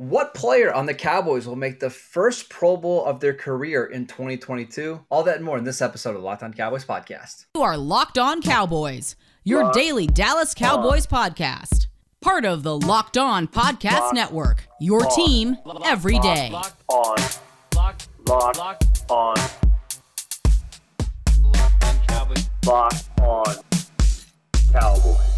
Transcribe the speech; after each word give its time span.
What 0.00 0.32
player 0.32 0.72
on 0.72 0.86
the 0.86 0.94
Cowboys 0.94 1.46
will 1.46 1.56
make 1.56 1.78
the 1.78 1.90
first 1.90 2.48
Pro 2.48 2.78
Bowl 2.78 3.04
of 3.04 3.20
their 3.20 3.34
career 3.34 3.84
in 3.84 4.06
2022? 4.06 5.04
All 5.10 5.22
that 5.24 5.36
and 5.36 5.44
more 5.44 5.58
in 5.58 5.64
this 5.64 5.82
episode 5.82 6.16
of 6.16 6.22
Locked 6.22 6.42
On 6.42 6.54
Cowboys 6.54 6.86
podcast. 6.86 7.44
You 7.54 7.60
are 7.60 7.76
Locked 7.76 8.16
On 8.16 8.40
Cowboys, 8.40 9.14
your 9.44 9.64
Locked 9.64 9.74
daily 9.74 10.06
Dallas 10.06 10.54
Cowboys 10.54 11.06
podcast. 11.06 11.88
Part 12.22 12.46
of 12.46 12.62
the 12.62 12.78
Locked 12.78 13.18
On 13.18 13.46
Podcast 13.46 14.00
Locked 14.00 14.14
Network, 14.14 14.66
your 14.80 15.04
On. 15.04 15.14
team 15.14 15.58
every 15.84 16.18
day. 16.20 16.48
Locked, 16.50 16.82
on, 16.88 17.16
locked, 17.76 18.08
locked 18.26 18.56
locked, 18.56 19.02
on, 19.10 19.34
locked 21.42 21.84
on 21.84 22.06
Cowboys. 22.06 22.50
locked 22.64 23.20
on 23.20 23.54
Cowboys. 24.72 25.29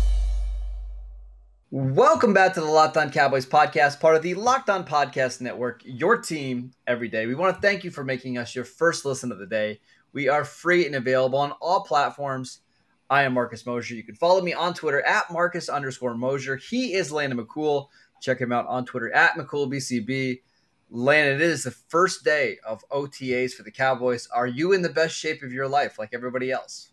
Welcome 1.74 2.34
back 2.34 2.52
to 2.52 2.60
the 2.60 2.66
Locked 2.66 2.98
On 2.98 3.10
Cowboys 3.10 3.46
podcast, 3.46 3.98
part 3.98 4.14
of 4.14 4.20
the 4.20 4.34
Locked 4.34 4.68
On 4.68 4.84
Podcast 4.84 5.40
Network, 5.40 5.80
your 5.86 6.20
team 6.20 6.72
every 6.86 7.08
day. 7.08 7.24
We 7.24 7.34
want 7.34 7.56
to 7.56 7.62
thank 7.62 7.82
you 7.82 7.90
for 7.90 8.04
making 8.04 8.36
us 8.36 8.54
your 8.54 8.66
first 8.66 9.06
listen 9.06 9.32
of 9.32 9.38
the 9.38 9.46
day. 9.46 9.80
We 10.12 10.28
are 10.28 10.44
free 10.44 10.84
and 10.84 10.94
available 10.94 11.38
on 11.38 11.52
all 11.62 11.82
platforms. 11.82 12.60
I 13.08 13.22
am 13.22 13.32
Marcus 13.32 13.64
Mosher. 13.64 13.94
You 13.94 14.02
can 14.02 14.16
follow 14.16 14.42
me 14.42 14.52
on 14.52 14.74
Twitter 14.74 15.00
at 15.06 15.32
Marcus 15.32 15.70
underscore 15.70 16.14
Mosher. 16.14 16.56
He 16.56 16.92
is 16.92 17.10
Landon 17.10 17.42
McCool. 17.42 17.86
Check 18.20 18.38
him 18.38 18.52
out 18.52 18.66
on 18.66 18.84
Twitter 18.84 19.10
at 19.10 19.36
McCoolBCB. 19.36 20.42
Landon, 20.90 21.36
it 21.36 21.40
is 21.40 21.64
the 21.64 21.70
first 21.70 22.22
day 22.22 22.58
of 22.66 22.84
OTAs 22.90 23.54
for 23.54 23.62
the 23.62 23.70
Cowboys. 23.70 24.28
Are 24.30 24.46
you 24.46 24.74
in 24.74 24.82
the 24.82 24.90
best 24.90 25.16
shape 25.16 25.42
of 25.42 25.54
your 25.54 25.68
life, 25.68 25.98
like 25.98 26.10
everybody 26.12 26.50
else? 26.50 26.91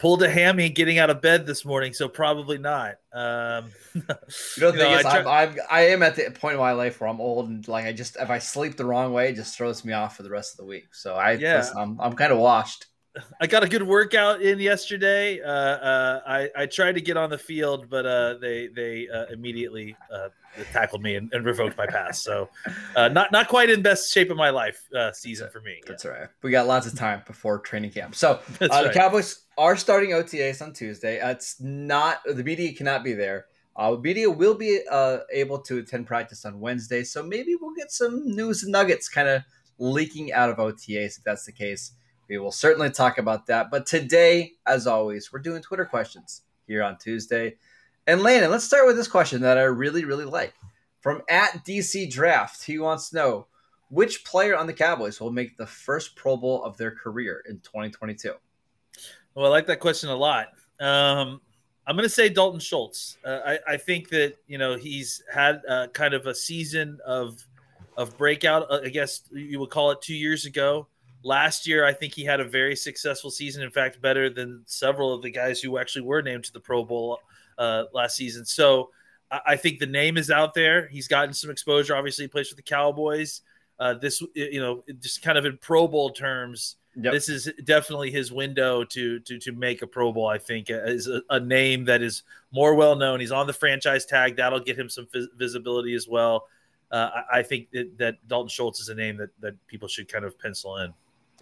Pulled 0.00 0.22
a 0.22 0.30
hammy 0.30 0.68
getting 0.70 0.98
out 0.98 1.10
of 1.10 1.20
bed 1.20 1.46
this 1.46 1.64
morning, 1.64 1.92
so 1.92 2.08
probably 2.08 2.58
not. 2.58 2.96
Um, 3.12 3.70
You 4.56 4.62
know, 4.62 4.72
the 4.72 4.78
thing 4.78 4.92
is, 4.92 5.04
I 5.04 5.18
I'm, 5.20 5.26
I'm, 5.28 5.56
I 5.70 5.80
am 5.88 6.02
at 6.02 6.16
the 6.16 6.30
point 6.30 6.54
in 6.54 6.60
my 6.60 6.72
life 6.72 7.00
where 7.00 7.08
I'm 7.08 7.20
old 7.20 7.48
and 7.48 7.66
like 7.68 7.84
I 7.84 7.92
just 7.92 8.16
if 8.16 8.30
I 8.30 8.38
sleep 8.38 8.76
the 8.76 8.84
wrong 8.84 9.12
way, 9.12 9.30
it 9.30 9.36
just 9.36 9.56
throws 9.56 9.84
me 9.84 9.92
off 9.92 10.16
for 10.16 10.22
the 10.22 10.30
rest 10.30 10.54
of 10.54 10.56
the 10.58 10.64
week. 10.64 10.94
So 10.94 11.14
I, 11.14 11.32
Yeah. 11.32 11.70
I'm, 11.76 12.00
I'm 12.00 12.14
kind 12.14 12.32
of 12.32 12.38
washed. 12.38 12.86
I 13.40 13.46
got 13.46 13.64
a 13.64 13.68
good 13.68 13.82
workout 13.82 14.40
in 14.40 14.60
yesterday. 14.60 15.40
Uh, 15.40 15.48
uh, 15.48 16.20
I, 16.26 16.50
I 16.56 16.66
tried 16.66 16.94
to 16.94 17.00
get 17.00 17.16
on 17.16 17.30
the 17.30 17.38
field, 17.38 17.90
but 17.90 18.06
uh, 18.06 18.34
they 18.40 18.68
they 18.68 19.08
uh, 19.08 19.26
immediately 19.32 19.96
uh, 20.12 20.28
tackled 20.72 21.02
me 21.02 21.16
and, 21.16 21.32
and 21.32 21.44
revoked 21.44 21.76
my 21.76 21.86
pass. 21.86 22.22
So 22.22 22.48
uh, 22.94 23.08
not 23.08 23.32
not 23.32 23.48
quite 23.48 23.70
in 23.70 23.82
best 23.82 24.12
shape 24.12 24.30
of 24.30 24.36
my 24.36 24.50
life 24.50 24.88
uh, 24.94 25.12
season 25.12 25.50
for 25.50 25.60
me. 25.60 25.80
That's 25.86 26.04
all 26.04 26.12
right. 26.12 26.28
We 26.42 26.50
got 26.50 26.66
lots 26.66 26.86
of 26.86 26.96
time 26.96 27.22
before 27.26 27.58
training 27.58 27.90
camp. 27.90 28.14
So 28.14 28.40
uh, 28.60 28.82
the. 28.82 28.90
Cowboys 28.94 29.44
are 29.58 29.76
starting 29.76 30.10
OTAs 30.10 30.62
on 30.62 30.72
Tuesday. 30.72 31.20
Uh, 31.20 31.30
it's 31.30 31.60
not 31.60 32.20
the 32.24 32.44
media 32.44 32.72
cannot 32.74 33.02
be 33.02 33.12
there. 33.12 33.46
Uh, 33.76 33.96
media 34.00 34.30
will 34.30 34.54
be 34.54 34.80
uh, 34.90 35.18
able 35.32 35.58
to 35.58 35.78
attend 35.78 36.06
practice 36.06 36.44
on 36.44 36.60
Wednesday, 36.60 37.02
so 37.02 37.22
maybe 37.22 37.54
we'll 37.60 37.74
get 37.74 37.90
some 37.90 38.26
news 38.26 38.66
nuggets 38.66 39.08
kind 39.08 39.28
of 39.28 39.42
leaking 39.78 40.32
out 40.32 40.50
of 40.50 40.56
OTAs. 40.58 41.18
If 41.18 41.24
that's 41.24 41.46
the 41.46 41.52
case, 41.52 41.92
we 42.30 42.38
will 42.38 42.52
certainly 42.52 42.90
talk 42.90 43.18
about 43.18 43.44
that. 43.46 43.72
But 43.72 43.84
today, 43.86 44.52
as 44.64 44.86
always, 44.86 45.32
we're 45.32 45.40
doing 45.40 45.60
Twitter 45.60 45.84
questions 45.84 46.42
here 46.68 46.80
on 46.82 46.96
Tuesday. 46.96 47.56
And 48.06 48.22
Landon, 48.22 48.52
let's 48.52 48.64
start 48.64 48.86
with 48.86 48.96
this 48.96 49.08
question 49.08 49.42
that 49.42 49.58
I 49.58 49.62
really, 49.62 50.04
really 50.04 50.24
like 50.24 50.54
from 51.00 51.22
at 51.28 51.64
DC 51.66 52.08
Draft. 52.08 52.62
He 52.64 52.78
wants 52.78 53.10
to 53.10 53.16
know 53.16 53.46
which 53.88 54.24
player 54.24 54.56
on 54.56 54.68
the 54.68 54.72
Cowboys 54.72 55.20
will 55.20 55.32
make 55.32 55.56
the 55.56 55.66
first 55.66 56.14
Pro 56.14 56.36
Bowl 56.36 56.62
of 56.62 56.76
their 56.76 56.92
career 56.92 57.42
in 57.48 57.58
2022. 57.60 58.32
Well, 59.34 59.46
I 59.46 59.48
like 59.48 59.66
that 59.66 59.80
question 59.80 60.08
a 60.08 60.16
lot. 60.16 60.46
Um, 60.78 61.40
I'm 61.84 61.96
going 61.96 62.04
to 62.04 62.08
say 62.08 62.28
Dalton 62.28 62.60
Schultz. 62.60 63.18
Uh, 63.24 63.40
I, 63.44 63.58
I 63.72 63.76
think 63.76 64.08
that 64.10 64.36
you 64.46 64.56
know 64.56 64.76
he's 64.76 65.20
had 65.32 65.62
uh, 65.68 65.88
kind 65.88 66.14
of 66.14 66.26
a 66.26 66.34
season 66.34 67.00
of 67.04 67.44
of 67.96 68.16
breakout. 68.16 68.70
Uh, 68.70 68.82
I 68.84 68.88
guess 68.88 69.22
you 69.32 69.58
would 69.58 69.70
call 69.70 69.90
it 69.90 70.00
two 70.00 70.14
years 70.14 70.46
ago. 70.46 70.86
Last 71.22 71.66
year, 71.66 71.84
I 71.84 71.92
think 71.92 72.14
he 72.14 72.24
had 72.24 72.40
a 72.40 72.44
very 72.44 72.74
successful 72.74 73.30
season. 73.30 73.62
In 73.62 73.70
fact, 73.70 74.00
better 74.00 74.30
than 74.30 74.62
several 74.66 75.12
of 75.12 75.22
the 75.22 75.30
guys 75.30 75.60
who 75.60 75.78
actually 75.78 76.02
were 76.02 76.22
named 76.22 76.44
to 76.44 76.52
the 76.52 76.60
Pro 76.60 76.84
Bowl 76.84 77.18
uh, 77.58 77.84
last 77.92 78.16
season. 78.16 78.44
So 78.44 78.90
I, 79.30 79.40
I 79.48 79.56
think 79.56 79.78
the 79.78 79.86
name 79.86 80.16
is 80.16 80.30
out 80.30 80.54
there. 80.54 80.88
He's 80.88 81.08
gotten 81.08 81.34
some 81.34 81.50
exposure. 81.50 81.94
Obviously, 81.94 82.24
he 82.24 82.28
plays 82.28 82.48
for 82.48 82.56
the 82.56 82.62
Cowboys. 82.62 83.42
Uh, 83.78 83.94
this, 83.94 84.22
you 84.34 84.60
know, 84.60 84.84
just 85.00 85.22
kind 85.22 85.38
of 85.38 85.44
in 85.46 85.56
Pro 85.58 85.86
Bowl 85.88 86.10
terms, 86.10 86.76
Yep. 86.96 87.12
this 87.12 87.28
is 87.28 87.48
definitely 87.64 88.10
his 88.10 88.32
window 88.32 88.82
to 88.82 89.20
to 89.20 89.38
to 89.38 89.52
make 89.52 89.80
a 89.80 89.86
Pro 89.86 90.12
Bowl. 90.12 90.26
I 90.26 90.38
think 90.38 90.70
uh, 90.72 90.82
is 90.82 91.06
a, 91.06 91.22
a 91.30 91.38
name 91.38 91.84
that 91.84 92.02
is 92.02 92.24
more 92.50 92.74
well 92.74 92.96
known. 92.96 93.20
He's 93.20 93.30
on 93.30 93.46
the 93.46 93.52
franchise 93.52 94.04
tag. 94.04 94.36
That'll 94.36 94.58
get 94.58 94.76
him 94.76 94.88
some 94.88 95.06
vis- 95.12 95.28
visibility 95.36 95.94
as 95.94 96.08
well. 96.08 96.48
Uh, 96.90 97.08
I, 97.32 97.38
I 97.38 97.42
think 97.44 97.70
that, 97.70 97.96
that 97.98 98.28
Dalton 98.28 98.48
Schultz 98.48 98.80
is 98.80 98.88
a 98.88 98.94
name 98.96 99.16
that 99.18 99.30
that 99.40 99.54
people 99.68 99.86
should 99.86 100.08
kind 100.08 100.24
of 100.24 100.36
pencil 100.36 100.78
in. 100.78 100.92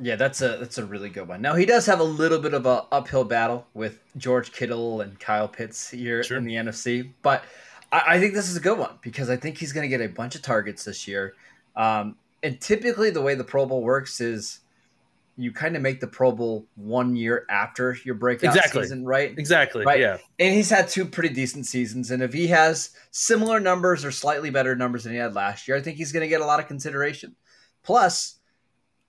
Yeah, 0.00 0.16
that's 0.16 0.40
a 0.42 0.56
that's 0.58 0.78
a 0.78 0.84
really 0.84 1.08
good 1.08 1.26
one. 1.26 1.42
Now 1.42 1.54
he 1.56 1.66
does 1.66 1.84
have 1.86 1.98
a 2.00 2.04
little 2.04 2.38
bit 2.38 2.54
of 2.54 2.66
a 2.66 2.84
uphill 2.92 3.24
battle 3.24 3.66
with 3.74 3.98
George 4.16 4.52
Kittle 4.52 5.00
and 5.00 5.18
Kyle 5.18 5.48
Pitts 5.48 5.90
here 5.90 6.22
Sure. 6.22 6.36
in 6.38 6.44
the 6.44 6.54
NFC, 6.54 7.10
but 7.22 7.42
I, 7.90 8.02
I 8.14 8.20
think 8.20 8.34
this 8.34 8.48
is 8.48 8.56
a 8.56 8.60
good 8.60 8.78
one 8.78 8.98
because 9.02 9.28
I 9.28 9.36
think 9.36 9.58
he's 9.58 9.72
going 9.72 9.82
to 9.82 9.88
get 9.88 10.00
a 10.04 10.08
bunch 10.12 10.34
of 10.36 10.42
targets 10.42 10.84
this 10.84 11.08
year. 11.08 11.34
Um, 11.74 12.16
and 12.42 12.60
typically, 12.60 13.10
the 13.10 13.20
way 13.22 13.34
the 13.34 13.42
Pro 13.44 13.66
Bowl 13.66 13.82
works 13.82 14.20
is 14.20 14.60
you 15.36 15.52
kind 15.52 15.74
of 15.76 15.82
make 15.82 16.00
the 16.00 16.06
Pro 16.06 16.30
Bowl 16.32 16.66
one 16.76 17.14
year 17.16 17.44
after 17.50 17.96
your 18.04 18.14
breakout 18.16 18.54
Exactly. 18.56 18.82
season, 18.82 19.04
right? 19.04 19.36
Exactly. 19.38 19.84
Right. 19.84 20.00
Yeah. 20.00 20.18
And 20.38 20.54
he's 20.54 20.70
had 20.70 20.88
two 20.88 21.04
pretty 21.04 21.28
decent 21.34 21.66
seasons. 21.66 22.10
And 22.10 22.22
if 22.22 22.32
he 22.32 22.48
has 22.48 22.90
similar 23.12 23.58
numbers 23.60 24.04
or 24.04 24.10
slightly 24.10 24.50
better 24.50 24.74
numbers 24.76 25.04
than 25.04 25.12
he 25.12 25.18
had 25.18 25.34
last 25.34 25.66
year, 25.68 25.76
I 25.76 25.80
think 25.80 25.96
he's 25.96 26.10
going 26.12 26.22
to 26.22 26.28
get 26.28 26.40
a 26.40 26.44
lot 26.44 26.58
of 26.58 26.66
consideration. 26.66 27.36
Plus, 27.84 28.37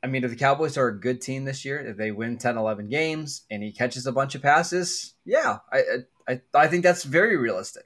I 0.01 0.07
mean, 0.07 0.23
if 0.23 0.29
the 0.29 0.37
Cowboys 0.37 0.77
are 0.77 0.87
a 0.87 0.97
good 0.97 1.21
team 1.21 1.43
this 1.43 1.65
year, 1.65 1.79
if 1.79 1.97
they 1.97 2.11
win 2.11 2.37
10, 2.37 2.57
11 2.57 2.87
games 2.87 3.41
and 3.51 3.61
he 3.61 3.71
catches 3.71 4.07
a 4.07 4.11
bunch 4.11 4.33
of 4.35 4.41
passes, 4.41 5.13
yeah, 5.25 5.57
I 5.71 5.81
I, 6.27 6.41
I 6.53 6.67
think 6.67 6.83
that's 6.83 7.03
very 7.03 7.37
realistic. 7.37 7.85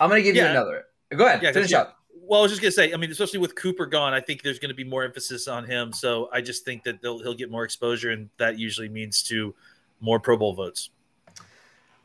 I'm 0.00 0.08
going 0.08 0.20
to 0.20 0.24
give 0.24 0.34
you 0.34 0.44
another. 0.44 0.86
Go 1.10 1.26
ahead, 1.26 1.42
Yeah, 1.42 1.52
finish 1.52 1.72
yeah, 1.72 1.82
up. 1.82 1.98
Well, 2.22 2.40
I 2.40 2.42
was 2.42 2.52
just 2.52 2.62
gonna 2.62 2.72
say. 2.72 2.92
I 2.92 2.96
mean, 2.96 3.10
especially 3.10 3.40
with 3.40 3.54
Cooper 3.54 3.86
gone, 3.86 4.14
I 4.14 4.20
think 4.20 4.42
there's 4.42 4.58
going 4.58 4.70
to 4.70 4.74
be 4.74 4.84
more 4.84 5.02
emphasis 5.02 5.48
on 5.48 5.66
him. 5.66 5.92
So 5.92 6.28
I 6.32 6.40
just 6.40 6.64
think 6.64 6.84
that 6.84 7.02
they'll, 7.02 7.18
he'll 7.18 7.34
get 7.34 7.50
more 7.50 7.64
exposure, 7.64 8.10
and 8.10 8.30
that 8.38 8.58
usually 8.58 8.88
means 8.88 9.22
to 9.24 9.54
more 10.00 10.20
Pro 10.20 10.36
Bowl 10.36 10.54
votes. 10.54 10.90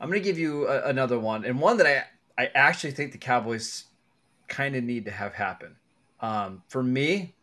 I'm 0.00 0.10
going 0.10 0.20
to 0.20 0.24
give 0.24 0.38
you 0.38 0.68
a, 0.68 0.88
another 0.88 1.18
one, 1.18 1.44
and 1.44 1.60
one 1.60 1.76
that 1.78 1.86
I 1.86 2.42
I 2.42 2.50
actually 2.54 2.90
think 2.90 3.12
the 3.12 3.18
Cowboys 3.18 3.84
kind 4.48 4.76
of 4.76 4.84
need 4.84 5.04
to 5.06 5.10
have 5.10 5.34
happen. 5.34 5.76
Um, 6.20 6.62
for 6.68 6.82
me, 6.82 7.34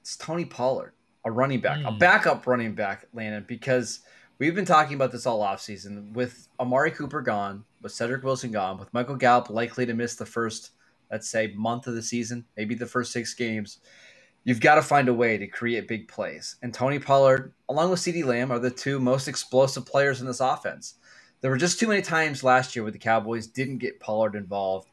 it's 0.00 0.16
Tony 0.16 0.44
Pollard, 0.44 0.92
a 1.26 1.30
running 1.30 1.60
back, 1.60 1.80
a 1.80 1.90
Mm. 1.90 1.98
backup 1.98 2.46
running 2.46 2.74
back, 2.74 3.04
Landon, 3.12 3.44
because 3.46 4.00
we've 4.38 4.54
been 4.54 4.64
talking 4.64 4.94
about 4.94 5.10
this 5.12 5.26
all 5.26 5.40
offseason 5.42 6.12
with 6.12 6.48
Amari 6.60 6.92
Cooper 6.92 7.20
gone, 7.20 7.64
with 7.82 7.92
Cedric 7.92 8.22
Wilson 8.22 8.52
gone, 8.52 8.78
with 8.78 8.94
Michael 8.94 9.16
Gallup 9.16 9.50
likely 9.50 9.84
to 9.86 9.92
miss 9.92 10.14
the 10.14 10.24
first, 10.24 10.70
let's 11.10 11.28
say, 11.28 11.52
month 11.56 11.86
of 11.88 11.94
the 11.94 12.02
season, 12.02 12.44
maybe 12.56 12.74
the 12.74 12.86
first 12.86 13.12
six 13.12 13.34
games. 13.34 13.80
You've 14.44 14.60
got 14.60 14.76
to 14.76 14.82
find 14.82 15.08
a 15.08 15.14
way 15.14 15.36
to 15.36 15.48
create 15.48 15.88
big 15.88 16.06
plays. 16.06 16.54
And 16.62 16.72
Tony 16.72 17.00
Pollard, 17.00 17.52
along 17.68 17.90
with 17.90 17.98
CeeDee 17.98 18.24
Lamb, 18.24 18.52
are 18.52 18.60
the 18.60 18.70
two 18.70 19.00
most 19.00 19.26
explosive 19.26 19.84
players 19.84 20.20
in 20.20 20.26
this 20.28 20.38
offense. 20.40 20.94
There 21.40 21.50
were 21.50 21.56
just 21.56 21.80
too 21.80 21.88
many 21.88 22.00
times 22.02 22.44
last 22.44 22.76
year 22.76 22.84
where 22.84 22.92
the 22.92 22.98
Cowboys 22.98 23.48
didn't 23.48 23.78
get 23.78 23.98
Pollard 23.98 24.36
involved. 24.36 24.88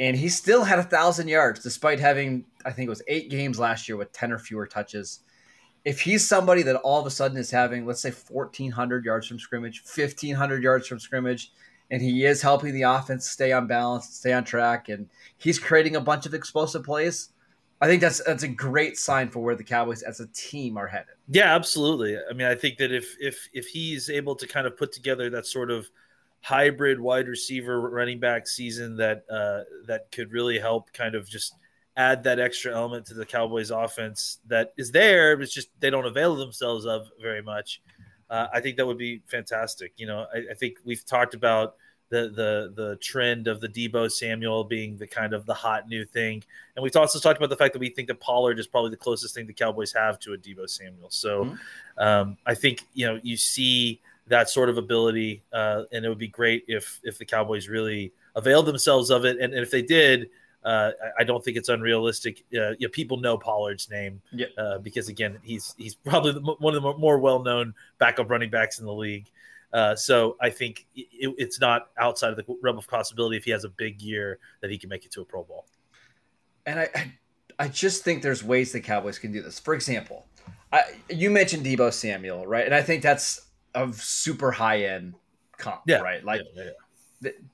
And 0.00 0.16
he 0.16 0.28
still 0.28 0.64
had 0.64 0.80
a 0.80 0.82
thousand 0.82 1.28
yards 1.28 1.60
despite 1.62 2.00
having, 2.00 2.44
I 2.64 2.72
think 2.72 2.86
it 2.86 2.90
was 2.90 3.02
eight 3.06 3.30
games 3.30 3.60
last 3.60 3.88
year 3.88 3.96
with 3.96 4.12
10 4.12 4.32
or 4.32 4.38
fewer 4.40 4.66
touches. 4.66 5.20
If 5.84 6.00
he's 6.00 6.26
somebody 6.26 6.62
that 6.62 6.76
all 6.76 7.00
of 7.00 7.06
a 7.06 7.10
sudden 7.10 7.36
is 7.36 7.50
having, 7.50 7.86
let's 7.86 8.00
say, 8.00 8.10
1,400 8.10 9.04
yards 9.04 9.26
from 9.26 9.38
scrimmage, 9.38 9.82
1,500 9.84 10.62
yards 10.62 10.86
from 10.86 11.00
scrimmage, 11.00 11.52
and 11.90 12.00
he 12.00 12.24
is 12.24 12.40
helping 12.40 12.72
the 12.72 12.82
offense 12.82 13.28
stay 13.28 13.52
on 13.52 13.66
balance, 13.66 14.06
stay 14.06 14.32
on 14.32 14.44
track, 14.44 14.88
and 14.88 15.08
he's 15.38 15.58
creating 15.58 15.96
a 15.96 16.00
bunch 16.00 16.24
of 16.24 16.34
explosive 16.34 16.84
plays, 16.84 17.30
I 17.82 17.88
think 17.88 18.00
that's 18.00 18.22
that's 18.22 18.44
a 18.44 18.48
great 18.48 18.96
sign 18.96 19.28
for 19.28 19.40
where 19.40 19.56
the 19.56 19.64
Cowboys 19.64 20.02
as 20.02 20.20
a 20.20 20.28
team 20.28 20.76
are 20.78 20.86
headed. 20.86 21.16
Yeah, 21.28 21.52
absolutely. 21.52 22.16
I 22.16 22.32
mean, 22.32 22.46
I 22.46 22.54
think 22.54 22.78
that 22.78 22.92
if 22.92 23.16
if 23.18 23.48
if 23.52 23.66
he's 23.66 24.08
able 24.08 24.36
to 24.36 24.46
kind 24.46 24.68
of 24.68 24.76
put 24.76 24.92
together 24.92 25.28
that 25.30 25.46
sort 25.46 25.68
of 25.72 25.90
hybrid 26.42 27.00
wide 27.00 27.26
receiver 27.26 27.80
running 27.80 28.20
back 28.20 28.46
season 28.46 28.96
that 28.98 29.24
uh, 29.28 29.62
that 29.88 30.12
could 30.12 30.30
really 30.30 30.60
help 30.60 30.92
kind 30.92 31.16
of 31.16 31.28
just 31.28 31.56
add 31.96 32.24
that 32.24 32.38
extra 32.38 32.74
element 32.74 33.06
to 33.06 33.14
the 33.14 33.26
Cowboys 33.26 33.70
offense 33.70 34.38
that 34.46 34.72
is 34.76 34.90
there, 34.90 35.36
but 35.36 35.42
it's 35.44 35.54
just 35.54 35.68
they 35.80 35.90
don't 35.90 36.06
avail 36.06 36.34
themselves 36.36 36.86
of 36.86 37.08
very 37.20 37.42
much. 37.42 37.82
Uh, 38.30 38.48
I 38.52 38.60
think 38.60 38.78
that 38.78 38.86
would 38.86 38.98
be 38.98 39.22
fantastic. 39.26 39.92
You 39.96 40.06
know, 40.06 40.26
I, 40.34 40.52
I, 40.52 40.54
think 40.54 40.78
we've 40.84 41.04
talked 41.04 41.34
about 41.34 41.74
the 42.08 42.30
the 42.30 42.72
the 42.74 42.96
trend 42.96 43.46
of 43.46 43.60
the 43.60 43.68
Deebo 43.68 44.10
Samuel 44.10 44.64
being 44.64 44.96
the 44.96 45.06
kind 45.06 45.34
of 45.34 45.44
the 45.44 45.52
hot 45.52 45.86
new 45.86 46.06
thing, 46.06 46.42
and 46.74 46.82
we've 46.82 46.96
also 46.96 47.18
talked 47.18 47.36
about 47.36 47.50
the 47.50 47.56
fact 47.56 47.74
that 47.74 47.78
we 47.78 47.90
think 47.90 48.08
that 48.08 48.20
Pollard 48.20 48.58
is 48.58 48.66
probably 48.66 48.90
the 48.90 48.96
closest 48.96 49.34
thing 49.34 49.46
the 49.46 49.52
Cowboys 49.52 49.92
have 49.92 50.18
to 50.20 50.32
a 50.32 50.38
Deebo 50.38 50.68
Samuel. 50.68 51.10
So, 51.10 51.44
mm-hmm. 51.44 52.02
um, 52.02 52.36
I 52.46 52.54
think 52.54 52.86
you 52.94 53.06
know 53.06 53.20
you 53.22 53.36
see 53.36 54.00
that 54.28 54.48
sort 54.48 54.70
of 54.70 54.78
ability, 54.78 55.42
uh, 55.52 55.82
and 55.92 56.04
it 56.04 56.08
would 56.08 56.18
be 56.18 56.28
great 56.28 56.64
if 56.68 57.00
if 57.02 57.18
the 57.18 57.26
Cowboys 57.26 57.68
really 57.68 58.12
availed 58.34 58.64
themselves 58.64 59.10
of 59.10 59.26
it, 59.26 59.38
and, 59.38 59.52
and 59.52 59.62
if 59.62 59.70
they 59.70 59.82
did 59.82 60.30
uh, 60.64 60.92
I 61.18 61.24
don't 61.24 61.44
think 61.44 61.56
it's 61.56 61.68
unrealistic. 61.68 62.44
Uh, 62.54 62.70
you 62.70 62.86
know, 62.86 62.88
people 62.90 63.16
know 63.18 63.36
Pollard's 63.36 63.90
name 63.90 64.22
yeah. 64.30 64.46
uh, 64.56 64.78
because 64.78 65.08
again, 65.08 65.38
he's 65.42 65.74
he's 65.76 65.94
probably 65.94 66.32
the, 66.32 66.40
one 66.40 66.74
of 66.74 66.82
the 66.82 66.94
more 66.94 67.18
well-known 67.18 67.74
backup 67.98 68.30
running 68.30 68.50
backs 68.50 68.78
in 68.78 68.86
the 68.86 68.92
league. 68.92 69.30
Uh, 69.72 69.96
so 69.96 70.36
I 70.40 70.50
think 70.50 70.86
it, 70.94 71.34
it's 71.38 71.60
not 71.60 71.88
outside 71.98 72.30
of 72.30 72.36
the 72.36 72.44
realm 72.62 72.78
of 72.78 72.86
possibility 72.86 73.36
if 73.36 73.44
he 73.44 73.50
has 73.50 73.64
a 73.64 73.70
big 73.70 74.02
year 74.02 74.38
that 74.60 74.70
he 74.70 74.78
can 74.78 74.88
make 74.88 75.04
it 75.04 75.10
to 75.12 75.22
a 75.22 75.24
Pro 75.24 75.42
Bowl. 75.44 75.66
And 76.66 76.78
I, 76.80 77.12
I, 77.58 77.68
just 77.68 78.04
think 78.04 78.22
there's 78.22 78.44
ways 78.44 78.70
the 78.70 78.80
Cowboys 78.80 79.18
can 79.18 79.32
do 79.32 79.40
this. 79.40 79.58
For 79.58 79.72
example, 79.72 80.26
I, 80.72 80.82
you 81.08 81.30
mentioned 81.30 81.64
Deebo 81.64 81.92
Samuel, 81.92 82.46
right? 82.46 82.66
And 82.66 82.74
I 82.74 82.82
think 82.82 83.02
that's 83.02 83.46
a 83.74 83.90
super 83.94 84.52
high 84.52 84.84
end 84.84 85.14
comp, 85.56 85.82
yeah. 85.86 85.98
right? 86.00 86.22
Like. 86.22 86.42
Yeah 86.54 86.70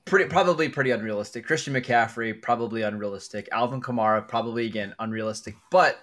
pretty 0.05 0.25
probably 0.25 0.69
pretty 0.69 0.91
unrealistic. 0.91 1.45
Christian 1.45 1.73
McCaffrey 1.73 2.41
probably 2.41 2.81
unrealistic. 2.81 3.49
Alvin 3.51 3.81
Kamara 3.81 4.27
probably 4.27 4.65
again 4.65 4.95
unrealistic. 4.99 5.55
But 5.71 5.99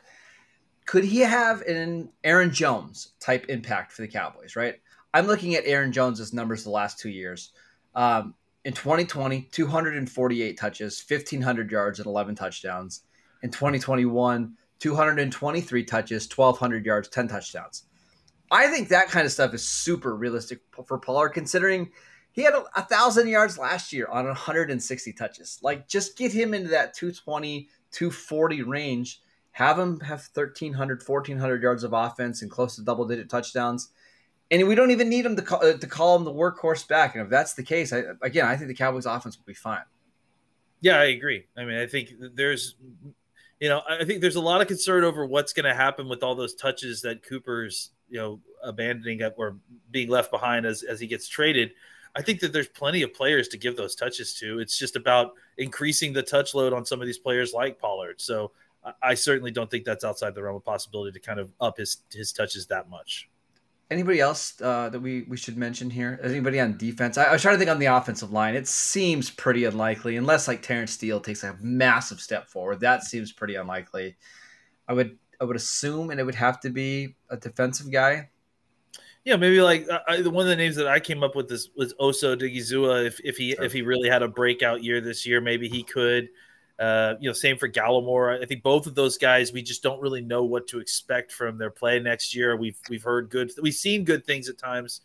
could 0.86 1.04
he 1.04 1.20
have 1.20 1.62
an 1.62 2.10
Aaron 2.22 2.52
Jones 2.52 3.12
type 3.20 3.46
impact 3.48 3.92
for 3.92 4.02
the 4.02 4.08
Cowboys? 4.08 4.56
Right. 4.56 4.76
I'm 5.12 5.26
looking 5.26 5.54
at 5.54 5.64
Aaron 5.66 5.92
Jones's 5.92 6.32
numbers 6.32 6.64
the 6.64 6.70
last 6.70 6.98
two 6.98 7.08
years. 7.08 7.52
Um, 7.94 8.34
in 8.64 8.72
2020, 8.72 9.42
248 9.52 10.58
touches, 10.58 11.04
1,500 11.08 11.70
yards, 11.70 11.98
and 12.00 12.06
11 12.06 12.34
touchdowns. 12.34 13.02
In 13.42 13.50
2021, 13.50 14.56
223 14.80 15.84
touches, 15.84 16.28
1,200 16.28 16.84
yards, 16.84 17.08
10 17.08 17.28
touchdowns. 17.28 17.84
I 18.50 18.66
think 18.68 18.88
that 18.88 19.08
kind 19.08 19.24
of 19.24 19.32
stuff 19.32 19.54
is 19.54 19.66
super 19.66 20.16
realistic 20.16 20.60
for 20.84 20.98
Pollard, 20.98 21.30
considering 21.30 21.90
he 22.36 22.42
had 22.42 22.52
a, 22.52 22.64
a, 22.76 22.82
thousand 22.82 23.28
yards 23.28 23.56
last 23.56 23.94
year 23.94 24.06
on 24.08 24.26
160 24.26 25.12
touches. 25.14 25.58
Like, 25.62 25.88
just 25.88 26.18
get 26.18 26.32
him 26.32 26.52
into 26.52 26.68
that 26.68 26.92
220, 26.92 27.68
240 27.92 28.62
range. 28.62 29.22
Have 29.52 29.78
him 29.78 29.98
have 30.00 30.28
1,300, 30.34 31.02
1,400 31.04 31.62
yards 31.62 31.82
of 31.82 31.94
offense 31.94 32.42
and 32.42 32.50
close 32.50 32.76
to 32.76 32.82
double 32.82 33.06
digit 33.06 33.30
touchdowns. 33.30 33.88
And 34.50 34.68
we 34.68 34.74
don't 34.74 34.90
even 34.90 35.08
need 35.08 35.24
him 35.24 35.34
to 35.34 35.42
call, 35.42 35.64
uh, 35.64 35.78
to 35.78 35.86
call 35.86 36.14
him 36.14 36.24
the 36.24 36.32
workhorse 36.32 36.86
back. 36.86 37.14
And 37.14 37.24
if 37.24 37.30
that's 37.30 37.54
the 37.54 37.62
case, 37.62 37.94
I, 37.94 38.02
again, 38.20 38.44
I 38.44 38.54
think 38.54 38.68
the 38.68 38.74
Cowboys 38.74 39.06
offense 39.06 39.38
will 39.38 39.46
be 39.46 39.54
fine. 39.54 39.82
Yeah, 40.82 41.00
I 41.00 41.04
agree. 41.04 41.46
I 41.56 41.64
mean, 41.64 41.78
I 41.78 41.86
think 41.86 42.12
there's, 42.34 42.76
you 43.60 43.70
know, 43.70 43.80
I 43.88 44.04
think 44.04 44.20
there's 44.20 44.36
a 44.36 44.42
lot 44.42 44.60
of 44.60 44.68
concern 44.68 45.04
over 45.04 45.24
what's 45.24 45.54
going 45.54 45.64
to 45.64 45.74
happen 45.74 46.06
with 46.06 46.22
all 46.22 46.34
those 46.34 46.54
touches 46.54 47.00
that 47.00 47.26
Cooper's, 47.26 47.92
you 48.10 48.18
know, 48.18 48.40
abandoning 48.62 49.22
or 49.38 49.56
being 49.90 50.10
left 50.10 50.30
behind 50.30 50.66
as, 50.66 50.82
as 50.82 51.00
he 51.00 51.06
gets 51.06 51.26
traded. 51.26 51.72
I 52.16 52.22
think 52.22 52.40
that 52.40 52.52
there's 52.52 52.68
plenty 52.68 53.02
of 53.02 53.12
players 53.12 53.48
to 53.48 53.58
give 53.58 53.76
those 53.76 53.94
touches 53.94 54.32
to. 54.34 54.58
It's 54.58 54.78
just 54.78 54.96
about 54.96 55.32
increasing 55.58 56.14
the 56.14 56.22
touch 56.22 56.54
load 56.54 56.72
on 56.72 56.86
some 56.86 57.00
of 57.00 57.06
these 57.06 57.18
players 57.18 57.52
like 57.52 57.78
Pollard. 57.78 58.20
So 58.20 58.52
I 59.02 59.14
certainly 59.14 59.50
don't 59.50 59.70
think 59.70 59.84
that's 59.84 60.04
outside 60.04 60.34
the 60.34 60.42
realm 60.42 60.56
of 60.56 60.64
possibility 60.64 61.12
to 61.12 61.20
kind 61.20 61.40
of 61.40 61.52
up 61.60 61.78
his 61.78 61.98
his 62.12 62.32
touches 62.32 62.66
that 62.68 62.88
much. 62.88 63.28
Anybody 63.90 64.18
else 64.18 64.60
uh, 64.60 64.88
that 64.88 64.98
we, 64.98 65.22
we 65.28 65.36
should 65.36 65.56
mention 65.56 65.90
here? 65.90 66.18
Anybody 66.22 66.58
on 66.58 66.76
defense? 66.76 67.18
I, 67.18 67.24
I 67.24 67.32
was 67.32 67.42
trying 67.42 67.54
to 67.54 67.58
think 67.58 67.70
on 67.70 67.78
the 67.78 67.86
offensive 67.86 68.32
line. 68.32 68.56
It 68.56 68.66
seems 68.66 69.30
pretty 69.30 69.64
unlikely, 69.64 70.16
unless 70.16 70.48
like 70.48 70.60
Terence 70.62 70.92
Steele 70.92 71.20
takes 71.20 71.44
a 71.44 71.56
massive 71.60 72.20
step 72.20 72.48
forward. 72.48 72.80
That 72.80 73.04
seems 73.04 73.30
pretty 73.30 73.54
unlikely. 73.54 74.16
I 74.88 74.92
would 74.92 75.18
I 75.40 75.44
would 75.44 75.56
assume, 75.56 76.10
and 76.10 76.18
it 76.18 76.24
would 76.24 76.34
have 76.34 76.60
to 76.60 76.70
be 76.70 77.16
a 77.28 77.36
defensive 77.36 77.90
guy 77.92 78.30
yeah, 79.26 79.34
maybe 79.34 79.60
like 79.60 79.88
uh, 79.90 79.98
I, 80.06 80.20
one 80.22 80.44
of 80.44 80.48
the 80.48 80.56
names 80.56 80.76
that 80.76 80.86
I 80.86 81.00
came 81.00 81.24
up 81.24 81.34
with 81.34 81.50
is 81.50 81.68
was 81.76 81.92
Osa 81.98 82.36
Odighizuwa. 82.36 83.04
If 83.04 83.20
if 83.24 83.36
he 83.36 83.56
sure. 83.56 83.64
if 83.64 83.72
he 83.72 83.82
really 83.82 84.08
had 84.08 84.22
a 84.22 84.28
breakout 84.28 84.84
year 84.84 85.00
this 85.00 85.26
year, 85.26 85.40
maybe 85.40 85.68
he 85.68 85.82
could. 85.82 86.28
Uh, 86.78 87.14
you 87.20 87.28
know, 87.28 87.32
same 87.32 87.56
for 87.56 87.68
Gallimore. 87.68 88.40
I 88.40 88.46
think 88.46 88.62
both 88.62 88.86
of 88.86 88.94
those 88.94 89.18
guys, 89.18 89.52
we 89.52 89.62
just 89.62 89.82
don't 89.82 90.00
really 90.00 90.20
know 90.20 90.44
what 90.44 90.68
to 90.68 90.78
expect 90.78 91.32
from 91.32 91.58
their 91.58 91.70
play 91.70 91.98
next 91.98 92.36
year. 92.36 92.56
We've 92.56 92.78
we've 92.88 93.02
heard 93.02 93.28
good, 93.28 93.50
we've 93.60 93.74
seen 93.74 94.04
good 94.04 94.24
things 94.24 94.48
at 94.48 94.58
times, 94.58 95.00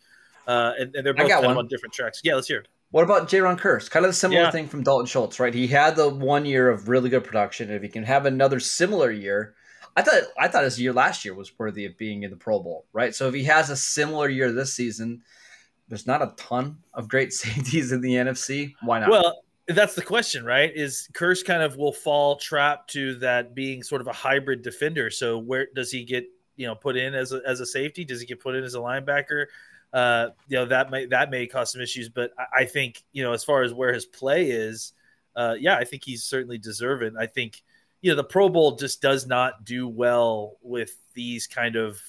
uh, 0.46 0.72
and, 0.78 0.94
and, 0.94 1.04
they're 1.04 1.14
both 1.14 1.28
kind 1.28 1.44
of 1.44 1.56
on 1.56 1.66
different 1.66 1.92
tracks. 1.92 2.20
Yeah, 2.22 2.36
let's 2.36 2.46
hear. 2.46 2.64
What 2.92 3.02
about 3.02 3.28
Jayron 3.28 3.58
Kearse? 3.58 3.90
Kind 3.90 4.04
of 4.04 4.10
the 4.10 4.14
similar 4.16 4.42
yeah. 4.42 4.50
thing 4.52 4.68
from 4.68 4.84
Dalton 4.84 5.06
Schultz, 5.06 5.40
right? 5.40 5.52
He 5.52 5.66
had 5.66 5.96
the 5.96 6.08
one 6.08 6.44
year 6.44 6.68
of 6.68 6.88
really 6.88 7.10
good 7.10 7.24
production. 7.24 7.70
If 7.70 7.82
he 7.82 7.88
can 7.88 8.04
have 8.04 8.26
another 8.26 8.60
similar 8.60 9.10
year, 9.10 9.54
I 9.96 10.02
thought 10.02 10.22
I 10.38 10.48
thought 10.48 10.64
his 10.64 10.80
year 10.80 10.92
last 10.92 11.24
year 11.24 11.34
was 11.34 11.58
worthy 11.58 11.84
of 11.84 11.98
being 11.98 12.22
in 12.22 12.30
the 12.30 12.36
Pro 12.36 12.60
Bowl, 12.60 12.86
right? 12.92 13.14
So 13.14 13.28
if 13.28 13.34
he 13.34 13.44
has 13.44 13.70
a 13.70 13.76
similar 13.76 14.28
year 14.28 14.50
this 14.50 14.74
season, 14.74 15.22
there's 15.88 16.06
not 16.06 16.22
a 16.22 16.32
ton 16.36 16.78
of 16.94 17.08
great 17.08 17.32
safeties 17.32 17.92
in 17.92 18.00
the 18.00 18.14
NFC. 18.14 18.74
Why 18.82 19.00
not? 19.00 19.10
Well, 19.10 19.42
that's 19.68 19.94
the 19.94 20.02
question, 20.02 20.44
right? 20.44 20.72
Is 20.74 21.08
Kearse 21.12 21.44
kind 21.44 21.62
of 21.62 21.76
will 21.76 21.92
fall 21.92 22.36
trap 22.36 22.86
to 22.88 23.14
that 23.16 23.54
being 23.54 23.82
sort 23.82 24.00
of 24.00 24.06
a 24.06 24.12
hybrid 24.12 24.62
defender? 24.62 25.10
So 25.10 25.38
where 25.38 25.68
does 25.74 25.90
he 25.90 26.04
get 26.04 26.24
you 26.56 26.66
know 26.66 26.74
put 26.74 26.96
in 26.96 27.14
as 27.14 27.32
a, 27.32 27.40
as 27.46 27.60
a 27.60 27.66
safety? 27.66 28.04
Does 28.04 28.20
he 28.20 28.26
get 28.26 28.40
put 28.40 28.54
in 28.54 28.64
as 28.64 28.74
a 28.74 28.78
linebacker? 28.78 29.46
Uh, 29.92 30.28
you 30.48 30.56
know 30.56 30.64
that 30.64 30.90
may 30.90 31.04
that 31.06 31.30
may 31.30 31.46
cause 31.46 31.72
some 31.72 31.82
issues, 31.82 32.08
but 32.08 32.32
I, 32.38 32.62
I 32.62 32.64
think 32.64 33.02
you 33.12 33.22
know 33.22 33.32
as 33.32 33.44
far 33.44 33.62
as 33.62 33.74
where 33.74 33.92
his 33.92 34.06
play 34.06 34.50
is, 34.50 34.94
uh, 35.36 35.54
yeah, 35.58 35.76
I 35.76 35.84
think 35.84 36.02
he's 36.04 36.24
certainly 36.24 36.56
deserving. 36.56 37.16
I 37.18 37.26
think 37.26 37.62
you 38.02 38.10
know 38.10 38.16
the 38.16 38.24
Pro 38.24 38.48
Bowl 38.48 38.76
just 38.76 39.00
does 39.00 39.26
not 39.26 39.64
do 39.64 39.88
well 39.88 40.58
with 40.60 40.96
these 41.14 41.46
kind 41.46 41.76
of 41.76 42.02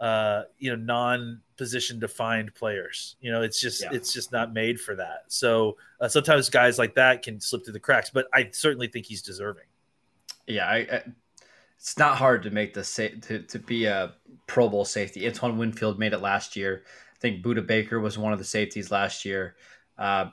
uh, 0.00 0.42
you 0.58 0.68
know 0.68 0.76
non-position 0.76 2.00
defined 2.00 2.52
players. 2.54 3.16
You 3.20 3.30
know, 3.30 3.42
it's 3.42 3.60
just 3.60 3.82
yeah. 3.82 3.90
it's 3.92 4.12
just 4.12 4.32
not 4.32 4.52
made 4.52 4.80
for 4.80 4.96
that. 4.96 5.24
So 5.28 5.76
uh, 6.00 6.08
sometimes 6.08 6.50
guys 6.50 6.78
like 6.78 6.96
that 6.96 7.22
can 7.22 7.40
slip 7.40 7.64
through 7.64 7.74
the 7.74 7.80
cracks. 7.80 8.10
But 8.10 8.26
I 8.34 8.50
certainly 8.52 8.88
think 8.88 9.06
he's 9.06 9.22
deserving. 9.22 9.64
Yeah, 10.48 10.66
I, 10.66 10.76
I, 10.76 11.02
it's 11.78 11.96
not 11.96 12.16
hard 12.16 12.42
to 12.42 12.50
make 12.50 12.74
the 12.74 12.82
sa- 12.82 13.16
to 13.22 13.42
to 13.42 13.58
be 13.60 13.84
a 13.84 14.12
Pro 14.48 14.68
Bowl 14.68 14.84
safety. 14.84 15.26
Antoine 15.26 15.56
Winfield 15.56 16.00
made 16.00 16.12
it 16.12 16.20
last 16.20 16.56
year. 16.56 16.82
I 17.14 17.18
think 17.20 17.44
Budda 17.44 17.64
Baker 17.64 18.00
was 18.00 18.18
one 18.18 18.32
of 18.32 18.40
the 18.40 18.44
safeties 18.44 18.90
last 18.90 19.24
year. 19.24 19.54
Uh, 19.96 20.30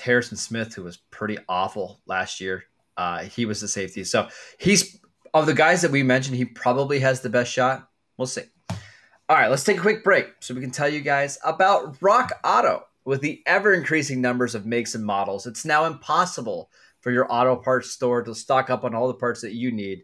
Harrison 0.00 0.36
Smith, 0.36 0.72
who 0.74 0.84
was 0.84 0.98
pretty 0.98 1.36
awful 1.48 2.00
last 2.06 2.40
year, 2.40 2.64
uh, 2.98 3.20
he 3.20 3.46
was 3.46 3.60
the 3.62 3.68
safety. 3.68 4.04
So 4.04 4.28
he's 4.58 5.00
of 5.32 5.46
the 5.46 5.54
guys 5.54 5.82
that 5.82 5.90
we 5.90 6.02
mentioned, 6.02 6.36
he 6.36 6.44
probably 6.44 6.98
has 6.98 7.20
the 7.20 7.30
best 7.30 7.52
shot. 7.52 7.88
We'll 8.16 8.26
see. 8.26 8.42
All 8.70 9.36
right, 9.36 9.48
let's 9.50 9.64
take 9.64 9.78
a 9.78 9.82
quick 9.82 10.02
break 10.02 10.26
so 10.40 10.54
we 10.54 10.60
can 10.60 10.70
tell 10.70 10.88
you 10.88 11.00
guys 11.00 11.38
about 11.44 11.96
Rock 12.00 12.32
Auto. 12.44 12.84
With 13.04 13.20
the 13.22 13.42
ever 13.46 13.72
increasing 13.72 14.20
numbers 14.20 14.54
of 14.54 14.66
makes 14.66 14.94
and 14.94 15.04
models, 15.04 15.46
it's 15.46 15.64
now 15.64 15.86
impossible 15.86 16.70
for 17.00 17.10
your 17.10 17.30
auto 17.32 17.56
parts 17.56 17.90
store 17.90 18.22
to 18.22 18.34
stock 18.34 18.68
up 18.68 18.84
on 18.84 18.94
all 18.94 19.08
the 19.08 19.14
parts 19.14 19.40
that 19.40 19.54
you 19.54 19.70
need. 19.70 20.02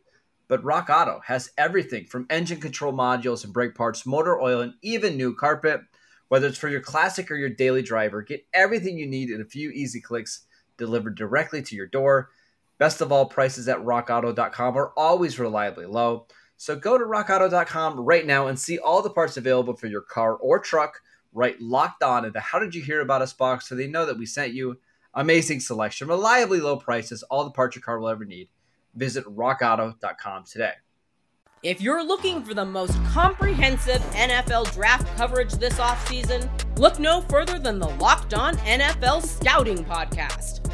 But 0.49 0.65
Rock 0.65 0.89
Auto 0.89 1.21
has 1.27 1.51
everything 1.59 2.07
from 2.07 2.27
engine 2.31 2.61
control 2.61 2.93
modules 2.93 3.45
and 3.45 3.53
brake 3.53 3.75
parts, 3.75 4.07
motor 4.07 4.41
oil, 4.41 4.61
and 4.61 4.75
even 4.83 5.17
new 5.17 5.35
carpet. 5.35 5.83
Whether 6.29 6.47
it's 6.47 6.59
for 6.59 6.69
your 6.69 6.81
classic 6.81 7.31
or 7.31 7.35
your 7.35 7.51
daily 7.51 7.83
driver, 7.83 8.23
get 8.23 8.47
everything 8.55 8.97
you 8.97 9.07
need 9.07 9.31
in 9.31 9.41
a 9.41 9.47
few 9.47 9.71
easy 9.71 10.01
clicks 10.01 10.47
delivered 10.79 11.15
directly 11.15 11.63
to 11.63 11.77
your 11.77 11.87
door. 11.87 12.31
Best 12.79 13.01
of 13.01 13.13
all, 13.13 13.27
prices 13.27 13.69
at 13.69 13.79
rockauto.com 13.79 14.77
are 14.77 14.93
always 14.97 15.39
reliably 15.39 15.87
low. 15.87 16.27
So 16.57 16.77
go 16.77 16.99
to 16.99 17.05
rockauto.com 17.05 18.01
right 18.01 18.27
now 18.27 18.47
and 18.47 18.59
see 18.59 18.79
all 18.79 19.03
the 19.03 19.11
parts 19.11 19.37
available 19.37 19.77
for 19.77 19.87
your 19.87 20.01
car 20.03 20.37
or 20.37 20.59
truck 20.59 21.01
right 21.33 21.61
locked 21.61 22.03
on 22.03 22.25
into 22.25 22.41
how 22.41 22.59
did 22.59 22.75
you 22.75 22.83
hear 22.83 23.01
about 23.01 23.23
us 23.23 23.33
box 23.33 23.69
so 23.69 23.75
they 23.75 23.87
know 23.87 24.07
that 24.07 24.19
we 24.19 24.27
sent 24.27 24.55
you. 24.55 24.79
Amazing 25.15 25.61
selection, 25.61 26.09
reliably 26.09 26.61
low 26.61 26.77
prices, 26.77 27.23
all 27.25 27.45
the 27.45 27.51
parts 27.51 27.77
your 27.77 27.83
car 27.83 27.99
will 28.01 28.09
ever 28.09 28.25
need. 28.25 28.49
Visit 28.95 29.25
rockauto.com 29.25 30.45
today. 30.45 30.73
If 31.63 31.81
you're 31.81 32.05
looking 32.05 32.43
for 32.43 32.53
the 32.53 32.65
most 32.65 32.93
comprehensive 33.07 34.03
NFL 34.13 34.73
draft 34.75 35.17
coverage 35.17 35.53
this 35.53 35.79
offseason, 35.79 36.49
look 36.79 36.99
no 36.99 37.23
further 37.23 37.59
than 37.59 37.79
the 37.79 37.89
Locked 37.89 38.35
On 38.35 38.55
NFL 38.59 39.23
Scouting 39.23 39.83
Podcast. 39.85 40.74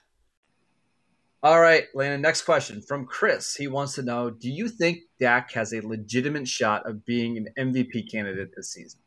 All 1.43 1.59
right, 1.59 1.85
Landon, 1.95 2.21
next 2.21 2.43
question 2.43 2.81
from 2.81 3.05
Chris. 3.05 3.55
He 3.55 3.67
wants 3.67 3.95
to 3.95 4.03
know 4.03 4.29
Do 4.29 4.49
you 4.49 4.69
think 4.69 4.99
Dak 5.19 5.51
has 5.53 5.73
a 5.73 5.81
legitimate 5.81 6.47
shot 6.47 6.87
of 6.87 7.03
being 7.05 7.37
an 7.37 7.47
MVP 7.57 8.11
candidate 8.11 8.51
this 8.55 8.71
season? 8.71 8.99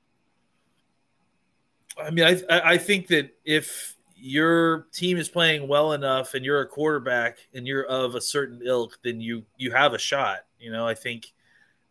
I 1.97 2.11
mean, 2.11 2.25
I 2.25 2.61
I 2.73 2.79
think 2.79 3.07
that 3.09 3.31
if 3.45 3.97
your 4.17 4.87
team 4.93 5.17
is 5.17 5.29
playing 5.29 5.69
well 5.69 5.93
enough 5.93 6.35
and 6.35 6.45
you're 6.45 6.63
a 6.63 6.67
quarterback 6.67 7.39
and 7.53 7.67
you're 7.67 7.85
of 7.85 8.15
a 8.15 8.21
certain 8.21 8.61
ilk, 8.65 8.99
then 9.05 9.21
you 9.21 9.45
you 9.57 9.71
have 9.71 9.95
a 9.95 9.99
shot. 9.99 10.41
You 10.59 10.73
know, 10.73 10.89
I 10.89 10.95
think 10.95 11.33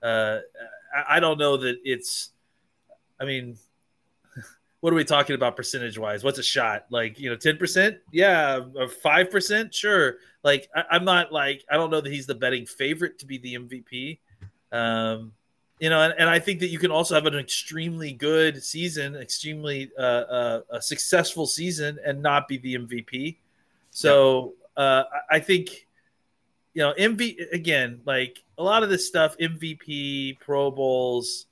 uh, 0.02 0.40
I, 0.94 1.18
I 1.18 1.20
don't 1.20 1.38
know 1.38 1.56
that 1.58 1.78
it's. 1.86 2.32
I 3.18 3.26
mean, 3.26 3.58
what 4.84 4.92
are 4.92 4.98
we 4.98 5.06
talking 5.06 5.34
about 5.34 5.56
percentage 5.56 5.98
wise? 5.98 6.26
What's 6.26 6.40
a 6.40 6.44
shot? 6.44 6.88
Like 6.90 7.18
you 7.18 7.30
know, 7.30 7.38
ten 7.38 7.56
percent? 7.56 8.00
Yeah, 8.12 8.60
five 9.02 9.32
percent? 9.32 9.74
Sure. 9.74 10.18
Like 10.44 10.70
I, 10.76 10.98
am 10.98 11.06
not 11.06 11.32
like 11.32 11.64
I 11.72 11.76
don't 11.76 11.90
know 11.90 12.02
that 12.02 12.12
he's 12.12 12.26
the 12.26 12.36
betting 12.36 12.66
favorite 12.66 13.18
to 13.20 13.26
be 13.26 13.38
the 13.38 13.56
MVP. 13.56 14.20
Um, 14.74 15.32
you 15.80 15.90
know, 15.90 16.02
and, 16.02 16.14
and, 16.18 16.30
I 16.30 16.38
think 16.38 16.60
that 16.60 16.68
you 16.68 16.80
can 16.80 16.92
also 16.92 17.16
have 17.16 17.26
an 17.28 17.36
extremely 17.36 18.12
good 18.12 18.62
season, 18.62 19.16
extremely 19.16 19.90
uh, 19.98 20.02
uh, 20.02 20.62
a 20.72 20.82
successful 20.82 21.46
season, 21.48 21.98
and 22.06 22.22
not 22.22 22.50
be 22.50 22.58
the 22.58 22.76
MVP. 22.76 23.38
So 23.92 24.56
uh, 24.76 25.04
I 25.32 25.40
think, 25.40 25.88
you 26.74 26.82
know, 26.82 26.94
MVP, 27.00 27.54
again, 27.54 28.02
like 28.06 28.44
a 28.58 28.64
lot 28.64 28.84
of 28.84 28.90
this 28.90 29.08
stuff, 29.08 29.38
MVP, 29.38 30.42
Pro 30.42 30.72
Bowls, 30.72 31.46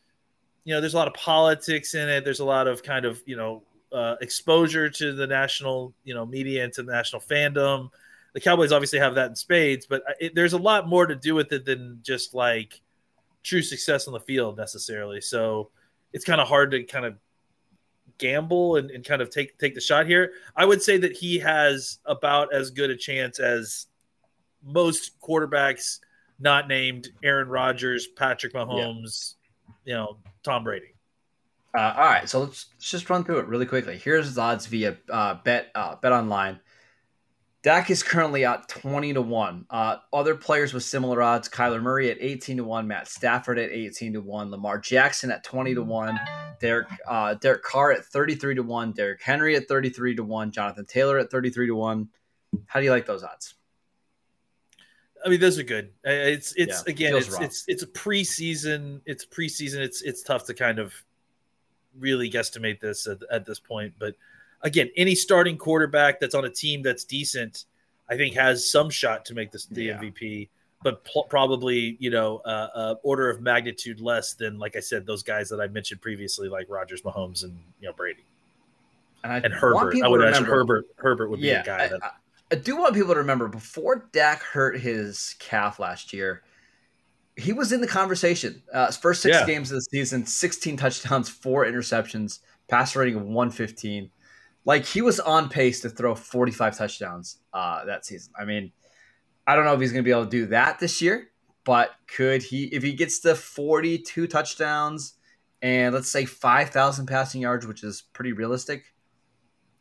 you 0.64 0.74
know, 0.74 0.82
there's 0.82 0.94
a 0.94 0.98
lot 0.98 1.08
of 1.08 1.14
politics 1.14 1.96
in 1.96 2.08
it. 2.08 2.24
There's 2.24 2.40
a 2.40 2.46
lot 2.46 2.68
of 2.68 2.84
kind 2.84 3.06
of 3.06 3.22
you 3.26 3.36
know 3.36 3.64
uh, 3.92 4.16
exposure 4.22 4.90
to 4.90 5.14
the 5.14 5.28
national 5.28 5.94
you 6.04 6.14
know 6.14 6.26
media 6.26 6.64
and 6.64 6.74
to 6.74 6.84
the 6.84 6.92
national 6.92 7.22
fandom. 7.22 7.90
The 8.34 8.40
Cowboys 8.40 8.72
obviously 8.72 9.00
have 9.00 9.16
that 9.16 9.30
in 9.30 9.36
spades, 9.36 9.86
but 9.86 10.04
it, 10.20 10.36
there's 10.36 10.54
a 10.54 10.58
lot 10.58 10.88
more 10.88 11.06
to 11.06 11.16
do 11.16 11.36
with 11.36 11.52
it 11.52 11.66
than 11.66 12.00
just 12.02 12.34
like 12.34 12.80
true 13.44 13.62
success 13.62 14.08
on 14.08 14.14
the 14.14 14.20
field 14.20 14.58
necessarily. 14.58 15.20
So 15.20 15.70
it's 16.14 16.24
kind 16.24 16.40
of 16.40 16.48
hard 16.48 16.72
to 16.72 16.84
kind 16.84 17.06
of 17.06 17.16
gamble 18.18 18.76
and, 18.78 18.92
and, 18.92 19.04
kind 19.04 19.22
of 19.22 19.30
take 19.30 19.58
take 19.58 19.74
the 19.74 19.82
shot 19.82 20.06
here. 20.06 20.32
I 20.56 20.64
would 20.64 20.82
say 20.82 20.98
that 20.98 21.14
he 21.14 21.40
has 21.40 22.00
about 22.06 22.54
as 22.54 22.70
good 22.70 22.90
a 22.90 22.96
chance 22.96 23.40
as 23.40 23.88
most 24.64 25.20
quarterbacks 25.20 26.00
not 26.40 26.68
named 26.68 27.10
Aaron 27.24 27.50
Rodgers, 27.50 28.08
Patrick 28.08 28.54
Mahomes. 28.54 29.36
You 29.86 29.94
know, 29.94 30.18
Tom 30.44 30.64
Brady. 30.64 30.96
Uh, 31.74 31.94
all 31.96 32.06
right, 32.06 32.30
so 32.30 32.42
let's, 32.42 32.68
let's, 32.74 32.90
just 32.90 33.10
run 33.10 33.24
through 33.24 33.40
it 33.40 33.48
really 33.48 33.66
quickly. 33.66 33.98
Here's 33.98 34.26
his 34.26 34.38
odds 34.38 34.66
via 34.66 34.98
uh, 35.10 35.36
bet 35.44 35.72
uh, 35.74 35.96
bet 35.96 36.12
online. 36.12 36.60
Dak 37.64 37.92
is 37.92 38.02
currently 38.02 38.44
at 38.44 38.68
20 38.70 39.14
to 39.14 39.22
1. 39.22 39.66
Uh, 39.70 39.98
other 40.12 40.34
players 40.34 40.74
with 40.74 40.84
similar 40.84 41.22
odds 41.22 41.48
Kyler 41.48 41.82
Murray 41.82 42.10
at 42.10 42.18
18 42.20 42.58
to 42.58 42.64
1, 42.64 42.88
Matt 42.88 43.08
Stafford 43.08 43.60
at 43.60 43.70
18 43.70 44.14
to 44.14 44.22
1, 44.22 44.50
Lamar 44.50 44.80
Jackson 44.80 45.30
at 45.30 45.44
20 45.44 45.76
to 45.76 45.84
1, 45.84 46.20
Derek, 46.60 46.88
uh, 47.08 47.36
Derek 47.36 47.62
Carr 47.62 47.92
at 47.92 48.04
33 48.04 48.56
to 48.56 48.64
1, 48.64 48.94
Derrick 48.94 49.22
Henry 49.22 49.56
at 49.56 49.68
33 49.68 50.16
to 50.16 50.24
1, 50.24 50.52
Jonathan 50.52 50.86
Taylor 50.86 51.20
at 51.20 51.30
33 51.30 51.68
to 51.68 51.76
1. 51.76 52.10
How 52.66 52.80
do 52.80 52.86
you 52.86 52.92
like 52.92 53.06
those 53.06 53.24
odds? 53.24 53.54
I 55.26 55.30
mean, 55.30 55.40
those 55.40 55.60
are 55.60 55.64
good. 55.64 55.92
It's 56.04 56.54
it's 56.56 56.84
yeah, 56.86 56.92
again, 56.92 57.16
it's, 57.16 57.40
it's 57.40 57.66
it's 57.68 57.84
a 57.84 57.88
preseason. 57.88 59.02
It's 59.06 59.26
preseason. 59.26 59.78
It's 59.78 60.02
it's 60.02 60.24
tough 60.24 60.46
to 60.46 60.54
kind 60.54 60.80
of 60.80 60.94
really 62.00 62.30
guesstimate 62.30 62.80
this 62.80 63.08
at, 63.08 63.20
at 63.32 63.46
this 63.46 63.60
point. 63.60 63.94
But 64.00 64.16
again, 64.62 64.90
any 64.96 65.16
starting 65.16 65.58
quarterback 65.58 66.20
that's 66.20 66.36
on 66.36 66.46
a 66.46 66.50
team 66.50 66.82
that's 66.82 67.04
decent, 67.04 67.66
I 68.10 68.18
think 68.18 68.36
has 68.36 68.72
some 68.72 68.90
shot 68.90 69.26
to 69.26 69.34
make 69.34 69.52
this 69.52 69.66
the 69.66 69.86
yeah. 69.86 70.00
MVP, 70.00 70.50
but 70.84 71.04
pl- 71.04 71.26
probably 71.26 71.98
you 72.00 72.10
know 72.10 72.42
uh, 72.46 72.68
uh, 72.74 72.96
order 73.04 73.30
of 73.30 73.42
magnitude 73.42 74.00
less 74.00 74.34
than 74.34 74.58
like 74.58 74.76
I 74.76 74.80
said 74.80 75.06
those 75.06 75.24
guys 75.24 75.50
that 75.50 75.62
I 75.62 75.68
mentioned 75.68 76.02
previously, 76.02 76.50
like 76.50 76.68
Rodgers, 76.70 77.02
Mahomes, 77.02 77.44
and 77.44 77.58
you 77.80 77.88
know 77.88 77.94
Brady. 77.94 78.24
And, 79.24 79.34
I 79.34 79.38
and 79.38 79.54
Herbert, 79.54 79.96
I 80.04 80.08
would 80.08 80.22
imagine 80.22 80.46
Herbert. 80.46 80.88
Herbert 80.96 81.30
would 81.30 81.42
be 81.42 81.48
yeah, 81.48 81.62
a 81.62 81.66
guy 81.66 81.88
that. 81.88 82.04
I, 82.04 82.10
I 82.52 82.56
do 82.56 82.78
want 82.78 82.94
people 82.96 83.14
to 83.14 83.20
remember 83.20 83.48
before 83.48 84.10
Dak 84.12 84.42
hurt 84.44 84.80
his 84.80 85.36
calf 85.40 85.80
last 85.80 86.12
year, 86.12 86.44
he 87.38 87.54
was 87.54 87.72
in 87.72 87.82
the 87.82 87.88
conversation. 87.88 88.62
Uh, 88.74 88.88
his 88.88 88.98
first 88.98 89.22
six 89.22 89.38
yeah. 89.38 89.46
games 89.46 89.72
of 89.72 89.76
the 89.76 89.82
season, 89.82 90.26
16 90.26 90.78
touchdowns, 90.78 91.30
four 91.30 91.66
interceptions, 91.66 92.40
pass 92.68 92.96
rating 92.96 93.16
of 93.16 93.24
115 93.24 94.12
like 94.66 94.86
he 94.86 95.02
was 95.02 95.20
on 95.20 95.50
pace 95.50 95.82
to 95.82 95.90
throw 95.90 96.16
45 96.16 96.78
touchdowns 96.78 97.38
uh, 97.54 97.86
that 97.86 98.06
season. 98.06 98.34
I 98.40 98.46
mean, 98.46 98.72
I 99.48 99.56
don't 99.56 99.66
know 99.66 99.74
if 99.74 99.82
he's 99.82 99.92
going 99.92 100.04
to 100.04 100.08
be 100.08 100.12
able 100.12 100.26
to 100.26 100.30
do 100.30 100.46
that 100.48 100.80
this 100.80 101.02
year, 101.02 101.30
but 101.64 101.92
could 102.08 102.44
he, 102.44 102.66
if 102.66 102.84
he 102.84 102.94
gets 102.94 103.20
to 103.22 103.36
42 103.36 104.28
touchdowns 104.28 105.16
and 105.62 105.94
let's 105.94 106.10
say 106.10 106.26
5,000 106.26 107.06
passing 107.06 107.42
yards, 107.42 107.66
which 107.66 107.84
is 107.84 108.04
pretty 108.14 108.34
realistic, 108.34 108.94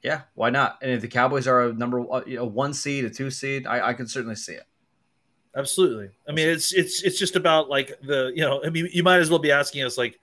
yeah, 0.02 0.23
why 0.35 0.50
not? 0.50 0.78
And 0.83 0.90
if 0.92 1.00
the 1.00 1.09
Cowboys 1.09 1.47
are 1.47 1.69
a 1.69 1.73
number 1.73 2.04
you 2.26 2.37
know, 2.37 2.47
one 2.47 2.73
seed, 2.73 3.04
a 3.04 3.11
two 3.11 3.30
seed, 3.30 3.66
I, 3.66 3.88
I 3.88 3.95
can 3.95 4.07
certainly 4.07 4.37
see 4.37 4.54
it. 4.54 4.64
Absolutely. 5.54 6.11
I 6.28 6.33
mean, 6.33 6.49
it's 6.49 6.73
it's 6.73 7.02
it's 7.02 7.19
just 7.19 7.37
about 7.37 7.69
like 7.69 7.99
the 8.02 8.33
you 8.35 8.42
know, 8.42 8.62
I 8.64 8.71
mean, 8.71 8.88
you 8.92 9.02
might 9.02 9.19
as 9.19 9.30
well 9.30 9.38
be 9.38 9.50
asking 9.50 9.83
us 9.83 9.99
like, 9.99 10.19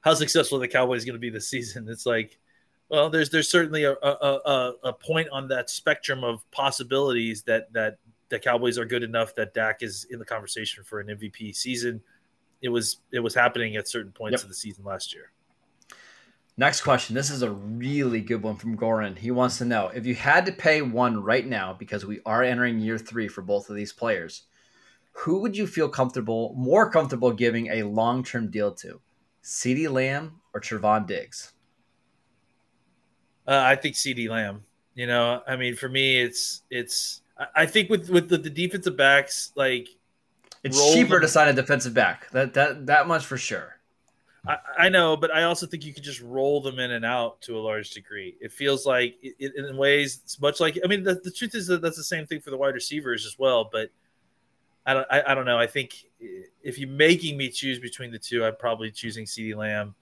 how 0.00 0.14
successful 0.14 0.58
the 0.58 0.68
Cowboys 0.68 1.04
going 1.04 1.14
to 1.14 1.20
be 1.20 1.30
this 1.30 1.48
season? 1.48 1.88
It's 1.88 2.06
like 2.06 2.38
well, 2.90 3.08
there's 3.08 3.30
there's 3.30 3.48
certainly 3.48 3.84
a, 3.84 3.92
a, 3.92 4.40
a, 4.44 4.72
a 4.84 4.92
point 4.92 5.28
on 5.30 5.46
that 5.48 5.70
spectrum 5.70 6.24
of 6.24 6.48
possibilities 6.50 7.42
that 7.42 7.72
that 7.72 7.98
the 8.30 8.38
Cowboys 8.38 8.78
are 8.78 8.84
good 8.84 9.04
enough 9.04 9.34
that 9.36 9.54
Dak 9.54 9.82
is 9.82 10.06
in 10.10 10.18
the 10.18 10.24
conversation 10.24 10.82
for 10.82 11.00
an 11.00 11.06
MVP 11.06 11.54
season. 11.54 12.02
It 12.62 12.68
was 12.68 12.98
it 13.12 13.20
was 13.20 13.34
happening 13.34 13.76
at 13.76 13.86
certain 13.86 14.12
points 14.12 14.38
yep. 14.38 14.42
of 14.42 14.48
the 14.48 14.54
season 14.54 14.84
last 14.84 15.14
year. 15.14 15.30
Next 16.60 16.82
question. 16.82 17.14
This 17.14 17.30
is 17.30 17.40
a 17.40 17.50
really 17.50 18.20
good 18.20 18.42
one 18.42 18.56
from 18.56 18.76
Goran. 18.76 19.16
He 19.16 19.30
wants 19.30 19.56
to 19.56 19.64
know 19.64 19.90
if 19.94 20.04
you 20.04 20.14
had 20.14 20.44
to 20.44 20.52
pay 20.52 20.82
one 20.82 21.24
right 21.24 21.46
now 21.46 21.72
because 21.72 22.04
we 22.04 22.20
are 22.26 22.42
entering 22.42 22.80
year 22.80 22.98
three 22.98 23.28
for 23.28 23.40
both 23.40 23.70
of 23.70 23.76
these 23.76 23.94
players, 23.94 24.42
who 25.12 25.40
would 25.40 25.56
you 25.56 25.66
feel 25.66 25.88
comfortable, 25.88 26.52
more 26.58 26.90
comfortable 26.90 27.32
giving 27.32 27.68
a 27.68 27.84
long 27.84 28.22
term 28.22 28.50
deal 28.50 28.72
to? 28.72 29.00
CeeDee 29.42 29.90
Lamb 29.90 30.42
or 30.52 30.60
Trevon 30.60 31.06
Diggs? 31.06 31.54
Uh, 33.48 33.62
I 33.64 33.74
think 33.74 33.94
CeeDee 33.94 34.28
Lamb. 34.28 34.64
You 34.94 35.06
know, 35.06 35.42
I 35.48 35.56
mean, 35.56 35.76
for 35.76 35.88
me, 35.88 36.20
it's 36.20 36.60
it's. 36.68 37.22
I 37.56 37.64
think 37.64 37.88
with 37.88 38.10
with 38.10 38.28
the, 38.28 38.36
the 38.36 38.50
defensive 38.50 38.98
backs, 38.98 39.50
like 39.56 39.88
it's 40.62 40.92
cheaper 40.92 41.14
them. 41.14 41.22
to 41.22 41.28
sign 41.28 41.48
a 41.48 41.54
defensive 41.54 41.94
back. 41.94 42.30
That 42.32 42.52
that 42.52 42.84
that 42.84 43.08
much 43.08 43.24
for 43.24 43.38
sure. 43.38 43.79
I, 44.46 44.56
I, 44.78 44.88
know, 44.88 45.16
but 45.16 45.30
I 45.30 45.42
also 45.44 45.66
think 45.66 45.84
you 45.84 45.92
could 45.92 46.02
just 46.02 46.20
roll 46.20 46.60
them 46.60 46.78
in 46.78 46.92
and 46.92 47.04
out 47.04 47.40
to 47.42 47.58
a 47.58 47.60
large 47.60 47.90
degree. 47.90 48.36
It 48.40 48.52
feels 48.52 48.86
like, 48.86 49.16
it, 49.22 49.54
in 49.54 49.76
ways, 49.76 50.20
it's 50.24 50.40
much 50.40 50.60
like. 50.60 50.78
I 50.82 50.88
mean, 50.88 51.02
the, 51.02 51.20
the 51.22 51.30
truth 51.30 51.54
is 51.54 51.66
that 51.66 51.82
that's 51.82 51.96
the 51.96 52.04
same 52.04 52.26
thing 52.26 52.40
for 52.40 52.50
the 52.50 52.56
wide 52.56 52.74
receivers 52.74 53.26
as 53.26 53.38
well. 53.38 53.68
But 53.70 53.90
I 54.86 54.94
don't, 54.94 55.06
I, 55.10 55.22
I 55.28 55.34
don't 55.34 55.44
know. 55.44 55.58
I 55.58 55.66
think 55.66 56.06
if 56.62 56.78
you're 56.78 56.88
making 56.88 57.36
me 57.36 57.50
choose 57.50 57.78
between 57.78 58.10
the 58.10 58.18
two, 58.18 58.44
I'm 58.44 58.56
probably 58.56 58.90
choosing 58.90 59.26
CeeDee 59.26 59.56
Lamb. 59.56 59.94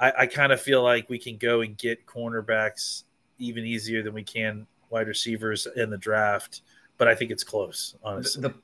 I, 0.00 0.12
I 0.20 0.26
kind 0.26 0.52
of 0.52 0.60
feel 0.60 0.82
like 0.82 1.08
we 1.08 1.18
can 1.18 1.36
go 1.36 1.60
and 1.60 1.76
get 1.76 2.06
cornerbacks 2.06 3.04
even 3.38 3.64
easier 3.64 4.02
than 4.02 4.14
we 4.14 4.24
can 4.24 4.66
wide 4.90 5.08
receivers 5.08 5.66
in 5.76 5.90
the 5.90 5.98
draft. 5.98 6.62
But 6.98 7.08
I 7.08 7.14
think 7.14 7.30
it's 7.30 7.44
close, 7.44 7.94
honestly. 8.02 8.42
The, 8.42 8.48
the, 8.48 8.54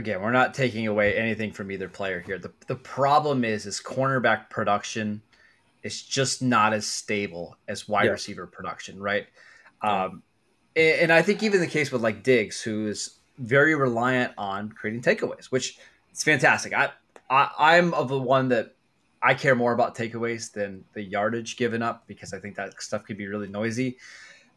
again, 0.00 0.20
we're 0.20 0.32
not 0.32 0.54
taking 0.54 0.86
away 0.86 1.14
anything 1.14 1.52
from 1.52 1.70
either 1.70 1.88
player 1.88 2.20
here. 2.20 2.38
The 2.38 2.52
the 2.66 2.74
problem 2.74 3.44
is 3.44 3.66
is 3.66 3.80
cornerback 3.80 4.50
production 4.50 5.22
is 5.82 6.02
just 6.02 6.42
not 6.42 6.72
as 6.72 6.86
stable 6.86 7.56
as 7.68 7.88
wide 7.88 8.06
yeah. 8.06 8.10
receiver 8.10 8.46
production, 8.46 9.00
right? 9.00 9.26
Um, 9.82 10.22
and, 10.74 11.00
and 11.02 11.12
I 11.12 11.22
think 11.22 11.42
even 11.42 11.60
the 11.60 11.66
case 11.66 11.92
with 11.92 12.02
like 12.02 12.22
Diggs, 12.22 12.60
who 12.60 12.88
is 12.88 13.18
very 13.38 13.74
reliant 13.74 14.32
on 14.36 14.70
creating 14.70 15.02
takeaways, 15.02 15.46
which 15.46 15.78
is 16.12 16.22
fantastic. 16.22 16.72
I, 16.72 16.90
I 17.28 17.50
I'm 17.58 17.94
of 17.94 18.08
the 18.08 18.18
one 18.18 18.48
that 18.48 18.74
I 19.22 19.34
care 19.34 19.54
more 19.54 19.72
about 19.72 19.94
takeaways 19.94 20.50
than 20.50 20.84
the 20.94 21.02
yardage 21.02 21.56
given 21.56 21.82
up 21.82 22.06
because 22.06 22.32
I 22.32 22.38
think 22.38 22.56
that 22.56 22.80
stuff 22.82 23.04
could 23.04 23.18
be 23.18 23.26
really 23.26 23.48
noisy. 23.48 23.98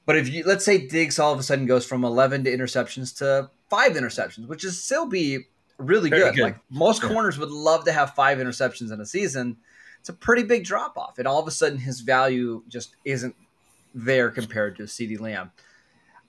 But 0.05 0.17
if 0.17 0.29
you 0.29 0.43
let's 0.43 0.65
say 0.65 0.87
Diggs 0.87 1.19
all 1.19 1.31
of 1.33 1.39
a 1.39 1.43
sudden 1.43 1.65
goes 1.65 1.85
from 1.85 2.03
11 2.03 2.43
to 2.43 2.55
interceptions 2.55 3.17
to 3.17 3.49
five 3.69 3.93
interceptions, 3.93 4.47
which 4.47 4.63
is 4.63 4.81
still 4.81 5.05
be 5.05 5.45
really 5.77 6.09
good. 6.09 6.35
good. 6.35 6.43
Like 6.43 6.57
most 6.69 7.03
yeah. 7.03 7.09
corners 7.09 7.37
would 7.37 7.51
love 7.51 7.85
to 7.85 7.91
have 7.91 8.13
five 8.13 8.37
interceptions 8.37 8.91
in 8.91 8.99
a 8.99 9.05
season. 9.05 9.57
It's 9.99 10.09
a 10.09 10.13
pretty 10.13 10.43
big 10.43 10.65
drop 10.65 10.97
off, 10.97 11.17
and 11.17 11.27
all 11.27 11.39
of 11.39 11.47
a 11.47 11.51
sudden 11.51 11.77
his 11.77 12.01
value 12.01 12.63
just 12.67 12.95
isn't 13.05 13.35
there 13.95 14.29
compared 14.29 14.75
to 14.77 14.83
CeeDee 14.83 15.19
Lamb. 15.19 15.51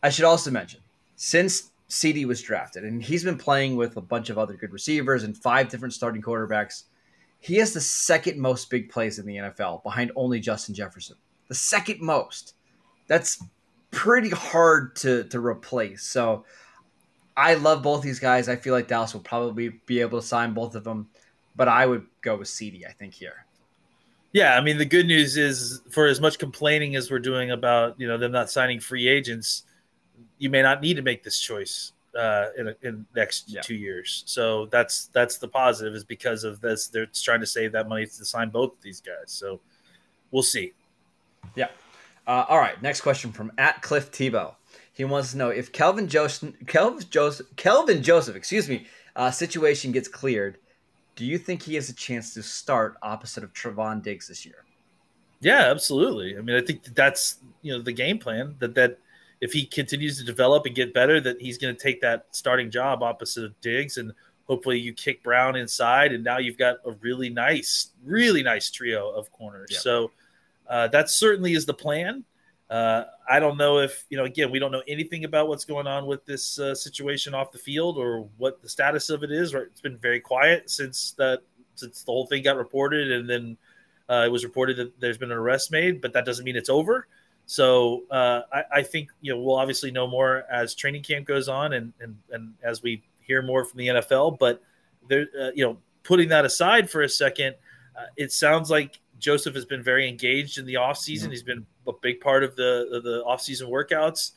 I 0.03 0.11
should 0.11 0.25
also 0.25 0.51
mention 0.51 0.81
since 1.17 1.71
CD 1.89 2.25
was 2.25 2.43
drafted, 2.43 2.85
and 2.85 3.03
he's 3.03 3.25
been 3.25 3.39
playing 3.39 3.77
with 3.77 3.97
a 3.97 4.01
bunch 4.01 4.31
of 4.31 4.39
other 4.39 4.55
good 4.55 4.73
receivers 4.73 5.25
and 5.25 5.37
five 5.37 5.69
different 5.69 5.95
starting 5.95 6.23
quarterbacks. 6.23 6.85
He 7.41 7.57
has 7.57 7.73
the 7.73 7.81
second 7.81 8.39
most 8.39 8.71
big 8.71 8.91
plays 8.91 9.19
in 9.19 9.27
the 9.27 9.37
NFL, 9.37 9.83
behind 9.83 10.13
only 10.17 10.41
Justin 10.41 10.75
Jefferson. 10.75 11.17
The 11.49 11.55
second 11.55 12.01
most. 12.01 12.55
That's 13.07 13.43
pretty 13.95 14.31
hard 14.31 14.97
to 14.97 15.25
to 15.25 15.41
replace. 15.41 16.03
So 16.03 16.45
I 17.37 17.55
love 17.55 17.83
both 17.83 18.03
these 18.03 18.19
guys. 18.19 18.49
I 18.49 18.57
feel 18.57 18.75
like 18.75 18.89
Dallas 18.89 19.15
will 19.15 19.21
probably 19.21 19.71
be 19.87 20.01
able 20.01 20.21
to 20.21 20.27
sign 20.27 20.53
both 20.53 20.75
of 20.75 20.85
them, 20.85 21.09
but 21.57 21.69
I 21.69 21.87
would 21.87 22.07
go 22.21 22.37
with 22.37 22.49
CD. 22.49 22.85
I 22.85 22.93
think 22.93 23.15
here. 23.15 23.47
Yeah, 24.33 24.57
I 24.57 24.61
mean 24.61 24.79
the 24.79 24.85
good 24.85 25.07
news 25.07 25.37
is 25.37 25.81
for 25.91 26.07
as 26.07 26.21
much 26.21 26.39
complaining 26.39 26.97
as 26.97 27.11
we're 27.11 27.21
doing 27.21 27.53
about 27.53 27.99
you 27.99 28.09
know 28.09 28.19
them 28.19 28.33
not 28.33 28.51
signing 28.51 28.81
free 28.81 29.09
agents, 29.09 29.63
you 30.39 30.51
may 30.51 30.61
not 30.61 30.83
need 30.83 30.95
to 30.95 31.03
make 31.03 31.23
this 31.23 31.39
choice 31.39 31.93
uh, 32.19 32.47
in 32.59 32.69
a, 32.69 32.75
in 32.83 33.07
next 33.15 33.49
yeah. 33.49 33.61
two 33.61 33.77
years. 33.77 34.25
So 34.27 34.67
that's 34.67 35.07
that's 35.13 35.39
the 35.39 35.49
positive 35.49 35.95
is 35.95 36.05
because 36.05 36.43
of 36.43 36.61
this. 36.61 36.89
They're 36.89 37.07
trying 37.07 37.41
to 37.41 37.47
save 37.47 37.73
that 37.73 37.89
money 37.89 38.07
to 38.07 38.25
sign 38.25 38.51
both 38.51 38.73
of 38.73 38.83
these 38.83 39.01
guys. 39.01 39.27
So 39.31 39.61
we'll 40.31 40.43
see. 40.43 40.73
Yeah. 41.55 41.69
Uh, 42.27 42.45
all 42.49 42.59
right. 42.59 42.81
Next 42.83 43.01
question 43.01 43.33
from 43.33 43.53
at 43.59 43.83
Cliff 43.83 44.11
Tebow. 44.11 44.55
He 44.93 45.05
wants 45.05 45.33
to 45.33 45.37
know 45.37 45.49
if 45.49 45.73
Kelvin 45.73 46.09
Joseph, 46.09 46.55
Kelvin 46.67 47.05
Joseph, 47.11 47.47
Kelvin 47.57 48.03
Joseph, 48.03 48.37
excuse 48.37 48.69
me, 48.69 48.87
uh, 49.17 49.31
situation 49.31 49.93
gets 49.93 50.09
cleared. 50.09 50.59
Do 51.17 51.25
you 51.25 51.39
think 51.39 51.63
he 51.63 51.75
has 51.75 51.89
a 51.89 51.95
chance 51.95 52.35
to 52.35 52.43
start 52.43 52.97
opposite 53.03 53.45
of 53.45 53.53
Trevon 53.53 54.03
Diggs 54.03 54.29
this 54.29 54.45
year? 54.45 54.65
Yeah, 55.41 55.71
absolutely. 55.71 56.37
I 56.37 56.41
mean, 56.41 56.57
I 56.57 56.61
think 56.61 56.85
that's 56.95 57.39
you 57.63 57.77
know 57.77 57.83
the 57.83 57.93
game 57.93 58.19
plan 58.19 58.55
that 58.61 58.75
that 58.77 58.99
if 59.41 59.53
he 59.53 59.67
continues 59.67 60.19
to 60.19 60.25
develop 60.25 60.65
and 60.65 60.75
get 60.75 60.95
better, 60.95 61.21
that 61.21 61.41
he's 61.41 61.59
going 61.59 61.75
to 61.75 61.81
take 61.81 62.01
that 62.01 62.27
starting 62.31 62.71
job 62.71 63.03
opposite 63.03 63.45
of 63.45 63.61
Diggs, 63.61 63.99
and 63.99 64.13
hopefully 64.47 64.79
you 64.79 64.93
kick 64.93 65.23
Brown 65.23 65.57
inside, 65.57 66.13
and 66.13 66.25
now 66.25 66.39
you've 66.39 66.59
got 66.59 66.77
a 66.87 66.93
really 66.93 67.29
nice, 67.29 67.91
really 68.05 68.43
nice 68.43 68.71
trio 68.71 69.11
of 69.11 69.31
corners. 69.33 69.69
Yep. 69.71 69.81
So 69.81 70.11
uh, 70.69 70.89
that 70.89 71.11
certainly 71.11 71.55
is 71.55 71.67
the 71.67 71.75
plan. 71.75 72.25
Uh, 72.71 73.05
I 73.29 73.41
don't 73.41 73.57
know 73.57 73.79
if 73.79 74.05
you 74.09 74.17
know. 74.17 74.25
Again, 74.25 74.51
we 74.51 74.59
don't 74.59 74.73
know 74.73 74.83
anything 74.89 75.25
about 75.25 75.49
what's 75.49 75.65
going 75.65 75.87
on 75.87 76.07
with 76.07 76.25
this 76.25 76.59
uh, 76.59 76.75
situation 76.75 77.35
off 77.35 77.53
the 77.53 77.59
field 77.59 77.99
or 77.99 78.29
what 78.39 78.63
the 78.63 78.69
status 78.69 79.11
of 79.11 79.23
it 79.23 79.31
is. 79.31 79.53
Right, 79.53 79.67
it's 79.67 79.81
been 79.81 79.99
very 79.99 80.21
quiet 80.21 80.71
since 80.71 81.13
that 81.19 81.43
since 81.75 82.03
the 82.05 82.13
whole 82.13 82.27
thing 82.27 82.43
got 82.43 82.57
reported, 82.57 83.13
and 83.13 83.29
then 83.29 83.57
uh, 84.09 84.25
it 84.27 84.33
was 84.33 84.45
reported 84.45 84.79
that 84.79 84.99
there's 84.99 85.19
been 85.19 85.31
an 85.31 85.37
arrest 85.37 85.71
made. 85.71 86.01
But 86.01 86.15
that 86.15 86.25
doesn't 86.25 86.45
mean 86.45 86.57
it's 86.57 86.71
over. 86.71 87.07
So 87.47 88.05
uh, 88.11 88.41
I, 88.51 88.65
I, 88.73 88.83
think 88.83 89.11
you 89.21 89.35
know 89.35 89.41
we'll 89.41 89.57
obviously 89.57 89.91
know 89.91 90.07
more 90.07 90.45
as 90.51 90.75
training 90.75 91.03
camp 91.03 91.27
goes 91.27 91.49
on 91.49 91.75
and 91.75 91.93
and, 92.01 92.17
and 92.31 92.55
as 92.63 92.83
we 92.83 93.03
hear 93.21 93.43
more 93.43 93.67
from 93.67 93.79
the 93.79 93.89
NFL. 93.89 94.39
But 94.39 94.63
there, 95.07 95.27
uh, 95.39 95.51
you 95.55 95.67
know, 95.67 95.77
putting 96.03 96.31
that 96.31 96.47
aside 96.47 96.89
for 96.89 97.03
a 97.03 97.09
second, 97.11 97.57
it 98.17 98.33
sounds 98.33 98.71
like 98.71 98.99
Joseph 99.25 99.55
has 99.55 99.65
been 99.65 99.83
very 99.83 100.07
engaged 100.07 100.59
in 100.59 100.67
the 100.67 100.75
offseason. 100.75 101.23
Mm-hmm. 101.23 101.31
He's 101.31 101.43
been 101.43 101.67
a 101.89 101.93
big 102.03 102.21
part 102.21 102.45
of 102.45 102.57
the 102.57 102.87
of 102.93 103.03
the 103.03 103.25
offseason 103.27 103.71
workouts. 103.71 104.33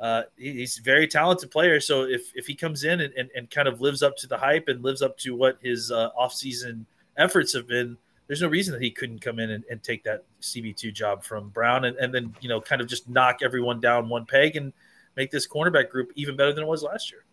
Uh, 0.00 0.22
he's 0.36 0.78
a 0.78 0.82
very 0.82 1.06
talented 1.06 1.52
player. 1.52 1.78
So 1.78 2.02
if, 2.02 2.32
if 2.34 2.48
he 2.48 2.56
comes 2.56 2.82
in 2.82 3.00
and, 3.00 3.14
and, 3.14 3.30
and, 3.36 3.48
kind 3.48 3.68
of 3.68 3.80
lives 3.80 4.02
up 4.02 4.16
to 4.18 4.26
the 4.26 4.36
hype 4.36 4.66
and 4.66 4.82
lives 4.82 5.02
up 5.02 5.16
to 5.18 5.36
what 5.36 5.56
his 5.62 5.92
uh, 5.92 6.10
offseason 6.20 6.84
efforts 7.16 7.52
have 7.54 7.68
been, 7.68 7.96
there's 8.26 8.42
no 8.42 8.48
reason 8.48 8.72
that 8.72 8.82
he 8.82 8.90
couldn't 8.90 9.20
come 9.20 9.38
in 9.38 9.50
and, 9.50 9.62
and 9.70 9.84
take 9.84 10.02
that 10.02 10.24
CB2 10.42 10.92
job 10.92 11.22
from 11.22 11.48
Brown 11.50 11.84
and, 11.84 11.96
and 11.98 12.12
then, 12.12 12.34
you 12.40 12.48
know, 12.48 12.60
kind 12.60 12.82
of 12.82 12.88
just 12.88 13.08
knock 13.08 13.38
everyone 13.40 13.80
down 13.80 14.08
one 14.08 14.26
peg 14.26 14.56
and 14.56 14.72
make 15.16 15.30
this 15.30 15.46
cornerback 15.46 15.90
group 15.90 16.10
even 16.16 16.34
better 16.34 16.52
than 16.52 16.64
it 16.64 16.66
was 16.66 16.82
last 16.82 17.12
year. 17.12 17.24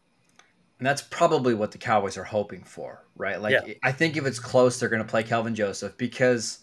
And 0.77 0.85
that's 0.85 1.01
probably 1.01 1.55
what 1.55 1.71
the 1.71 1.79
Cowboys 1.79 2.15
are 2.15 2.23
hoping 2.23 2.63
for, 2.63 3.03
right? 3.15 3.41
Like, 3.41 3.53
yeah. 3.53 3.73
I 3.81 3.91
think 3.91 4.17
if 4.17 4.27
it's 4.27 4.39
close, 4.39 4.79
they're 4.79 4.89
going 4.89 5.01
to 5.01 5.07
play 5.07 5.23
Kelvin 5.23 5.55
Joseph 5.55 5.97
because 5.97 6.59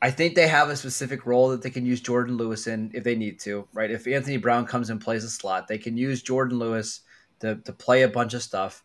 I 0.00 0.10
think 0.10 0.34
they 0.34 0.46
have 0.46 0.68
a 0.68 0.76
specific 0.76 1.26
role 1.26 1.48
that 1.48 1.62
they 1.62 1.70
can 1.70 1.84
use 1.84 2.00
Jordan 2.00 2.36
Lewis 2.36 2.66
in 2.66 2.90
if 2.94 3.02
they 3.02 3.16
need 3.16 3.40
to, 3.40 3.66
right? 3.72 3.90
If 3.90 4.06
Anthony 4.06 4.36
Brown 4.36 4.64
comes 4.64 4.90
and 4.90 5.00
plays 5.00 5.24
a 5.24 5.30
slot, 5.30 5.66
they 5.66 5.78
can 5.78 5.96
use 5.96 6.22
Jordan 6.22 6.58
Lewis 6.58 7.00
to, 7.40 7.56
to 7.56 7.72
play 7.72 8.02
a 8.02 8.08
bunch 8.08 8.34
of 8.34 8.42
stuff. 8.42 8.84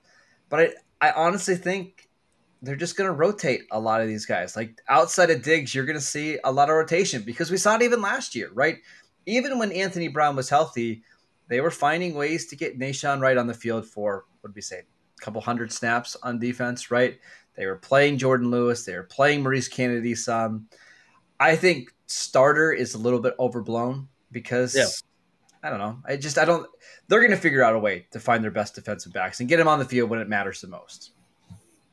But 0.50 0.74
I, 1.02 1.10
I 1.10 1.12
honestly 1.12 1.56
think 1.56 2.10
they're 2.64 2.76
just 2.76 2.98
going 2.98 3.10
to 3.10 3.14
rotate 3.14 3.62
a 3.72 3.80
lot 3.80 4.02
of 4.02 4.08
these 4.08 4.26
guys. 4.26 4.56
Like 4.56 4.82
outside 4.88 5.30
of 5.30 5.44
Diggs, 5.44 5.76
you're 5.76 5.86
going 5.86 5.98
to 5.98 6.02
see 6.02 6.40
a 6.44 6.52
lot 6.52 6.70
of 6.70 6.76
rotation 6.76 7.22
because 7.22 7.52
we 7.52 7.58
saw 7.58 7.76
it 7.76 7.82
even 7.84 8.02
last 8.02 8.34
year, 8.34 8.50
right? 8.54 8.78
Even 9.26 9.60
when 9.60 9.72
Anthony 9.72 10.08
Brown 10.08 10.36
was 10.36 10.50
healthy, 10.50 11.04
they 11.48 11.62
were 11.62 11.72
finding 11.72 12.16
ways 12.16 12.48
to 12.48 12.56
get 12.56 12.80
Nahshon 12.80 13.20
Wright 13.20 13.38
on 13.38 13.48
the 13.48 13.54
field 13.54 13.86
for 13.86 14.26
what 14.42 14.50
did 14.50 14.56
we 14.56 14.62
say, 14.62 14.80
a 14.80 15.24
couple 15.24 15.42
hundred 15.42 15.72
snaps 15.72 16.16
on 16.24 16.40
defense, 16.40 16.90
right? 16.90 17.20
They 17.56 17.66
were 17.66 17.76
playing 17.76 18.18
Jordan 18.18 18.50
Lewis, 18.50 18.86
they 18.86 18.96
were 18.96 19.04
playing 19.04 19.44
Maurice 19.44 19.68
Canady 19.68 20.16
some. 20.16 20.68
I 21.44 21.56
think 21.58 21.94
starter 22.06 22.72
is 22.72 22.94
a 22.94 22.98
little 22.98 23.20
bit 23.20 23.36
overblown 23.38 24.08
because 24.32 24.76
yeah. 24.76 24.88
I 25.62 25.70
don't 25.70 25.80
know. 25.80 26.00
I 26.06 26.16
just 26.16 26.38
I 26.38 26.46
don't. 26.46 26.68
They're 27.08 27.20
going 27.20 27.32
to 27.32 27.38
figure 27.38 27.62
out 27.62 27.76
a 27.76 27.80
way 27.80 28.08
to 28.12 28.20
find 28.20 28.44
their 28.44 28.52
best 28.52 28.76
defensive 28.76 29.12
backs 29.12 29.40
and 29.42 29.50
get 29.50 29.58
them 29.58 29.68
on 29.68 29.80
the 29.80 29.86
field 29.86 30.10
when 30.10 30.20
it 30.20 30.30
matters 30.30 30.62
the 30.62 30.68
most. 30.68 31.12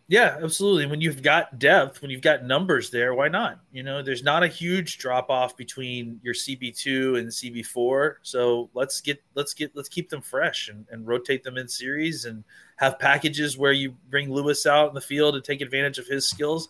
Yeah, 0.06 0.38
absolutely. 0.42 0.86
When 0.86 1.00
you've 1.00 1.22
got 1.22 1.60
depth, 1.60 2.02
when 2.02 2.10
you've 2.10 2.20
got 2.20 2.44
numbers 2.44 2.90
there, 2.90 3.14
why 3.14 3.28
not? 3.28 3.60
You 3.70 3.84
know, 3.84 4.02
there's 4.02 4.24
not 4.24 4.42
a 4.42 4.48
huge 4.48 4.98
drop 4.98 5.30
off 5.30 5.56
between 5.56 6.18
your 6.22 6.34
CB2 6.34 7.18
and 7.18 7.28
CB4. 7.28 8.16
So 8.22 8.70
let's 8.74 9.00
get 9.00 9.22
let's 9.34 9.54
get 9.54 9.74
let's 9.76 9.88
keep 9.88 10.10
them 10.10 10.20
fresh 10.20 10.68
and, 10.68 10.84
and 10.90 11.06
rotate 11.06 11.44
them 11.44 11.56
in 11.56 11.68
series 11.68 12.24
and 12.24 12.42
have 12.76 12.98
packages 12.98 13.56
where 13.56 13.70
you 13.70 13.94
bring 14.10 14.32
Lewis 14.32 14.66
out 14.66 14.88
in 14.88 14.94
the 14.94 15.00
field 15.00 15.36
and 15.36 15.44
take 15.44 15.60
advantage 15.60 15.98
of 15.98 16.08
his 16.08 16.28
skills. 16.28 16.68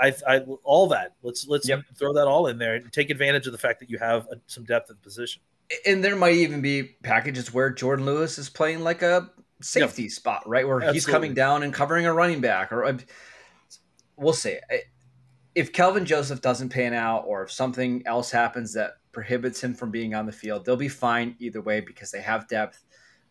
I, 0.00 0.14
I 0.26 0.38
all 0.64 0.86
that. 0.88 1.14
Let's 1.22 1.46
let's 1.46 1.68
yep. 1.68 1.82
throw 1.96 2.12
that 2.14 2.26
all 2.26 2.46
in 2.46 2.58
there 2.58 2.74
and 2.74 2.92
take 2.92 3.10
advantage 3.10 3.46
of 3.46 3.52
the 3.52 3.58
fact 3.58 3.80
that 3.80 3.90
you 3.90 3.98
have 3.98 4.26
a, 4.26 4.36
some 4.46 4.64
depth 4.64 4.90
at 4.90 4.96
the 4.96 5.02
position. 5.02 5.42
And 5.86 6.04
there 6.04 6.16
might 6.16 6.34
even 6.34 6.60
be 6.60 6.82
packages 7.02 7.52
where 7.52 7.70
Jordan 7.70 8.04
Lewis 8.04 8.38
is 8.38 8.50
playing 8.50 8.80
like 8.80 9.02
a 9.02 9.30
safety 9.60 10.02
yep. 10.02 10.12
spot, 10.12 10.48
right? 10.48 10.66
Where 10.66 10.76
Absolutely. 10.76 10.96
he's 10.96 11.06
coming 11.06 11.34
down 11.34 11.62
and 11.62 11.72
covering 11.72 12.06
a 12.06 12.12
running 12.12 12.40
back, 12.40 12.72
or 12.72 12.84
uh, 12.84 12.98
we'll 14.16 14.32
see. 14.32 14.58
If 15.54 15.72
Kelvin 15.72 16.04
Joseph 16.04 16.40
doesn't 16.40 16.70
pan 16.70 16.94
out, 16.94 17.24
or 17.26 17.42
if 17.42 17.52
something 17.52 18.02
else 18.06 18.30
happens 18.30 18.72
that 18.74 18.94
prohibits 19.12 19.62
him 19.62 19.74
from 19.74 19.90
being 19.90 20.14
on 20.14 20.26
the 20.26 20.32
field, 20.32 20.64
they'll 20.64 20.76
be 20.76 20.88
fine 20.88 21.36
either 21.38 21.60
way 21.60 21.80
because 21.80 22.10
they 22.10 22.20
have 22.20 22.48
depth. 22.48 22.82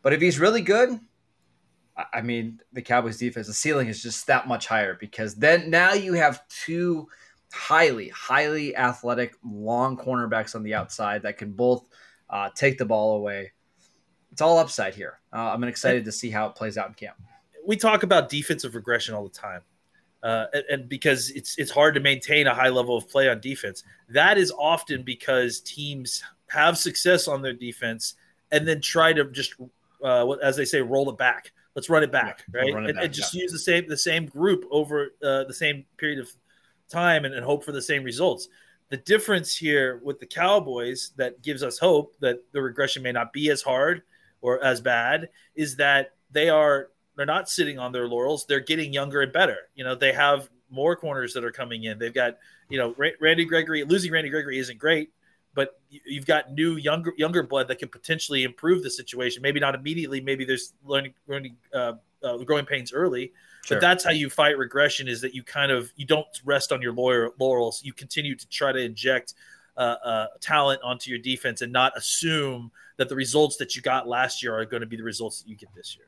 But 0.02 0.13
if 0.13 0.21
he's 0.21 0.39
really 0.39 0.62
good, 0.62 1.00
I 2.14 2.22
mean, 2.22 2.60
the 2.74 2.82
Cowboys 2.82 3.18
defense, 3.18 3.48
the 3.48 3.54
ceiling 3.54 3.88
is 3.88 4.02
just 4.02 4.28
that 4.28 4.48
much 4.48 4.68
higher 4.68 4.96
because 5.00 5.36
then 5.36 5.70
now 5.70 5.94
you 5.94 6.14
have 6.14 6.48
two 6.48 7.08
highly, 7.54 8.10
highly 8.10 8.76
athletic, 8.76 9.36
long 9.44 9.98
cornerbacks 9.98 10.56
on 10.56 10.64
the 10.64 10.74
outside 10.74 11.24
that 11.24 11.38
can 11.38 11.52
both 11.52 11.88
uh, 12.30 12.50
take 12.56 12.78
the 12.78 12.86
ball 12.86 13.18
away 13.18 13.52
it's 14.32 14.42
all 14.42 14.58
upside 14.58 14.96
here. 14.96 15.20
Uh, 15.34 15.52
I'm 15.52 15.64
excited 15.64 16.06
to 16.06 16.12
see 16.12 16.30
how 16.30 16.48
it 16.48 16.56
plays 16.56 16.78
out 16.78 16.88
in 16.88 16.94
camp. 16.94 17.18
We 17.66 17.76
talk 17.76 18.04
about 18.04 18.30
defensive 18.30 18.76
regression 18.76 19.14
all 19.14 19.24
the 19.24 19.30
time, 19.30 19.62
uh, 20.24 20.46
and, 20.54 20.64
and, 20.70 20.90
because 20.90 21.30
it's 21.32 21.58
it's 21.58 21.70
hard 21.70 21.94
to 21.96 22.00
maintain 22.00 22.48
a 22.48 22.54
high 22.54 22.70
level 22.70 22.98
of 22.98 23.08
play 23.08 23.30
on 23.30 23.40
defense. 23.40 23.84
That 24.10 24.38
is 24.38 24.52
often 24.58 25.04
because 25.04 25.60
teams 25.60 26.24
have 26.48 26.78
success 26.78 27.28
on 27.28 27.42
their 27.42 27.54
defense 27.54 28.16
and 28.52 28.68
then 28.68 28.82
try 28.82 29.14
to 29.14 29.26
just, 29.26 29.54
uh, 30.04 30.30
as 30.32 30.56
they 30.56 30.66
say, 30.66 30.82
roll 30.82 31.10
it 31.10 31.18
back. 31.18 31.52
Let's 31.76 31.90
run 31.90 32.04
it 32.04 32.12
back, 32.12 32.44
yeah, 32.54 32.60
right? 32.60 32.70
It 32.70 32.76
and, 32.76 32.96
back, 32.96 33.06
and, 33.06 33.14
just 33.14 33.34
yeah. 33.34 33.44
use 33.44 33.52
the 33.52 33.60
same 33.60 33.88
the 33.88 33.98
same 33.98 34.26
group 34.26 34.66
over 34.72 35.14
uh, 35.24 35.46
the 35.46 35.54
same 35.54 35.86
period 35.98 36.20
of 36.20 36.30
time 36.90 37.26
and, 37.26 37.34
and 37.34 37.46
hope 37.46 37.64
for 37.64 37.72
the 37.72 37.82
same 37.82 38.04
results. 38.04 38.50
The 38.90 38.98
difference 38.98 39.56
here 39.56 40.02
with 40.04 40.20
the 40.20 40.26
Cowboys 40.26 41.12
that 41.16 41.42
gives 41.42 41.64
us 41.64 41.80
hope 41.80 42.16
that 42.20 42.40
the 42.52 42.62
regression 42.62 43.02
may 43.04 43.14
not 43.14 43.32
be 43.32 43.50
as 43.50 43.62
hard 43.62 44.02
or 44.42 44.62
as 44.64 44.82
bad 44.82 45.30
is 45.56 45.78
that 45.78 46.12
they 46.32 46.50
are 46.50 46.90
they're 47.16 47.26
not 47.26 47.50
sitting 47.50 47.80
on 47.80 47.92
their 47.92 48.08
laurels. 48.08 48.46
They're 48.46 48.60
getting 48.60 48.94
younger 48.94 49.22
and 49.22 49.32
better. 49.32 49.58
You 49.76 49.84
know, 49.84 49.96
they 49.96 50.12
have 50.14 50.50
more 50.70 50.96
corners 50.96 51.34
that 51.34 51.44
are 51.44 51.52
coming 51.52 51.84
in. 51.84 52.00
They've 52.00 52.14
got, 52.14 52.38
you 52.70 52.78
know, 52.78 52.96
Randy 53.20 53.46
Gregory. 53.46 53.84
Losing 53.84 54.12
Randy 54.12 54.30
Gregory 54.30 54.58
isn't 54.60 54.80
great, 54.80 55.12
but 55.54 55.80
you've 55.90 56.26
got 56.26 56.54
new 56.54 56.78
younger 56.78 57.14
younger 57.18 57.44
blood 57.44 57.68
that 57.68 57.80
can 57.80 57.90
potentially 57.90 58.44
improve 58.44 58.84
the 58.84 58.90
situation. 58.90 59.42
Maybe 59.42 59.60
not 59.60 59.76
immediately. 59.76 60.22
Maybe 60.22 60.46
there's 60.46 60.74
learning 60.86 61.14
learning 61.28 61.58
uh, 61.74 61.94
uh, 62.24 62.38
growing 62.38 62.66
pains 62.66 62.94
early. 62.94 63.34
Sure. 63.66 63.78
But 63.78 63.82
that's 63.82 64.04
how 64.04 64.12
you 64.12 64.30
fight 64.30 64.58
regression: 64.58 65.08
is 65.08 65.22
that 65.22 65.36
you 65.36 65.44
kind 65.44 65.72
of 65.72 65.92
you 65.96 66.06
don't 66.06 66.28
rest 66.46 66.72
on 66.72 66.82
your 66.82 66.94
lawyer 66.94 67.32
laurels. 67.40 67.82
You 67.84 67.94
continue 67.94 68.36
to 68.36 68.48
try 68.48 68.72
to 68.72 68.80
inject 68.80 69.34
uh, 69.78 69.96
uh, 70.04 70.28
talent 70.40 70.82
onto 70.84 71.10
your 71.10 71.20
defense 71.20 71.62
and 71.62 71.72
not 71.72 71.98
assume 71.98 72.72
that 72.98 73.10
the 73.10 73.16
results 73.16 73.58
that 73.58 73.76
you 73.76 73.82
got 73.82 74.08
last 74.08 74.44
year 74.44 74.56
are 74.56 74.66
going 74.66 74.82
to 74.82 74.88
be 74.88 74.96
the 74.96 75.04
results 75.04 75.42
that 75.42 75.50
you 75.50 75.56
get 75.56 75.74
this 75.76 75.96
year. 75.98 76.08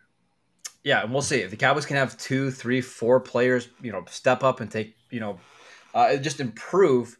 Yeah, 0.83 1.01
and 1.01 1.13
we'll 1.13 1.21
see 1.21 1.37
if 1.37 1.49
the 1.49 1.55
Cowboys 1.55 1.85
can 1.85 1.95
have 1.95 2.17
two, 2.17 2.51
three, 2.51 2.81
four 2.81 3.19
players, 3.19 3.69
you 3.81 3.91
know, 3.91 4.03
step 4.09 4.43
up 4.43 4.59
and 4.59 4.69
take, 4.69 4.95
you 5.11 5.21
know, 5.21 5.39
uh, 5.93 6.17
just 6.17 6.39
improve. 6.39 7.17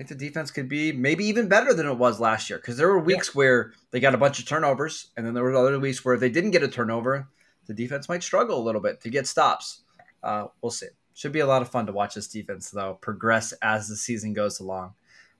I 0.00 0.02
think 0.02 0.18
the 0.18 0.26
defense 0.26 0.50
could 0.50 0.66
be 0.66 0.92
maybe 0.92 1.26
even 1.26 1.46
better 1.46 1.74
than 1.74 1.86
it 1.86 1.98
was 1.98 2.18
last 2.18 2.48
year 2.48 2.58
because 2.58 2.78
there 2.78 2.88
were 2.88 2.98
weeks 2.98 3.28
yeah. 3.28 3.32
where 3.34 3.72
they 3.90 4.00
got 4.00 4.14
a 4.14 4.18
bunch 4.18 4.38
of 4.38 4.46
turnovers, 4.46 5.10
and 5.14 5.26
then 5.26 5.34
there 5.34 5.42
were 5.42 5.54
other 5.54 5.78
weeks 5.78 6.02
where 6.02 6.14
if 6.14 6.20
they 6.20 6.30
didn't 6.30 6.52
get 6.52 6.62
a 6.62 6.68
turnover, 6.68 7.28
the 7.66 7.74
defense 7.74 8.08
might 8.08 8.22
struggle 8.22 8.58
a 8.58 8.64
little 8.64 8.80
bit 8.80 9.02
to 9.02 9.10
get 9.10 9.26
stops. 9.26 9.82
Uh, 10.22 10.46
we'll 10.62 10.70
see. 10.70 10.86
Should 11.12 11.32
be 11.32 11.40
a 11.40 11.46
lot 11.46 11.60
of 11.60 11.68
fun 11.68 11.84
to 11.84 11.92
watch 11.92 12.14
this 12.14 12.28
defense 12.28 12.70
though 12.70 12.94
progress 13.02 13.52
as 13.60 13.88
the 13.88 13.96
season 13.96 14.32
goes 14.32 14.58
along. 14.58 14.94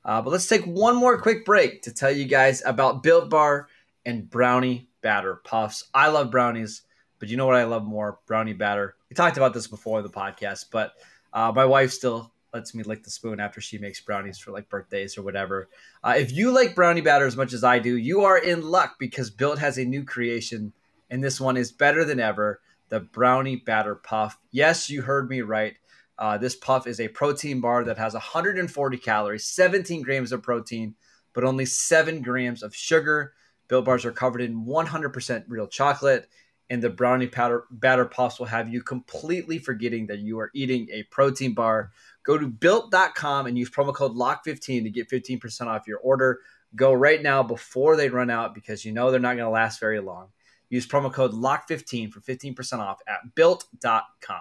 Uh, 0.05 0.21
but 0.21 0.29
let's 0.29 0.47
take 0.47 0.67
one 0.67 0.95
more 0.95 1.19
quick 1.19 1.47
break 1.47 1.81
to 1.83 1.95
tell 1.95 2.11
you 2.11 2.27
guys 2.27 2.63
about 2.67 3.03
Built 3.03 3.31
Bar 3.31 3.67
and 4.05 4.29
Brownie 4.29 4.91
Batter 5.01 5.37
Puffs. 5.37 5.89
I 5.95 6.09
love 6.09 6.31
brownies, 6.31 6.83
but 7.19 7.31
you 7.31 7.39
know 7.39 7.47
what 7.47 7.57
I 7.57 7.65
love 7.65 7.87
more? 7.87 8.19
Brownie 8.27 8.53
Batter. 8.53 8.95
We 9.09 9.15
talked 9.15 9.39
about 9.39 9.55
this 9.55 9.69
before 9.69 10.01
in 10.01 10.05
the 10.05 10.13
podcast, 10.13 10.67
but 10.71 10.93
uh, 11.33 11.51
my 11.51 11.65
wife 11.65 11.93
still 11.93 12.31
lets 12.53 12.75
me 12.75 12.83
lick 12.83 13.05
the 13.05 13.11
spoon 13.11 13.41
after 13.41 13.61
she 13.61 13.79
makes 13.79 14.01
brownies 14.01 14.39
for 14.39 14.51
like 14.51 14.69
birthdays 14.69 15.17
or 15.17 15.23
whatever. 15.23 15.69
Uh, 16.03 16.15
if 16.17 16.33
you 16.33 16.53
like 16.53 16.75
brownie 16.75 17.01
batter 17.01 17.27
as 17.27 17.37
much 17.37 17.53
as 17.53 17.65
I 17.65 17.79
do, 17.79 17.97
you 17.97 18.23
are 18.23 18.39
in 18.39 18.63
luck 18.63 18.97
because 18.99 19.31
Built 19.31 19.59
has 19.59 19.79
a 19.79 19.85
new 19.85 20.05
creation, 20.05 20.73
and 21.11 21.23
this 21.23 21.41
one 21.41 21.57
is 21.57 21.73
better 21.73 22.05
than 22.05 22.21
ever 22.21 22.61
the 22.91 23.01
Brownie 23.01 23.57
Batter 23.57 23.95
Puff. 23.95 24.39
Yes, 24.51 24.91
you 24.91 25.03
heard 25.03 25.31
me 25.31 25.41
right. 25.41 25.77
Uh, 26.19 26.37
this 26.37 26.55
puff 26.55 26.87
is 26.87 27.01
a 27.01 27.09
protein 27.09 27.61
bar 27.61 27.83
that 27.85 27.97
has 27.97 28.13
140 28.13 28.99
calories, 28.99 29.47
17 29.47 30.03
grams 30.03 30.33
of 30.33 30.43
protein, 30.43 30.95
but 31.33 31.45
only 31.45 31.65
7 31.65 32.21
grams 32.21 32.63
of 32.63 32.75
sugar. 32.75 33.33
Built 33.69 33.87
bars 33.87 34.05
are 34.05 34.13
covered 34.13 34.43
in 34.43 34.67
100% 34.67 35.45
real 35.49 35.67
chocolate, 35.67 36.29
and 36.69 36.83
the 36.83 36.91
brownie 36.91 37.27
powder, 37.27 37.65
batter 37.71 38.05
puffs 38.05 38.39
will 38.39 38.47
have 38.47 38.69
you 38.69 38.83
completely 38.83 39.59
forgetting 39.59 40.09
that 40.09 40.19
you 40.19 40.39
are 40.41 40.51
eating 40.53 40.89
a 40.93 41.05
protein 41.05 41.55
bar. 41.55 41.91
Go 42.25 42.39
to 42.39 42.47
built.com 42.49 43.47
and 43.47 43.59
use 43.59 43.71
promo 43.71 43.95
code 43.95 44.15
LOCK15 44.15 44.85
to 44.85 44.91
get 44.91 45.09
15% 45.09 45.67
off 45.67 45.87
your 45.87 45.99
order. 45.99 46.41
Go 46.77 46.93
right 46.93 47.23
now 47.23 47.43
before 47.43 47.97
they 47.97 48.09
run 48.09 48.31
out 48.31 48.55
because 48.55 48.85
you 48.85 48.93
know 48.93 49.11
they're 49.11 49.21
not 49.21 49.37
going 49.37 49.47
to 49.47 49.51
last 49.51 49.81
very 49.81 50.01
long. 50.01 50.29
Use 50.69 50.87
promo 50.87 51.13
code 51.13 51.33
LOCK15 51.33 52.13
for 52.13 52.21
15% 52.21 52.79
off 52.79 53.01
at 53.09 53.35
built.com. 53.35 54.41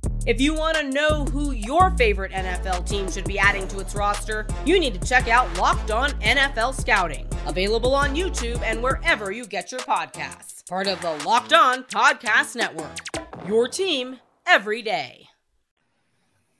If 0.27 0.39
you 0.39 0.53
want 0.53 0.77
to 0.77 0.83
know 0.83 1.25
who 1.25 1.51
your 1.51 1.89
favorite 1.97 2.31
NFL 2.31 2.87
team 2.87 3.09
should 3.09 3.25
be 3.25 3.39
adding 3.39 3.67
to 3.69 3.79
its 3.79 3.95
roster, 3.95 4.45
you 4.67 4.79
need 4.79 4.93
to 4.93 5.07
check 5.07 5.27
out 5.27 5.51
Locked 5.57 5.89
On 5.89 6.11
NFL 6.21 6.79
Scouting, 6.79 7.27
available 7.47 7.95
on 7.95 8.15
YouTube 8.15 8.61
and 8.61 8.83
wherever 8.83 9.31
you 9.31 9.47
get 9.47 9.71
your 9.71 9.79
podcasts. 9.81 10.63
Part 10.69 10.85
of 10.85 11.01
the 11.01 11.13
Locked 11.25 11.53
On 11.53 11.83
Podcast 11.85 12.55
Network. 12.55 12.99
Your 13.47 13.67
team 13.67 14.19
every 14.45 14.83
day. 14.83 15.27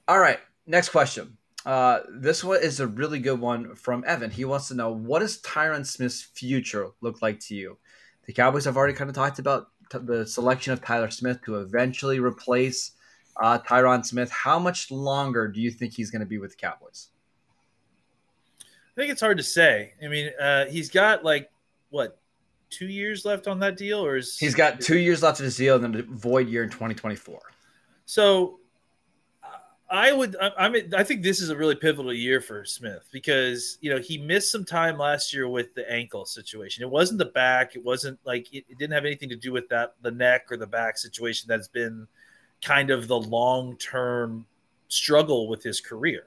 All 0.07 0.17
right, 0.17 0.39
next 0.65 0.89
question. 0.89 1.37
Uh, 1.63 1.99
this 2.09 2.43
one 2.43 2.63
is 2.63 2.79
a 2.79 2.87
really 2.87 3.19
good 3.19 3.39
one 3.39 3.75
from 3.75 4.03
Evan. 4.07 4.31
He 4.31 4.43
wants 4.43 4.69
to 4.69 4.73
know 4.73 4.91
what 4.91 5.19
does 5.19 5.39
Tyron 5.39 5.85
Smith's 5.85 6.23
future 6.23 6.87
look 7.01 7.21
like 7.21 7.39
to 7.41 7.53
you? 7.53 7.77
The 8.25 8.33
Cowboys 8.33 8.65
have 8.65 8.75
already 8.75 8.95
kind 8.95 9.11
of 9.11 9.15
talked 9.15 9.37
about 9.37 9.67
t- 9.91 9.99
the 10.01 10.25
selection 10.25 10.73
of 10.73 10.81
Tyler 10.81 11.11
Smith 11.11 11.43
to 11.45 11.59
eventually 11.59 12.19
replace 12.19 12.93
uh, 13.37 13.59
Tyron 13.59 14.05
Smith. 14.05 14.31
How 14.31 14.59
much 14.59 14.91
longer 14.91 15.47
do 15.47 15.59
you 15.61 15.71
think 15.71 15.93
he's 15.93 16.11
going 16.11 16.21
to 16.21 16.25
be 16.25 16.37
with 16.37 16.51
the 16.51 16.57
Cowboys? 16.57 17.09
I 18.61 18.93
think 18.95 19.11
it's 19.11 19.21
hard 19.21 19.37
to 19.37 19.43
say. 19.43 19.93
I 20.03 20.07
mean, 20.07 20.31
uh, 20.39 20.65
he's 20.65 20.89
got 20.89 21.23
like 21.23 21.49
what 21.89 22.19
two 22.69 22.87
years 22.87 23.25
left 23.25 23.47
on 23.47 23.59
that 23.59 23.77
deal, 23.77 24.03
or 24.03 24.17
is 24.17 24.37
he's 24.37 24.55
got 24.55 24.81
two 24.81 24.97
years 24.97 25.23
left 25.23 25.39
of 25.39 25.45
his 25.45 25.57
deal 25.57 25.75
and 25.75 25.83
then 25.83 25.95
a 25.95 26.03
void 26.03 26.47
year 26.47 26.63
in 26.63 26.69
2024. 26.69 27.39
So 28.05 28.59
I 29.91 30.13
would. 30.13 30.37
I, 30.39 30.69
mean, 30.69 30.93
I 30.95 31.03
think 31.03 31.21
this 31.21 31.41
is 31.41 31.49
a 31.49 31.55
really 31.55 31.75
pivotal 31.75 32.13
year 32.13 32.39
for 32.39 32.63
Smith 32.63 33.09
because 33.11 33.77
you 33.81 33.93
know 33.93 33.99
he 33.99 34.17
missed 34.17 34.49
some 34.49 34.63
time 34.63 34.97
last 34.97 35.33
year 35.33 35.49
with 35.49 35.75
the 35.75 35.89
ankle 35.91 36.25
situation. 36.25 36.81
It 36.81 36.89
wasn't 36.89 37.19
the 37.19 37.25
back. 37.25 37.75
It 37.75 37.83
wasn't 37.83 38.17
like 38.23 38.53
it, 38.53 38.63
it 38.69 38.77
didn't 38.77 38.93
have 38.93 39.03
anything 39.03 39.27
to 39.29 39.35
do 39.35 39.51
with 39.51 39.67
that 39.67 39.95
the 40.01 40.11
neck 40.11 40.49
or 40.49 40.55
the 40.55 40.65
back 40.65 40.97
situation 40.97 41.47
that's 41.49 41.67
been 41.67 42.07
kind 42.63 42.91
of 42.91 43.07
the 43.07 43.19
long 43.19 43.75
term 43.77 44.45
struggle 44.87 45.47
with 45.47 45.63
his 45.63 45.81
career. 45.81 46.23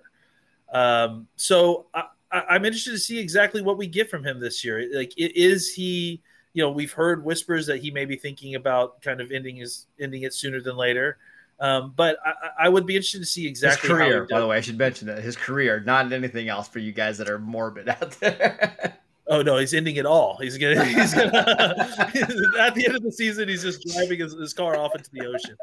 Um, 0.72 1.28
so 1.36 1.86
I, 1.94 2.06
am 2.32 2.64
interested 2.64 2.90
to 2.92 2.98
see 2.98 3.18
exactly 3.18 3.62
what 3.62 3.78
we 3.78 3.86
get 3.86 4.10
from 4.10 4.24
him 4.24 4.40
this 4.40 4.64
year. 4.64 4.88
Like, 4.92 5.12
is 5.16 5.72
he? 5.72 6.20
You 6.52 6.62
know, 6.62 6.70
we've 6.70 6.92
heard 6.92 7.24
whispers 7.24 7.66
that 7.66 7.78
he 7.78 7.90
may 7.90 8.04
be 8.04 8.14
thinking 8.14 8.54
about 8.54 9.02
kind 9.02 9.20
of 9.20 9.32
ending 9.32 9.56
his 9.56 9.86
ending 9.98 10.22
it 10.22 10.32
sooner 10.34 10.60
than 10.60 10.76
later. 10.76 11.18
Um, 11.60 11.92
but 11.96 12.18
I, 12.24 12.66
I, 12.66 12.68
would 12.68 12.84
be 12.84 12.96
interested 12.96 13.20
to 13.20 13.26
see 13.26 13.46
exactly 13.46 13.88
his 13.88 13.96
career. 13.96 14.26
by 14.28 14.40
the 14.40 14.46
way, 14.46 14.56
I 14.56 14.60
should 14.60 14.76
mention 14.76 15.06
that 15.06 15.22
his 15.22 15.36
career, 15.36 15.80
not 15.80 16.12
anything 16.12 16.48
else 16.48 16.66
for 16.66 16.80
you 16.80 16.90
guys 16.90 17.16
that 17.18 17.28
are 17.28 17.38
morbid 17.38 17.88
out 17.88 18.10
there. 18.20 18.98
Oh 19.26 19.40
no, 19.40 19.56
he's 19.56 19.72
ending 19.72 19.96
it 19.96 20.04
all. 20.04 20.36
He's 20.38 20.58
gonna. 20.58 20.84
He's 20.84 21.14
gonna. 21.14 21.32
at 22.60 22.74
the 22.74 22.84
end 22.86 22.96
of 22.96 23.02
the 23.02 23.12
season, 23.12 23.48
he's 23.48 23.62
just 23.62 23.82
driving 23.86 24.20
his, 24.20 24.34
his 24.34 24.52
car 24.52 24.76
off 24.76 24.94
into 24.94 25.10
the 25.12 25.26
ocean. 25.26 25.56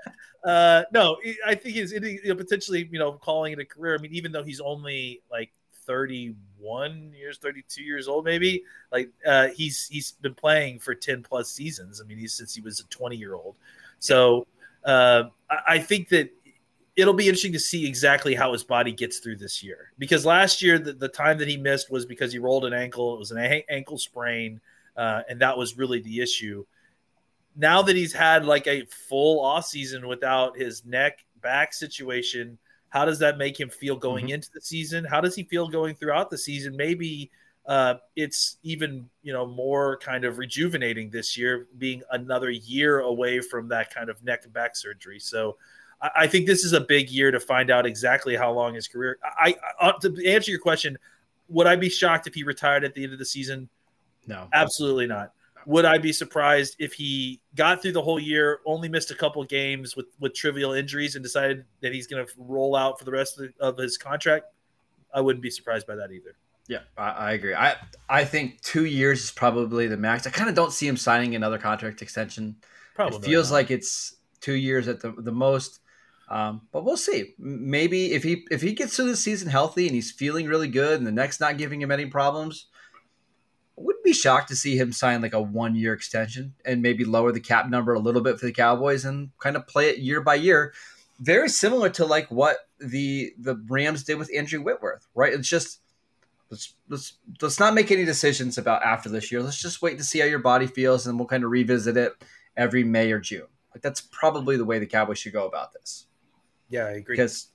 Uh, 0.43 0.84
no, 0.91 1.17
I 1.45 1.54
think 1.54 1.76
he's 1.76 1.93
ending, 1.93 2.19
you 2.24 2.30
know, 2.30 2.36
potentially, 2.36 2.89
you 2.91 2.97
know, 2.97 3.13
calling 3.13 3.54
it 3.54 3.60
a 3.60 3.65
career. 3.65 3.95
I 3.95 4.02
mean, 4.02 4.13
even 4.13 4.32
though 4.32 4.43
he's 4.43 4.60
only 4.60 5.21
like 5.30 5.52
31 5.86 7.13
years, 7.13 7.38
32 7.38 7.84
years 7.84 8.08
old, 8.08 8.26
maybe 8.26 8.63
like 8.91 9.12
uh, 9.26 9.50
he's 9.50 9.88
he's 9.88 10.13
been 10.13 10.34
playing 10.34 10.80
for 10.80 10.95
10 10.95 11.21
plus 11.21 11.52
seasons. 11.52 12.02
I 12.02 12.08
mean, 12.08 12.17
he's 12.17 12.34
since 12.34 12.56
he 12.56 12.62
was 12.62 12.80
a 12.80 12.86
20 12.86 13.15
year 13.15 13.36
old. 13.36 13.58
So 14.00 14.47
uh, 14.86 15.24
I, 15.52 15.58
I 15.67 15.80
think 15.80 16.10
that 16.10 16.32
it'll 16.95 17.13
be 17.13 17.27
interesting 17.27 17.54
to 17.54 17.60
see 17.60 17.88
exactly 17.88 18.36
how 18.36 18.51
his 18.51 18.63
body 18.63 18.91
gets 18.91 19.19
through 19.19 19.38
this 19.38 19.63
year. 19.63 19.91
Because 19.97 20.25
last 20.25 20.62
year 20.62 20.77
the, 20.77 20.93
the 20.93 21.08
time 21.08 21.38
that 21.38 21.47
he 21.47 21.58
missed 21.58 21.91
was 21.91 22.06
because 22.06 22.34
he 22.34 22.39
rolled 22.39 22.65
an 22.65 22.73
ankle 22.73 23.13
it 23.13 23.19
was 23.19 23.32
an 23.32 23.38
a- 23.38 23.65
ankle 23.69 23.97
sprain 23.97 24.60
uh, 24.97 25.21
and 25.30 25.39
that 25.39 25.58
was 25.58 25.77
really 25.77 26.01
the 26.01 26.19
issue. 26.19 26.65
Now 27.56 27.82
that 27.82 27.95
he's 27.95 28.13
had 28.13 28.45
like 28.45 28.67
a 28.67 28.86
full 28.86 29.43
off 29.43 29.65
season 29.65 30.08
without 30.08 30.58
his 30.58 30.86
neck 30.86 31.19
back 31.41 31.73
situation 31.73 32.58
how 32.91 33.06
does 33.06 33.19
that 33.19 33.38
make 33.38 33.58
him 33.58 33.69
feel 33.69 33.95
going 33.95 34.25
mm-hmm. 34.25 34.36
into 34.36 34.51
the 34.54 34.60
season? 34.62 35.06
How 35.06 35.21
does 35.21 35.34
he 35.34 35.43
feel 35.43 35.67
going 35.67 35.95
throughout 35.95 36.30
the 36.30 36.38
season? 36.38 36.75
Maybe 36.75 37.32
uh, 37.65 37.95
it's 38.17 38.58
even 38.63 39.10
you 39.23 39.32
know 39.32 39.45
more 39.45 39.97
kind 39.97 40.25
of 40.25 40.38
rejuvenating 40.38 41.10
this 41.10 41.38
year 41.38 41.67
being 41.77 42.04
another 42.12 42.49
year 42.49 42.99
away 42.99 43.39
from 43.39 43.69
that 43.69 43.93
kind 43.93 44.10
of 44.10 44.21
neck 44.23 44.41
and 44.43 44.54
back 44.54 44.75
surgery. 44.75 45.19
So 45.19 45.58
I 46.16 46.26
think 46.28 46.48
this 46.48 46.64
is 46.64 46.74
a 46.74 46.82
big 46.82 47.10
year 47.10 47.30
to 47.30 47.40
find 47.40 47.70
out 47.70 47.86
exactly 47.86 48.36
how 48.36 48.52
long 48.52 48.74
his 48.74 48.88
career. 48.88 49.20
I, 49.24 49.56
I 49.80 49.90
uh, 49.90 50.00
to 50.00 50.28
answer 50.28 50.50
your 50.50 50.60
question, 50.60 50.98
would 51.48 51.68
I 51.68 51.76
be 51.76 51.90
shocked 51.90 52.28
if 52.28 52.34
he 52.34 52.44
retired 52.44 52.84
at 52.84 52.96
the 52.96 53.04
end 53.04 53.14
of 53.14 53.20
the 53.20 53.26
season? 53.26 53.70
No, 54.26 54.48
absolutely 54.54 55.06
not. 55.06 55.34
Would 55.68 55.86
I 55.86 56.00
be 56.00 56.12
surprised 56.12 56.76
if 56.80 56.94
he 56.94 57.40
got 57.56 57.82
through 57.84 57.92
the 57.92 58.02
whole 58.02 58.20
year, 58.20 58.62
only 58.66 58.90
missed 58.90 59.12
a 59.12 59.16
couple 59.16 59.44
games 59.44 59.96
with 59.96 60.08
with 60.20 60.34
trivial 60.34 60.74
injuries, 60.74 61.16
and 61.16 61.24
decided 61.24 61.66
that 61.82 61.94
he's 61.94 62.08
going 62.08 62.26
to 62.26 62.34
roll 62.38 62.76
out 62.76 62.98
for 62.98 63.06
the 63.06 63.12
rest 63.12 63.40
of, 63.40 63.46
the, 63.46 63.64
of, 63.64 63.78
his 63.78 63.98
contract? 63.98 64.46
I 65.14 65.22
wouldn't 65.22 65.44
be 65.44 65.52
surprised 65.52 65.86
by 65.86 65.96
that 65.96 66.12
either. 66.12 66.36
Yeah, 66.68 66.80
I, 66.98 67.10
I, 67.10 67.32
agree. 67.34 67.54
I 67.54 67.76
I 68.10 68.24
think 68.24 68.62
two 68.62 68.86
years 68.86 69.24
is 69.26 69.32
probably 69.32 69.88
the 69.88 69.98
max. 69.98 70.26
I 70.26 70.32
kind 70.32 70.50
of 70.50 70.56
don't 70.56 70.72
see 70.72 70.88
him 70.88 70.98
signing 70.98 71.36
another 71.36 71.60
contract 71.60 72.02
extension. 72.02 72.56
Probably 72.96 73.20
it 73.20 73.26
feels 73.26 73.52
not. 73.52 73.58
like 73.58 73.72
it's 73.72 74.16
two 74.40 74.54
years 74.54 74.88
at 74.88 75.00
the 75.00 75.12
the 75.12 75.32
most. 75.32 75.81
Um, 76.32 76.62
but 76.72 76.86
we'll 76.86 76.96
see. 76.96 77.34
Maybe 77.38 78.13
if 78.13 78.24
he 78.24 78.46
if 78.50 78.62
he 78.62 78.72
gets 78.72 78.96
through 78.96 79.10
the 79.10 79.17
season 79.17 79.50
healthy 79.50 79.86
and 79.86 79.94
he's 79.94 80.13
feeling 80.13 80.48
really 80.48 80.70
good, 80.70 80.98
and 80.98 81.06
the 81.06 81.12
next 81.12 81.41
not 81.41 81.58
giving 81.58 81.82
him 81.82 81.91
any 81.91 82.06
problems, 82.06 82.67
I 83.78 83.82
wouldn't 83.82 84.06
be 84.06 84.13
shocked 84.13 84.48
to 84.48 84.56
see 84.56 84.78
him 84.78 84.94
sign 84.94 85.22
like 85.22 85.34
a 85.34 85.41
one 85.41 85.76
year 85.76 85.91
extension 85.91 86.54
and 86.63 86.82
maybe 86.82 87.04
lower 87.04 87.34
the 87.34 87.41
cap 87.41 87.70
number 87.70 87.94
a 87.94 88.00
little 88.00 88.22
bit 88.22 88.39
for 88.39 88.46
the 88.46 88.54
Cowboys 88.54 89.04
and 89.04 89.32
kind 89.39 89.58
of 89.58 89.67
play 89.67 89.89
it 89.89 89.98
year 89.98 90.22
by 90.22 90.36
year. 90.36 90.74
Very 91.20 91.50
similar 91.50 91.89
to 91.89 92.06
like 92.06 92.32
what 92.32 92.60
the 92.80 93.34
the 93.38 93.62
Rams 93.67 94.06
did 94.06 94.17
with 94.17 94.32
Andrew 94.34 94.62
Whitworth, 94.62 95.06
right? 95.13 95.34
It's 95.34 95.50
just 95.50 95.82
let's 96.50 96.76
let's 96.88 97.17
let's 97.41 97.60
not 97.60 97.74
make 97.74 97.91
any 97.91 98.06
decisions 98.06 98.58
about 98.58 98.84
after 98.84 99.10
this 99.10 99.34
year. 99.34 99.44
Let's 99.44 99.62
just 99.62 99.82
wait 99.82 99.98
to 99.98 100.04
see 100.06 100.20
how 100.20 100.28
your 100.28 100.39
body 100.39 100.67
feels, 100.67 101.08
and 101.08 101.20
we'll 101.20 101.28
kind 101.28 101.44
of 101.44 101.52
revisit 101.52 101.98
it 101.98 102.13
every 102.56 102.86
May 102.86 103.12
or 103.12 103.20
June. 103.20 103.48
Like 103.76 103.82
that's 103.82 104.00
probably 104.00 104.56
the 104.56 104.63
way 104.65 104.80
the 104.80 104.86
Cowboys 104.86 105.20
should 105.20 105.34
go 105.34 105.46
about 105.46 105.74
this. 105.74 106.06
Yeah, 106.72 106.86
I 106.86 106.92
agree. 106.92 107.16
Because 107.16 107.48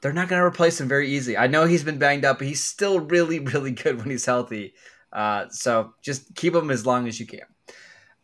they're 0.00 0.12
not 0.12 0.28
going 0.28 0.40
to 0.40 0.46
replace 0.46 0.80
him 0.80 0.88
very 0.88 1.10
easy. 1.10 1.36
I 1.36 1.48
know 1.48 1.66
he's 1.66 1.84
been 1.84 1.98
banged 1.98 2.24
up, 2.24 2.38
but 2.38 2.46
he's 2.46 2.62
still 2.62 3.00
really, 3.00 3.38
really 3.40 3.72
good 3.72 3.98
when 3.98 4.08
he's 4.08 4.24
healthy. 4.24 4.74
Uh, 5.12 5.46
so 5.50 5.94
just 6.02 6.34
keep 6.34 6.54
him 6.54 6.70
as 6.70 6.86
long 6.86 7.08
as 7.08 7.20
you 7.20 7.26
can. 7.26 7.40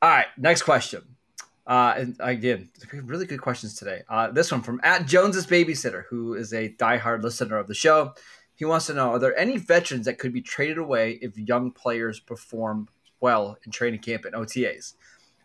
All 0.00 0.10
right, 0.10 0.26
next 0.36 0.62
question. 0.62 1.02
Uh, 1.66 1.94
and 1.96 2.16
again, 2.20 2.68
really 2.92 3.26
good 3.26 3.40
questions 3.40 3.74
today. 3.74 4.02
Uh, 4.08 4.30
this 4.30 4.50
one 4.50 4.62
from 4.62 4.80
at 4.82 5.06
Jones's 5.06 5.46
babysitter, 5.46 6.04
who 6.10 6.34
is 6.34 6.52
a 6.52 6.70
diehard 6.70 7.22
listener 7.22 7.56
of 7.56 7.68
the 7.68 7.74
show. 7.74 8.14
He 8.56 8.64
wants 8.64 8.86
to 8.86 8.94
know: 8.94 9.12
Are 9.12 9.18
there 9.18 9.38
any 9.38 9.58
veterans 9.58 10.06
that 10.06 10.18
could 10.18 10.32
be 10.32 10.42
traded 10.42 10.78
away 10.78 11.18
if 11.22 11.38
young 11.38 11.70
players 11.70 12.18
perform 12.18 12.88
well 13.20 13.56
in 13.64 13.70
training 13.70 14.00
camp 14.00 14.24
and 14.24 14.34
OTAs? 14.34 14.94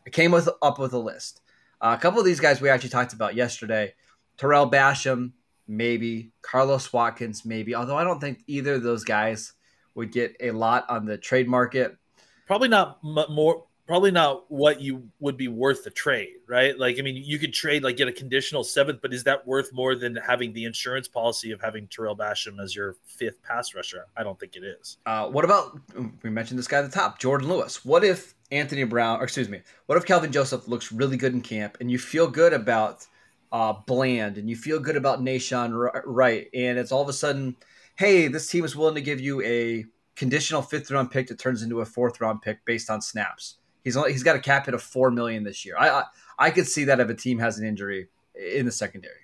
I 0.08 0.10
came 0.10 0.32
with 0.32 0.50
up 0.62 0.80
with 0.80 0.94
a 0.94 1.00
list. 1.00 1.42
Uh, 1.80 1.96
a 1.98 2.02
couple 2.02 2.20
of 2.20 2.26
these 2.26 2.40
guys 2.40 2.62
we 2.62 2.70
actually 2.70 2.90
talked 2.90 3.14
about 3.14 3.36
yesterday: 3.36 3.94
Tarell 4.38 4.70
Basham, 4.70 5.32
maybe 5.68 6.32
Carlos 6.42 6.92
Watkins, 6.94 7.46
maybe. 7.46 7.76
Although 7.76 7.98
I 7.98 8.04
don't 8.04 8.20
think 8.20 8.44
either 8.48 8.76
of 8.76 8.84
those 8.84 9.04
guys 9.04 9.54
would 9.96 10.12
get 10.12 10.36
a 10.40 10.52
lot 10.52 10.90
on 10.90 11.06
the 11.06 11.18
trade 11.18 11.48
market. 11.48 11.98
Probably 12.46 12.70
not 12.70 13.00
m- 13.04 13.34
more 13.34 13.66
probably 13.88 14.12
not 14.12 14.44
what 14.52 14.82
you 14.82 15.10
would 15.20 15.38
be 15.38 15.48
worth 15.48 15.86
the 15.86 15.90
trade, 15.90 16.36
right? 16.46 16.78
Like, 16.78 17.00
I 17.00 17.02
mean, 17.02 17.16
you 17.16 17.40
could 17.40 17.54
trade 17.54 17.84
like 17.84 17.96
get 17.96 18.10
a 18.10 18.12
conditional 18.12 18.64
seventh, 18.66 19.00
but 19.02 19.14
is 19.14 19.24
that 19.24 19.48
worth 19.48 19.72
more 19.74 19.96
than 19.96 20.18
having 20.18 20.52
the 20.52 20.66
insurance 20.66 21.08
policy 21.08 21.52
of 21.52 21.62
having 21.62 21.88
Tarell 21.88 22.16
Basham 22.16 22.62
as 22.62 22.76
your 22.76 22.98
fifth 23.06 23.42
pass 23.42 23.74
rusher? 23.74 24.06
I 24.16 24.24
don't 24.24 24.38
think 24.38 24.58
it 24.58 24.64
is. 24.64 24.98
Uh, 25.06 25.30
what 25.30 25.46
about 25.46 25.80
we 26.22 26.30
mentioned 26.30 26.60
this 26.60 26.68
guy 26.68 26.80
at 26.80 26.82
the 26.82 26.92
top, 26.92 27.18
Jordan 27.18 27.48
Lewis? 27.48 27.86
What 27.86 28.04
if 28.04 28.36
Anthony 28.52 28.84
Brown, 28.84 29.22
or 29.22 29.24
excuse 29.24 29.50
me, 29.50 29.62
what 29.86 29.98
if 29.98 30.06
Calvin 30.06 30.32
Joseph 30.32 30.68
looks 30.68 30.92
really 30.92 31.18
good 31.18 31.34
in 31.34 31.42
camp 31.42 31.78
and 31.80 31.90
you 31.90 31.98
feel 31.98 32.28
good 32.28 32.54
about 32.54 33.08
uh, 33.52 33.74
Bland 33.86 34.38
and 34.38 34.50
you 34.50 34.56
feel 34.56 34.80
good 34.80 34.98
about 34.98 35.22
Nahshon 35.22 36.02
Wright, 36.06 36.48
and 36.54 36.78
it's 36.78 36.92
all 36.92 37.02
of 37.02 37.10
a 37.10 37.14
sudden, 37.14 37.56
hey, 37.96 38.28
this 38.28 38.50
team 38.50 38.66
is 38.66 38.76
willing 38.76 38.96
to 38.96 39.02
give 39.02 39.20
you 39.20 39.42
a 39.44 39.86
conditional 40.16 40.62
fifth 40.62 40.92
round 40.92 41.12
pick 41.12 41.28
that 41.28 41.40
turns 41.40 41.62
into 41.62 41.82
a 41.82 41.86
fourth 41.86 42.20
round 42.22 42.42
pick 42.42 42.64
based 42.66 42.90
on 42.90 43.02
snaps 43.02 43.58
He's 43.88 43.96
only, 43.96 44.12
he's 44.12 44.24
got 44.24 44.36
a 44.36 44.40
cap 44.40 44.66
hit 44.66 44.76
of 44.76 44.84
four 44.84 45.12
million 45.12 45.46
this 45.46 45.66
year. 45.66 45.76
I, 45.80 45.90
I 45.90 46.04
I 46.38 46.52
could 46.52 46.68
see 46.68 46.84
that 46.84 47.00
if 47.00 47.08
a 47.08 47.14
team 47.14 47.40
has 47.40 47.58
an 47.58 47.66
injury 47.66 48.10
in 48.36 48.66
the 48.66 48.72
secondary. 48.72 49.22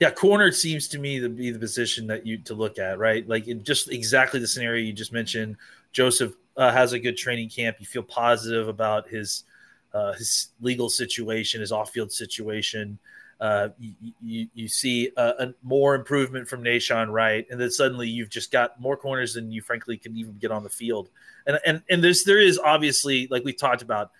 Yeah, 0.00 0.10
corner 0.10 0.50
seems 0.50 0.88
to 0.88 0.98
me 0.98 1.20
to 1.20 1.28
be 1.28 1.52
the 1.52 1.60
position 1.60 2.08
that 2.08 2.26
you 2.26 2.38
to 2.38 2.54
look 2.54 2.80
at, 2.80 2.98
right? 2.98 3.24
Like 3.28 3.46
just 3.62 3.92
exactly 3.92 4.40
the 4.40 4.48
scenario 4.48 4.84
you 4.84 4.92
just 4.92 5.12
mentioned. 5.12 5.58
Joseph 5.92 6.34
uh, 6.56 6.72
has 6.72 6.92
a 6.92 6.98
good 6.98 7.16
training 7.16 7.50
camp. 7.50 7.76
You 7.78 7.86
feel 7.86 8.02
positive 8.02 8.66
about 8.66 9.08
his 9.08 9.44
uh, 9.92 10.14
his 10.14 10.48
legal 10.60 10.90
situation, 10.90 11.60
his 11.60 11.70
off 11.70 11.90
field 11.90 12.10
situation. 12.10 12.98
Uh, 13.40 13.68
you, 13.78 13.94
you, 14.22 14.48
you, 14.54 14.68
see 14.68 15.10
a, 15.16 15.34
a, 15.38 15.54
more 15.62 15.94
improvement 15.94 16.48
from 16.48 16.62
Nahshon 16.62 17.10
Wright, 17.10 17.46
and 17.50 17.60
then 17.60 17.70
suddenly 17.70 18.08
you've 18.08 18.30
just 18.30 18.52
got 18.52 18.80
more 18.80 18.96
corners 18.96 19.34
than 19.34 19.50
you 19.50 19.60
frankly 19.60 19.96
can 19.96 20.16
even 20.16 20.38
get 20.38 20.50
on 20.50 20.62
the 20.62 20.70
field. 20.70 21.10
And 21.46 21.58
and 21.66 21.82
and 21.90 22.02
there's 22.02 22.24
there 22.24 22.40
is 22.40 22.58
obviously 22.58 23.26
like 23.30 23.44
we 23.44 23.52
talked 23.52 23.82
about, 23.82 24.12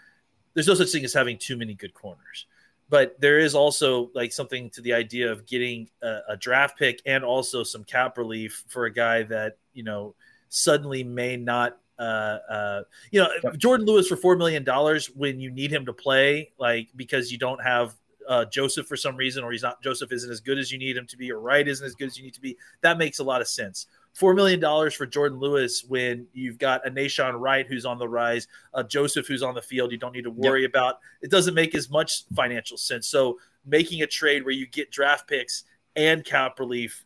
there's 0.54 0.66
no 0.66 0.74
such 0.74 0.90
thing 0.90 1.04
as 1.04 1.14
having 1.14 1.38
too 1.38 1.56
many 1.56 1.74
good 1.74 1.94
corners, 1.94 2.46
but 2.90 3.18
there 3.20 3.38
is 3.38 3.54
also 3.54 4.10
like 4.14 4.32
something 4.32 4.68
to 4.70 4.80
the 4.80 4.92
idea 4.92 5.30
of 5.30 5.46
getting 5.46 5.88
a, 6.02 6.18
a 6.30 6.36
draft 6.36 6.78
pick 6.78 7.00
and 7.06 7.24
also 7.24 7.62
some 7.62 7.84
cap 7.84 8.18
relief 8.18 8.64
for 8.68 8.86
a 8.86 8.92
guy 8.92 9.22
that 9.22 9.58
you 9.72 9.84
know 9.84 10.14
suddenly 10.48 11.04
may 11.04 11.36
not 11.36 11.78
uh, 11.98 12.02
uh, 12.50 12.82
you 13.10 13.20
know, 13.20 13.28
Jordan 13.56 13.86
Lewis 13.86 14.08
for 14.08 14.16
four 14.16 14.36
million 14.36 14.64
dollars 14.64 15.06
when 15.06 15.40
you 15.40 15.50
need 15.50 15.72
him 15.72 15.86
to 15.86 15.92
play, 15.92 16.50
like 16.58 16.88
because 16.96 17.30
you 17.30 17.38
don't 17.38 17.62
have 17.62 17.94
uh, 18.28 18.44
Joseph 18.46 18.86
for 18.86 18.96
some 18.96 19.16
reason, 19.16 19.44
or 19.44 19.52
he's 19.52 19.62
not 19.62 19.82
Joseph 19.82 20.12
isn't 20.12 20.30
as 20.30 20.40
good 20.40 20.58
as 20.58 20.70
you 20.70 20.78
need 20.78 20.96
him 20.96 21.06
to 21.06 21.16
be, 21.16 21.30
or 21.30 21.40
Wright 21.40 21.66
isn't 21.66 21.84
as 21.84 21.94
good 21.94 22.08
as 22.08 22.16
you 22.16 22.24
need 22.24 22.34
to 22.34 22.40
be. 22.40 22.56
That 22.80 22.98
makes 22.98 23.18
a 23.18 23.24
lot 23.24 23.40
of 23.40 23.48
sense. 23.48 23.86
Four 24.12 24.34
million 24.34 24.60
dollars 24.60 24.94
for 24.94 25.06
Jordan 25.06 25.38
Lewis 25.38 25.84
when 25.84 26.26
you've 26.32 26.58
got 26.58 26.86
a 26.86 26.90
Nahshon 26.90 27.38
Wright 27.38 27.66
who's 27.66 27.84
on 27.84 27.98
the 27.98 28.08
rise, 28.08 28.46
a 28.72 28.84
Joseph 28.84 29.26
who's 29.26 29.42
on 29.42 29.54
the 29.54 29.62
field. 29.62 29.92
You 29.92 29.98
don't 29.98 30.12
need 30.12 30.24
to 30.24 30.30
worry 30.30 30.62
yep. 30.62 30.70
about. 30.70 30.98
It 31.20 31.30
doesn't 31.30 31.54
make 31.54 31.74
as 31.74 31.90
much 31.90 32.24
financial 32.34 32.76
sense. 32.76 33.08
So 33.08 33.38
making 33.66 34.02
a 34.02 34.06
trade 34.06 34.44
where 34.44 34.54
you 34.54 34.66
get 34.66 34.90
draft 34.90 35.28
picks 35.28 35.64
and 35.96 36.24
cap 36.24 36.58
relief, 36.60 37.04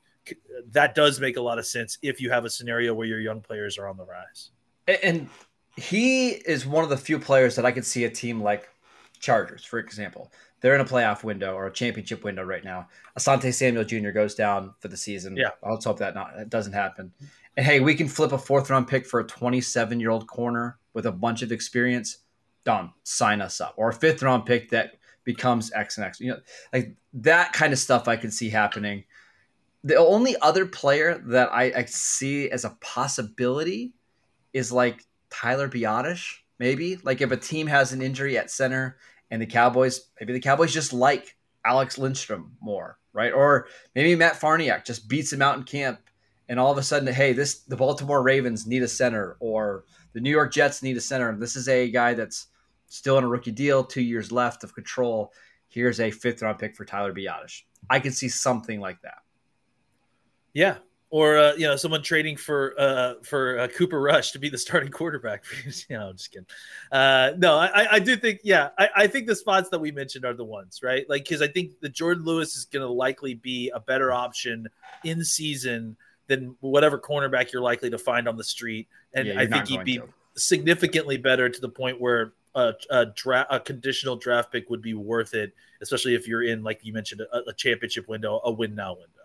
that 0.70 0.94
does 0.94 1.20
make 1.20 1.36
a 1.36 1.40
lot 1.40 1.58
of 1.58 1.66
sense 1.66 1.98
if 2.02 2.20
you 2.20 2.30
have 2.30 2.44
a 2.44 2.50
scenario 2.50 2.92
where 2.92 3.06
your 3.06 3.20
young 3.20 3.40
players 3.40 3.78
are 3.78 3.88
on 3.88 3.96
the 3.96 4.04
rise. 4.04 4.50
And 5.02 5.28
he 5.76 6.30
is 6.30 6.66
one 6.66 6.84
of 6.84 6.90
the 6.90 6.96
few 6.96 7.18
players 7.18 7.56
that 7.56 7.64
I 7.64 7.72
could 7.72 7.86
see 7.86 8.04
a 8.04 8.10
team 8.10 8.42
like 8.42 8.68
Chargers, 9.20 9.64
for 9.64 9.78
example, 9.78 10.32
they're 10.60 10.74
in 10.74 10.80
a 10.80 10.84
playoff 10.84 11.22
window 11.22 11.54
or 11.54 11.66
a 11.66 11.72
championship 11.72 12.24
window 12.24 12.42
right 12.42 12.64
now. 12.64 12.88
Asante 13.18 13.52
Samuel 13.52 13.84
Jr. 13.84 14.10
goes 14.10 14.34
down 14.34 14.74
for 14.80 14.88
the 14.88 14.96
season. 14.96 15.36
Yeah, 15.36 15.50
let's 15.62 15.84
hope 15.84 15.98
that 15.98 16.14
not 16.14 16.36
that 16.36 16.50
doesn't 16.50 16.72
happen. 16.72 17.12
And 17.56 17.66
hey, 17.66 17.80
we 17.80 17.94
can 17.94 18.08
flip 18.08 18.32
a 18.32 18.38
fourth 18.38 18.70
round 18.70 18.88
pick 18.88 19.06
for 19.06 19.20
a 19.20 19.26
27 19.26 20.00
year 20.00 20.10
old 20.10 20.26
corner 20.26 20.78
with 20.94 21.06
a 21.06 21.12
bunch 21.12 21.42
of 21.42 21.52
experience. 21.52 22.18
Done. 22.64 22.92
Sign 23.04 23.40
us 23.40 23.60
up. 23.60 23.74
Or 23.76 23.88
a 23.88 23.94
fifth 23.94 24.22
round 24.22 24.46
pick 24.46 24.70
that 24.70 24.94
becomes 25.24 25.72
X 25.72 25.96
and 25.96 26.06
X. 26.06 26.20
You 26.20 26.32
know, 26.32 26.40
like 26.72 26.96
that 27.14 27.52
kind 27.52 27.72
of 27.72 27.78
stuff 27.78 28.08
I 28.08 28.16
can 28.16 28.30
see 28.30 28.48
happening. 28.48 29.04
The 29.84 29.96
only 29.96 30.36
other 30.42 30.66
player 30.66 31.22
that 31.26 31.52
I, 31.52 31.72
I 31.76 31.84
see 31.84 32.50
as 32.50 32.64
a 32.64 32.76
possibility 32.80 33.92
is 34.52 34.72
like 34.72 35.04
Tyler 35.30 35.68
Biadasz, 35.68 36.34
maybe. 36.58 36.98
Like 37.02 37.20
if 37.20 37.30
a 37.30 37.36
team 37.36 37.66
has 37.68 37.92
an 37.92 38.02
injury 38.02 38.36
at 38.36 38.50
center 38.50 38.96
and 39.30 39.42
the 39.42 39.46
Cowboys, 39.46 40.08
maybe 40.20 40.32
the 40.32 40.40
Cowboys 40.40 40.72
just 40.72 40.92
like 40.92 41.36
Alex 41.64 41.98
Lindstrom 41.98 42.56
more, 42.60 42.98
right? 43.12 43.32
Or 43.32 43.66
maybe 43.94 44.14
Matt 44.14 44.40
Farniok 44.40 44.84
just 44.84 45.08
beats 45.08 45.32
him 45.32 45.42
out 45.42 45.56
in 45.56 45.64
camp, 45.64 46.00
and 46.48 46.58
all 46.58 46.72
of 46.72 46.78
a 46.78 46.82
sudden, 46.82 47.12
hey, 47.12 47.32
this 47.32 47.60
the 47.60 47.76
Baltimore 47.76 48.22
Ravens 48.22 48.66
need 48.66 48.82
a 48.82 48.88
center, 48.88 49.36
or 49.40 49.84
the 50.12 50.20
New 50.20 50.30
York 50.30 50.52
Jets 50.52 50.82
need 50.82 50.96
a 50.96 51.00
center. 51.00 51.36
This 51.38 51.56
is 51.56 51.68
a 51.68 51.90
guy 51.90 52.14
that's 52.14 52.46
still 52.86 53.18
in 53.18 53.24
a 53.24 53.28
rookie 53.28 53.52
deal, 53.52 53.84
two 53.84 54.02
years 54.02 54.32
left 54.32 54.64
of 54.64 54.74
control. 54.74 55.32
Here's 55.68 56.00
a 56.00 56.10
fifth 56.10 56.40
round 56.40 56.58
pick 56.58 56.74
for 56.74 56.84
Tyler 56.86 57.12
Biadasz. 57.12 57.62
I 57.90 58.00
could 58.00 58.14
see 58.14 58.28
something 58.28 58.80
like 58.80 59.02
that. 59.02 59.18
Yeah, 60.54 60.78
or 61.10 61.38
uh, 61.38 61.54
you 61.54 61.66
know 61.66 61.76
someone 61.76 62.02
trading 62.02 62.36
for 62.36 62.74
uh, 62.78 63.14
for 63.22 63.58
uh, 63.58 63.68
Cooper 63.68 64.00
Rush 64.00 64.32
to 64.32 64.38
be 64.38 64.48
the 64.48 64.58
starting 64.58 64.90
quarterback. 64.90 65.44
you 65.64 65.72
know, 65.96 66.08
I'm 66.08 66.16
just 66.16 66.30
kidding. 66.30 66.46
Uh, 66.92 67.32
no, 67.38 67.56
I, 67.56 67.94
I 67.94 67.98
do 67.98 68.16
think 68.16 68.40
yeah, 68.44 68.70
I, 68.78 68.88
I 68.96 69.06
think 69.06 69.26
the 69.26 69.36
spots 69.36 69.70
that 69.70 69.78
we 69.78 69.90
mentioned 69.90 70.24
are 70.24 70.34
the 70.34 70.44
ones 70.44 70.80
right, 70.82 71.08
like 71.08 71.24
because 71.24 71.42
I 71.42 71.48
think 71.48 71.80
the 71.80 71.88
Jordan 71.88 72.24
Lewis 72.24 72.56
is 72.56 72.66
going 72.66 72.86
to 72.86 72.92
likely 72.92 73.34
be 73.34 73.70
a 73.74 73.80
better 73.80 74.12
option 74.12 74.68
in 75.04 75.24
season 75.24 75.96
than 76.26 76.54
whatever 76.60 76.98
cornerback 76.98 77.52
you're 77.52 77.62
likely 77.62 77.88
to 77.90 77.98
find 77.98 78.28
on 78.28 78.36
the 78.36 78.44
street, 78.44 78.88
and 79.14 79.28
yeah, 79.28 79.40
I 79.40 79.46
think 79.46 79.68
he'd 79.68 79.84
be 79.84 79.98
to. 79.98 80.08
significantly 80.36 81.16
better 81.16 81.48
to 81.48 81.60
the 81.60 81.70
point 81.70 82.00
where 82.00 82.34
a, 82.54 82.74
a, 82.90 83.06
dra- 83.06 83.46
a 83.50 83.60
conditional 83.60 84.16
draft 84.16 84.52
pick 84.52 84.68
would 84.68 84.82
be 84.82 84.94
worth 84.94 85.32
it, 85.32 85.54
especially 85.80 86.14
if 86.14 86.28
you're 86.28 86.42
in 86.42 86.62
like 86.62 86.80
you 86.82 86.92
mentioned 86.92 87.22
a, 87.22 87.38
a 87.48 87.54
championship 87.54 88.08
window, 88.08 88.40
a 88.44 88.50
win 88.50 88.74
now 88.74 88.92
window. 88.92 89.17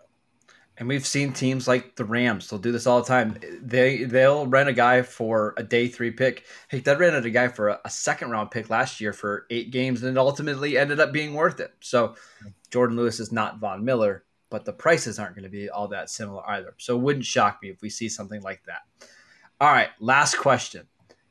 And 0.76 0.88
we've 0.88 1.06
seen 1.06 1.32
teams 1.32 1.68
like 1.68 1.94
the 1.94 2.04
Rams. 2.04 2.48
They'll 2.48 2.58
do 2.58 2.72
this 2.72 2.86
all 2.86 3.00
the 3.00 3.06
time. 3.06 3.38
They 3.62 4.04
they'll 4.04 4.46
rent 4.46 4.68
a 4.68 4.72
guy 4.72 5.02
for 5.02 5.54
a 5.56 5.62
day 5.62 5.86
three 5.86 6.10
pick. 6.10 6.44
Hey, 6.68 6.80
they 6.80 6.96
rented 6.96 7.24
a 7.24 7.30
guy 7.30 7.46
for 7.48 7.68
a, 7.68 7.80
a 7.84 7.90
second 7.90 8.30
round 8.30 8.50
pick 8.50 8.70
last 8.70 9.00
year 9.00 9.12
for 9.12 9.46
eight 9.50 9.70
games, 9.70 10.02
and 10.02 10.16
it 10.16 10.18
ultimately 10.18 10.76
ended 10.76 10.98
up 10.98 11.12
being 11.12 11.34
worth 11.34 11.60
it. 11.60 11.72
So 11.80 12.16
Jordan 12.70 12.96
Lewis 12.96 13.20
is 13.20 13.30
not 13.30 13.60
Von 13.60 13.84
Miller, 13.84 14.24
but 14.50 14.64
the 14.64 14.72
prices 14.72 15.20
aren't 15.20 15.36
going 15.36 15.44
to 15.44 15.48
be 15.48 15.70
all 15.70 15.86
that 15.88 16.10
similar 16.10 16.48
either. 16.50 16.74
So 16.78 16.96
it 16.96 17.02
wouldn't 17.02 17.24
shock 17.24 17.60
me 17.62 17.70
if 17.70 17.80
we 17.80 17.88
see 17.88 18.08
something 18.08 18.42
like 18.42 18.62
that. 18.66 18.82
All 19.60 19.70
right, 19.70 19.90
last 20.00 20.38
question. 20.38 20.88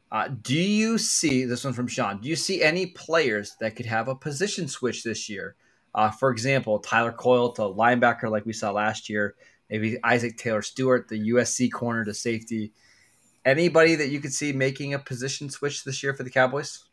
Uh, 0.09 0.29
do 0.41 0.55
you 0.55 0.97
see 0.97 1.43
this 1.43 1.65
one 1.65 1.73
from 1.73 1.87
Sean? 1.87 2.21
Do 2.21 2.29
you 2.29 2.35
see 2.35 2.61
any 2.61 2.85
players 2.85 3.55
that 3.59 3.75
could 3.75 3.87
have 3.87 4.07
a 4.07 4.15
position 4.15 4.67
switch 4.67 5.03
this 5.03 5.27
year? 5.27 5.55
Uh, 5.95 6.09
for 6.09 6.31
example, 6.31 6.79
Tyler 6.79 7.11
Coyle 7.11 7.51
to 7.53 7.61
linebacker, 7.61 8.29
like 8.29 8.45
we 8.45 8.53
saw 8.53 8.71
last 8.71 9.09
year. 9.09 9.35
Maybe 9.69 9.97
Isaac 10.03 10.37
Taylor-Stuart, 10.37 11.07
the 11.07 11.29
USC 11.29 11.71
corner 11.71 12.05
to 12.05 12.13
safety. 12.13 12.73
Anybody 13.45 13.95
that 13.95 14.09
you 14.09 14.19
could 14.19 14.33
see 14.33 14.53
making 14.53 14.93
a 14.93 14.99
position 14.99 15.49
switch 15.49 15.83
this 15.83 16.03
year 16.03 16.13
for 16.13 16.23
the 16.23 16.29
Cowboys? 16.29 16.83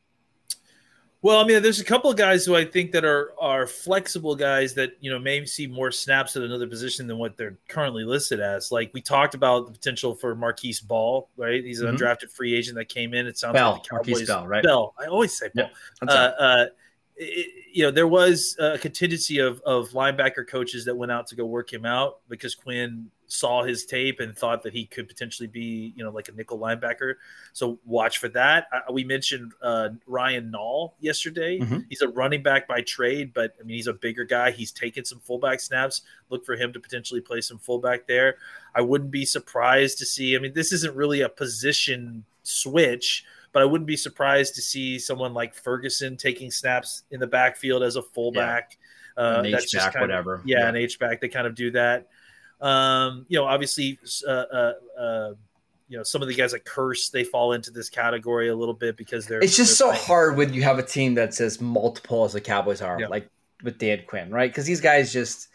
Well, 1.23 1.39
I 1.39 1.45
mean, 1.47 1.63
there's 1.63 1.81
a 1.81 1.85
couple 1.85 2.11
of 2.11 2.17
guys 2.17 2.47
who 2.47 2.57
I 2.57 2.65
think 2.65 2.93
that 2.93 3.05
are 3.05 3.35
are 3.39 3.67
flexible 3.67 4.35
guys 4.35 4.73
that 4.75 4.93
you 5.01 5.11
know 5.11 5.19
may 5.19 5.45
see 5.45 5.67
more 5.67 5.91
snaps 5.91 6.35
at 6.35 6.43
another 6.43 6.67
position 6.67 7.07
than 7.07 7.19
what 7.19 7.37
they're 7.37 7.59
currently 7.69 8.05
listed 8.05 8.41
as. 8.41 8.73
Like 8.73 8.91
we 8.95 9.03
talked 9.03 9.35
about 9.35 9.67
the 9.67 9.73
potential 9.73 10.15
for 10.15 10.35
Markquese 10.35 10.83
Ball, 10.83 11.29
right? 11.37 11.63
He's 11.63 11.81
an 11.81 11.89
mm-hmm. 11.89 12.03
undrafted 12.03 12.31
free 12.33 12.55
agent 12.55 12.77
that 12.77 12.89
came 12.89 13.13
in. 13.13 13.27
It 13.27 13.37
sounds 13.37 13.53
Bell, 13.53 13.73
like 13.73 13.83
the 13.83 13.89
Cowboys. 13.91 14.23
Markquese 14.23 14.27
Bell, 14.29 14.47
right? 14.47 14.63
Bell. 14.63 14.95
I 14.99 15.07
always 15.07 15.37
say 15.37 15.51
Bell. 15.55 15.69
Yeah, 16.03 16.09
uh, 16.09 16.13
uh, 16.13 16.67
it, 17.21 17.49
you 17.73 17.85
know, 17.85 17.91
there 17.91 18.09
was 18.09 18.57
a 18.59 18.79
contingency 18.79 19.39
of, 19.39 19.61
of 19.61 19.91
linebacker 19.91 20.47
coaches 20.47 20.85
that 20.87 20.97
went 20.97 21.13
out 21.13 21.27
to 21.29 21.37
go 21.37 21.45
work 21.45 21.73
him 21.73 21.85
out 21.85 22.21
because 22.29 22.55
Quinn 22.55 23.11
saw 23.27 23.63
his 23.63 23.85
tape 23.85 24.19
and 24.19 24.37
thought 24.37 24.63
that 24.63 24.73
he 24.73 24.87
could 24.87 25.07
potentially 25.07 25.47
be, 25.47 25.93
you 25.95 26.03
know, 26.03 26.11
like 26.11 26.29
a 26.29 26.33
nickel 26.33 26.59
linebacker. 26.59 27.15
So 27.53 27.79
watch 27.85 28.19
for 28.19 28.29
that. 28.31 28.67
I, 28.73 28.91
we 28.91 29.05
mentioned 29.05 29.53
uh, 29.63 29.91
Ryan 30.07 30.51
Nall 30.51 30.93
yesterday. 30.99 31.59
Mm-hmm. 31.59 31.79
He's 31.89 32.01
a 32.01 32.09
running 32.09 32.43
back 32.43 32.67
by 32.67 32.81
trade, 32.81 33.33
but 33.33 33.55
I 33.61 33.65
mean, 33.65 33.77
he's 33.77 33.87
a 33.87 33.93
bigger 33.93 34.25
guy. 34.25 34.51
He's 34.51 34.73
taken 34.73 35.05
some 35.05 35.21
fullback 35.21 35.61
snaps. 35.61 36.03
Look 36.31 36.45
for 36.45 36.57
him 36.57 36.73
to 36.73 36.81
potentially 36.81 37.21
play 37.21 37.43
some 37.43 37.59
fullback 37.59 38.09
there. 38.09 38.37
I 38.75 38.81
wouldn't 38.81 39.11
be 39.11 39.27
surprised 39.27 39.99
to 39.99 40.07
see. 40.07 40.35
I 40.35 40.41
mean, 40.41 40.55
this 40.55 40.73
isn't 40.73 40.97
really 40.97 41.21
a 41.21 41.29
position 41.29 42.25
switch 42.43 43.25
but 43.53 43.63
I 43.63 43.65
wouldn't 43.65 43.89
be 43.89 43.97
surprised 43.97 44.55
to 44.57 44.63
see 44.63 44.99
someone 44.99 45.35
like 45.35 45.55
Ferguson 45.55 46.17
taking 46.17 46.51
snaps 46.51 47.03
in 47.11 47.21
the 47.21 47.27
backfield 47.27 47.83
as 47.83 47.97
a 47.97 48.03
fullback. 48.03 48.79
An 49.17 49.25
Uh, 49.47 49.51
that's 49.51 49.65
H 49.65 49.71
just 49.73 49.87
back, 49.87 49.95
kind 49.95 50.05
of- 50.05 50.25
whatever. 50.27 50.43
yeah, 50.45 50.59
Yeah. 50.61 50.69
an 50.69 50.77
H 50.77 50.99
back. 50.99 51.21
They 51.21 51.29
kind 51.29 51.47
of 51.47 51.55
do 51.55 51.71
that. 51.73 52.07
Um, 52.61 53.27
you 53.29 53.39
know, 53.39 53.45
obviously, 53.47 53.99
uh, 54.27 54.31
uh, 54.31 54.73
uh, 54.99 55.35
you 55.89 55.97
know, 55.97 56.03
some 56.05 56.23
of 56.23 56.29
the 56.29 56.35
guys 56.35 56.53
like 56.53 56.65
Kearse, 56.65 57.11
they 57.11 57.25
fall 57.25 57.53
into 57.53 57.71
this 57.71 57.89
category 57.89 58.49
a 58.49 58.55
little 58.55 58.75
bit 58.75 58.97
because 58.97 59.27
they're. 59.27 59.43
It's 59.43 59.57
just 59.57 59.77
so 59.77 59.87
they're 59.87 59.95
playing- 59.95 60.07
hard 60.07 60.37
when 60.37 60.55
you 60.55 60.63
have 60.63 60.79
a 60.79 60.83
team 60.83 61.15
that's 61.15 61.41
as 61.41 61.61
multiple 61.61 62.25
as 62.25 62.33
the 62.35 62.41
Cowboys 62.41 62.81
are, 62.83 63.01
Yeah. 63.01 63.09
like 63.09 63.29
with 63.65 63.79
Dan 63.79 64.03
Quinn, 64.07 64.31
right? 64.31 64.51
Because 64.51 64.67
these 64.67 64.81
guys 64.81 65.13
just 65.13 65.49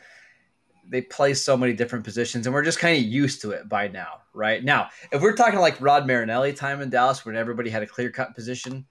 they 0.89 1.01
play 1.01 1.33
so 1.33 1.57
many 1.57 1.73
different 1.73 2.05
positions, 2.05 2.45
and 2.45 2.53
we're 2.53 2.63
just 2.63 2.79
kind 2.79 2.97
of 2.97 3.03
used 3.03 3.41
to 3.41 3.51
it 3.51 3.67
by 3.67 3.87
now, 3.87 4.21
right? 4.33 4.63
Now, 4.63 4.89
if 5.11 5.21
we're 5.21 5.35
talking 5.35 5.59
like 5.59 5.79
Rod 5.81 6.07
Marinelli 6.07 6.53
time 6.53 6.81
in 6.81 6.89
Dallas, 6.89 7.25
when 7.25 7.35
everybody 7.35 7.69
had 7.69 7.83
a 7.83 7.87
clear 7.87 8.09
cut 8.09 8.35
position, 8.35 8.85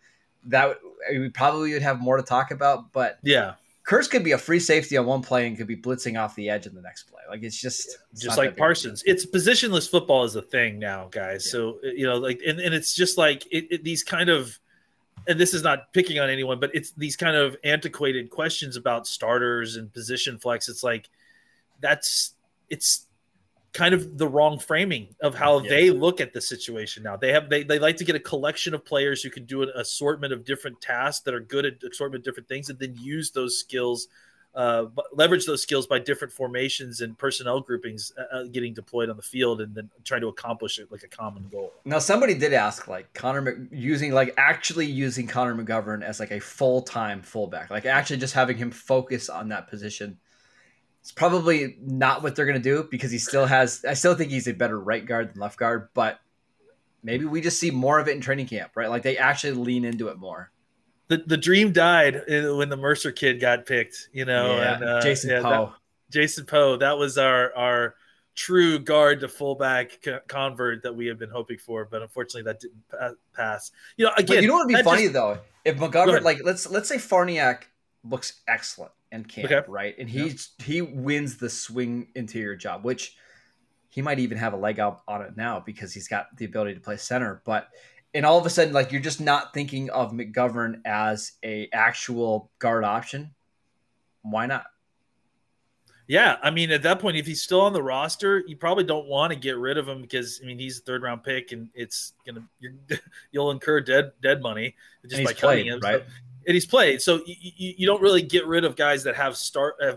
that 0.46 0.68
would, 0.68 0.78
we 1.20 1.28
probably 1.30 1.72
would 1.72 1.82
have 1.82 2.00
more 2.00 2.16
to 2.16 2.22
talk 2.22 2.50
about. 2.50 2.92
But 2.92 3.18
Yeah, 3.22 3.54
Kearse 3.86 4.08
could 4.08 4.24
be 4.24 4.32
a 4.32 4.38
free 4.38 4.60
safety 4.60 4.96
on 4.96 5.04
one 5.04 5.20
play 5.20 5.46
and 5.46 5.56
could 5.58 5.66
be 5.66 5.76
blitzing 5.76 6.18
off 6.20 6.34
the 6.36 6.48
edge 6.48 6.66
in 6.66 6.74
the 6.74 6.80
next 6.80 7.04
play. 7.04 7.20
Like 7.28 7.42
it's 7.42 7.60
just 7.60 7.98
it's 8.12 8.22
just 8.22 8.38
like 8.38 8.56
Parsons. 8.56 9.02
It's 9.06 9.26
positionless 9.26 9.90
football 9.90 10.24
is 10.24 10.36
a 10.36 10.42
thing 10.42 10.78
now, 10.78 11.08
guys. 11.10 11.44
Yeah. 11.46 11.52
So 11.52 11.78
uh, 11.84 11.88
you 11.94 12.06
know, 12.06 12.16
like, 12.16 12.40
and, 12.46 12.60
and 12.60 12.74
it's 12.74 12.94
just 12.94 13.18
like 13.18 13.46
it, 13.52 13.66
it, 13.70 13.84
these 13.84 14.02
kind 14.02 14.30
of, 14.30 14.58
and 15.28 15.38
this 15.38 15.52
is 15.52 15.62
not 15.62 15.92
picking 15.92 16.18
on 16.18 16.30
anyone, 16.30 16.60
but 16.60 16.70
it's 16.74 16.92
these 16.92 17.16
kind 17.16 17.36
of 17.36 17.56
antiquated 17.62 18.30
questions 18.30 18.76
about 18.76 19.06
starters 19.06 19.76
and 19.76 19.92
position 19.92 20.38
flex. 20.38 20.68
It's 20.68 20.82
like 20.82 21.10
that's 21.84 22.34
it's 22.70 23.06
kind 23.74 23.92
of 23.92 24.16
the 24.18 24.26
wrong 24.26 24.58
framing 24.58 25.08
of 25.20 25.34
how 25.34 25.60
Yeah. 25.60 25.68
they 25.68 25.90
look 25.90 26.20
at 26.20 26.32
the 26.32 26.40
situation 26.40 27.02
now. 27.02 27.16
They 27.16 27.32
have 27.32 27.50
they, 27.50 27.62
they 27.64 27.78
like 27.78 27.96
to 27.98 28.04
get 28.04 28.16
a 28.16 28.20
collection 28.20 28.72
of 28.72 28.84
players 28.84 29.22
who 29.22 29.30
can 29.30 29.44
do 29.44 29.62
an 29.62 29.70
assortment 29.74 30.32
of 30.32 30.44
different 30.44 30.80
tasks 30.80 31.22
that 31.24 31.34
are 31.34 31.40
good 31.40 31.64
at 31.66 31.74
assortment 31.82 32.20
of 32.22 32.24
different 32.24 32.48
things, 32.48 32.70
and 32.70 32.78
then 32.78 32.94
use 32.96 33.32
those 33.32 33.58
skills, 33.58 34.06
uh, 34.54 34.86
leverage 35.12 35.44
those 35.44 35.60
skills 35.60 35.86
by 35.88 35.98
different 35.98 36.32
formations 36.32 37.00
and 37.00 37.18
personnel 37.18 37.60
groupings 37.60 38.12
uh, 38.16 38.36
uh, 38.36 38.44
getting 38.44 38.72
deployed 38.72 39.10
on 39.10 39.16
the 39.16 39.22
field, 39.34 39.60
and 39.60 39.74
then 39.74 39.90
trying 40.04 40.20
to 40.20 40.28
accomplish 40.28 40.78
it 40.78 40.90
like 40.92 41.02
a 41.02 41.08
common 41.08 41.44
goal. 41.50 41.72
Now, 41.84 41.98
somebody 41.98 42.34
did 42.34 42.52
ask, 42.54 42.86
like 42.86 43.12
Connor 43.12 43.42
Mc- 43.42 43.68
using, 43.72 44.12
like 44.12 44.32
actually 44.38 44.86
using 44.86 45.26
Connor 45.26 45.54
McGovern 45.56 46.02
as 46.04 46.20
like 46.20 46.30
a 46.30 46.40
full 46.40 46.80
time 46.80 47.20
fullback, 47.22 47.70
like 47.70 47.86
actually 47.86 48.18
just 48.18 48.34
having 48.34 48.56
him 48.56 48.70
focus 48.70 49.28
on 49.28 49.48
that 49.48 49.68
position. 49.68 50.16
It's 51.04 51.12
probably 51.12 51.76
not 51.82 52.22
what 52.22 52.34
they're 52.34 52.46
gonna 52.46 52.58
do 52.60 52.88
because 52.90 53.10
he 53.10 53.18
still 53.18 53.44
has. 53.44 53.84
I 53.86 53.92
still 53.92 54.14
think 54.14 54.30
he's 54.30 54.48
a 54.48 54.54
better 54.54 54.80
right 54.80 55.04
guard 55.04 55.34
than 55.34 55.38
left 55.38 55.58
guard, 55.58 55.90
but 55.92 56.18
maybe 57.02 57.26
we 57.26 57.42
just 57.42 57.60
see 57.60 57.70
more 57.70 57.98
of 57.98 58.08
it 58.08 58.12
in 58.12 58.22
training 58.22 58.46
camp, 58.46 58.72
right? 58.74 58.88
Like 58.88 59.02
they 59.02 59.18
actually 59.18 59.52
lean 59.52 59.84
into 59.84 60.08
it 60.08 60.16
more. 60.16 60.50
The 61.08 61.18
the 61.18 61.36
dream 61.36 61.72
died 61.72 62.22
when 62.26 62.70
the 62.70 62.78
Mercer 62.78 63.12
kid 63.12 63.38
got 63.38 63.66
picked, 63.66 64.08
you 64.14 64.24
know, 64.24 64.56
yeah, 64.56 64.76
and 64.76 64.84
uh, 64.84 65.00
Jason 65.02 65.28
yeah, 65.28 65.42
Poe. 65.42 65.74
Jason 66.10 66.46
Poe, 66.46 66.78
that 66.78 66.96
was 66.96 67.18
our 67.18 67.54
our 67.54 67.96
true 68.34 68.78
guard 68.78 69.20
to 69.20 69.28
fullback 69.28 70.02
convert 70.26 70.84
that 70.84 70.96
we 70.96 71.04
had 71.04 71.18
been 71.18 71.28
hoping 71.28 71.58
for, 71.58 71.84
but 71.84 72.00
unfortunately 72.00 72.50
that 72.50 72.60
didn't 72.60 73.18
pass. 73.34 73.72
You 73.98 74.06
know, 74.06 74.12
But 74.16 74.24
again, 74.24 74.42
you 74.42 74.48
know 74.48 74.54
what 74.54 74.68
would 74.68 74.74
be 74.74 74.82
funny 74.82 75.02
just- 75.02 75.12
though? 75.12 75.38
If 75.66 75.78
Go 75.78 75.90
McGovern, 75.90 76.22
like 76.22 76.40
let's 76.42 76.70
let's 76.70 76.88
say 76.88 76.96
Farniok 76.96 77.64
looks 78.08 78.40
excellent 78.48 78.92
in 79.14 79.24
camp, 79.24 79.50
Okay. 79.50 79.64
right? 79.68 79.94
And 79.98 80.08
he's 80.08 80.50
he 80.58 80.82
wins 80.82 81.36
the 81.36 81.48
swing 81.48 82.08
interior 82.14 82.56
job, 82.56 82.84
which 82.84 83.16
he 83.88 84.02
might 84.02 84.18
even 84.18 84.36
have 84.38 84.52
a 84.52 84.56
leg 84.56 84.80
up 84.80 85.02
on 85.06 85.22
it 85.22 85.36
now 85.36 85.62
because 85.64 85.94
he's 85.94 86.08
got 86.08 86.36
the 86.36 86.44
ability 86.44 86.74
to 86.74 86.80
play 86.80 86.96
center. 86.96 87.42
But 87.44 87.68
and 88.12 88.26
all 88.26 88.38
of 88.38 88.46
a 88.46 88.50
sudden, 88.50 88.72
like 88.74 88.92
you're 88.92 89.00
just 89.00 89.20
not 89.20 89.54
thinking 89.54 89.90
of 89.90 90.12
McGovern 90.12 90.80
as 90.84 91.32
a 91.44 91.68
actual 91.72 92.50
guard 92.58 92.84
option. 92.84 93.34
Why 94.22 94.46
not? 94.46 94.64
Yeah, 96.06 96.36
I 96.42 96.50
mean, 96.50 96.70
at 96.70 96.82
that 96.82 96.98
point, 97.00 97.16
if 97.16 97.26
he's 97.26 97.42
still 97.42 97.62
on 97.62 97.72
the 97.72 97.82
roster, 97.82 98.44
you 98.46 98.56
probably 98.56 98.84
don't 98.84 99.06
want 99.06 99.32
to 99.32 99.38
get 99.38 99.56
rid 99.56 99.78
of 99.78 99.88
him 99.88 100.02
because 100.02 100.38
I 100.42 100.46
mean 100.46 100.58
he's 100.58 100.78
a 100.78 100.82
third 100.82 101.02
round 101.02 101.22
pick, 101.24 101.52
and 101.52 101.70
it's 101.74 102.12
gonna 102.26 102.46
you're, 102.60 102.74
you'll 103.32 103.50
incur 103.50 103.80
dead 103.80 104.12
dead 104.22 104.42
money 104.42 104.74
just 105.08 105.24
by 105.24 105.30
he's 105.30 105.40
cutting 105.40 105.66
him. 105.66 105.80
right? 105.80 106.02
So, 106.02 106.12
and 106.46 106.54
he's 106.54 106.66
played, 106.66 107.02
so 107.02 107.20
you, 107.26 107.34
you, 107.38 107.74
you 107.78 107.86
don't 107.86 108.02
really 108.02 108.22
get 108.22 108.46
rid 108.46 108.64
of 108.64 108.76
guys 108.76 109.04
that 109.04 109.16
have 109.16 109.36
start, 109.36 109.76
uh, 109.82 109.96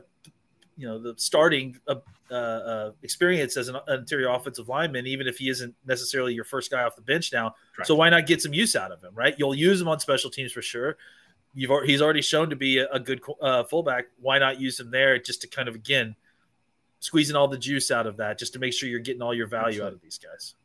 you 0.78 0.88
know, 0.88 1.00
the 1.00 1.14
starting 1.18 1.80
uh, 1.88 1.96
uh, 2.30 2.34
uh, 2.34 2.92
experience 3.04 3.58
as 3.58 3.68
an 3.68 3.78
interior 3.88 4.30
offensive 4.30 4.68
lineman, 4.68 5.08
even 5.08 5.28
if 5.28 5.38
he 5.38 5.50
isn't 5.50 5.74
necessarily 5.86 6.34
your 6.34 6.44
first 6.44 6.70
guy 6.70 6.84
off 6.84 6.96
the 6.96 7.02
bench 7.02 7.32
now. 7.32 7.56
Correct. 7.76 7.88
So 7.88 7.96
why 7.96 8.10
not 8.10 8.28
get 8.28 8.42
some 8.42 8.54
use 8.54 8.76
out 8.76 8.92
of 8.92 9.02
him, 9.02 9.12
right? 9.16 9.36
You'll 9.38 9.56
use 9.56 9.82
him 9.82 9.88
on 9.88 10.00
special 10.00 10.30
teams 10.30 10.52
for 10.52 10.62
sure. 10.62 10.98
You've 11.54 11.72
he's 11.86 12.02
already 12.02 12.22
shown 12.22 12.50
to 12.50 12.56
be 12.56 12.80
a, 12.80 12.88
a 12.90 13.00
good 13.00 13.22
uh, 13.42 13.64
fullback. 13.64 14.08
Why 14.20 14.40
not 14.40 14.60
use 14.60 14.80
him 14.80 14.92
there 14.92 15.18
just 15.18 15.42
to 15.42 15.48
kind 15.48 15.68
of 15.68 15.76
again 15.76 16.16
squeezing 17.00 17.36
all 17.36 17.48
the 17.48 17.58
juice 17.58 17.92
out 17.92 18.08
of 18.08 18.18
that, 18.18 18.38
just 18.38 18.54
to 18.54 18.60
make 18.60 18.74
sure 18.74 18.90
you're 18.90 19.00
getting 19.00 19.22
all 19.22 19.34
your 19.34 19.48
value 19.48 19.84
out 19.84 19.94
of 19.94 20.02
these 20.02 20.18
guys. 20.18 20.56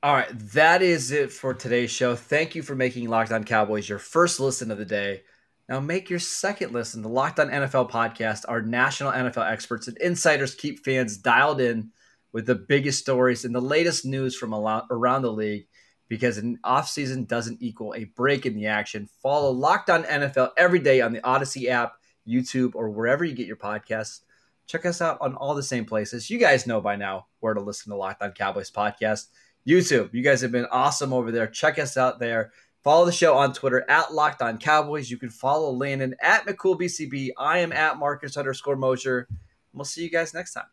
All 0.00 0.14
right, 0.14 0.28
that 0.52 0.80
is 0.80 1.10
it 1.10 1.32
for 1.32 1.52
today's 1.52 1.90
show. 1.90 2.14
Thank 2.14 2.54
you 2.54 2.62
for 2.62 2.76
making 2.76 3.08
Locked 3.08 3.32
On 3.32 3.42
Cowboys 3.42 3.88
your 3.88 3.98
first 3.98 4.38
listen 4.38 4.70
of 4.70 4.78
the 4.78 4.84
day. 4.84 5.22
Now 5.68 5.80
make 5.80 6.08
your 6.08 6.20
second 6.20 6.72
listen. 6.72 7.02
The 7.02 7.08
Locked 7.08 7.40
On 7.40 7.48
NFL 7.48 7.90
podcast, 7.90 8.44
our 8.46 8.62
national 8.62 9.10
NFL 9.10 9.50
experts 9.50 9.88
and 9.88 9.98
insiders 9.98 10.54
keep 10.54 10.84
fans 10.84 11.16
dialed 11.16 11.60
in 11.60 11.90
with 12.32 12.46
the 12.46 12.54
biggest 12.54 13.00
stories 13.00 13.44
and 13.44 13.52
the 13.52 13.60
latest 13.60 14.06
news 14.06 14.36
from 14.36 14.54
around 14.54 15.22
the 15.22 15.32
league 15.32 15.66
because 16.06 16.38
an 16.38 16.60
offseason 16.64 17.26
doesn't 17.26 17.60
equal 17.60 17.92
a 17.96 18.04
break 18.04 18.46
in 18.46 18.54
the 18.54 18.66
action. 18.66 19.08
Follow 19.20 19.50
Locked 19.50 19.90
On 19.90 20.04
NFL 20.04 20.50
every 20.56 20.78
day 20.78 21.00
on 21.00 21.12
the 21.12 21.24
Odyssey 21.24 21.68
app, 21.68 21.94
YouTube, 22.24 22.76
or 22.76 22.88
wherever 22.88 23.24
you 23.24 23.34
get 23.34 23.48
your 23.48 23.56
podcasts. 23.56 24.20
Check 24.68 24.86
us 24.86 25.02
out 25.02 25.18
on 25.20 25.34
all 25.34 25.56
the 25.56 25.62
same 25.62 25.86
places. 25.86 26.30
You 26.30 26.38
guys 26.38 26.68
know 26.68 26.80
by 26.80 26.94
now 26.94 27.26
where 27.40 27.54
to 27.54 27.60
listen 27.60 27.90
to 27.90 27.96
Locked 27.96 28.22
On 28.22 28.30
Cowboys 28.30 28.70
podcast. 28.70 29.26
YouTube. 29.66 30.12
You 30.12 30.22
guys 30.22 30.40
have 30.40 30.52
been 30.52 30.66
awesome 30.66 31.12
over 31.12 31.30
there. 31.30 31.46
Check 31.46 31.78
us 31.78 31.96
out 31.96 32.18
there. 32.18 32.52
Follow 32.84 33.04
the 33.04 33.12
show 33.12 33.36
on 33.36 33.52
Twitter 33.52 33.84
at 33.90 34.14
Locked 34.14 34.40
On 34.40 34.56
Cowboys. 34.56 35.10
You 35.10 35.18
can 35.18 35.30
follow 35.30 35.70
Landon 35.70 36.14
at 36.22 36.46
McCoolBCB. 36.46 37.30
I 37.36 37.58
am 37.58 37.72
at 37.72 37.98
Marcus 37.98 38.36
underscore 38.36 38.76
Mosher. 38.76 39.28
We'll 39.72 39.84
see 39.84 40.02
you 40.02 40.10
guys 40.10 40.32
next 40.32 40.54
time. 40.54 40.66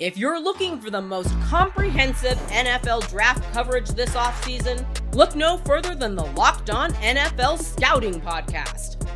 If 0.00 0.18
you're 0.18 0.40
looking 0.40 0.80
for 0.80 0.90
the 0.90 1.00
most 1.00 1.30
comprehensive 1.42 2.36
NFL 2.48 3.08
draft 3.08 3.44
coverage 3.52 3.90
this 3.90 4.10
offseason, 4.10 4.84
look 5.14 5.36
no 5.36 5.58
further 5.58 5.94
than 5.94 6.16
the 6.16 6.24
Locked 6.32 6.70
On 6.70 6.90
NFL 6.94 7.62
Scouting 7.62 8.20
Podcast. 8.20 9.03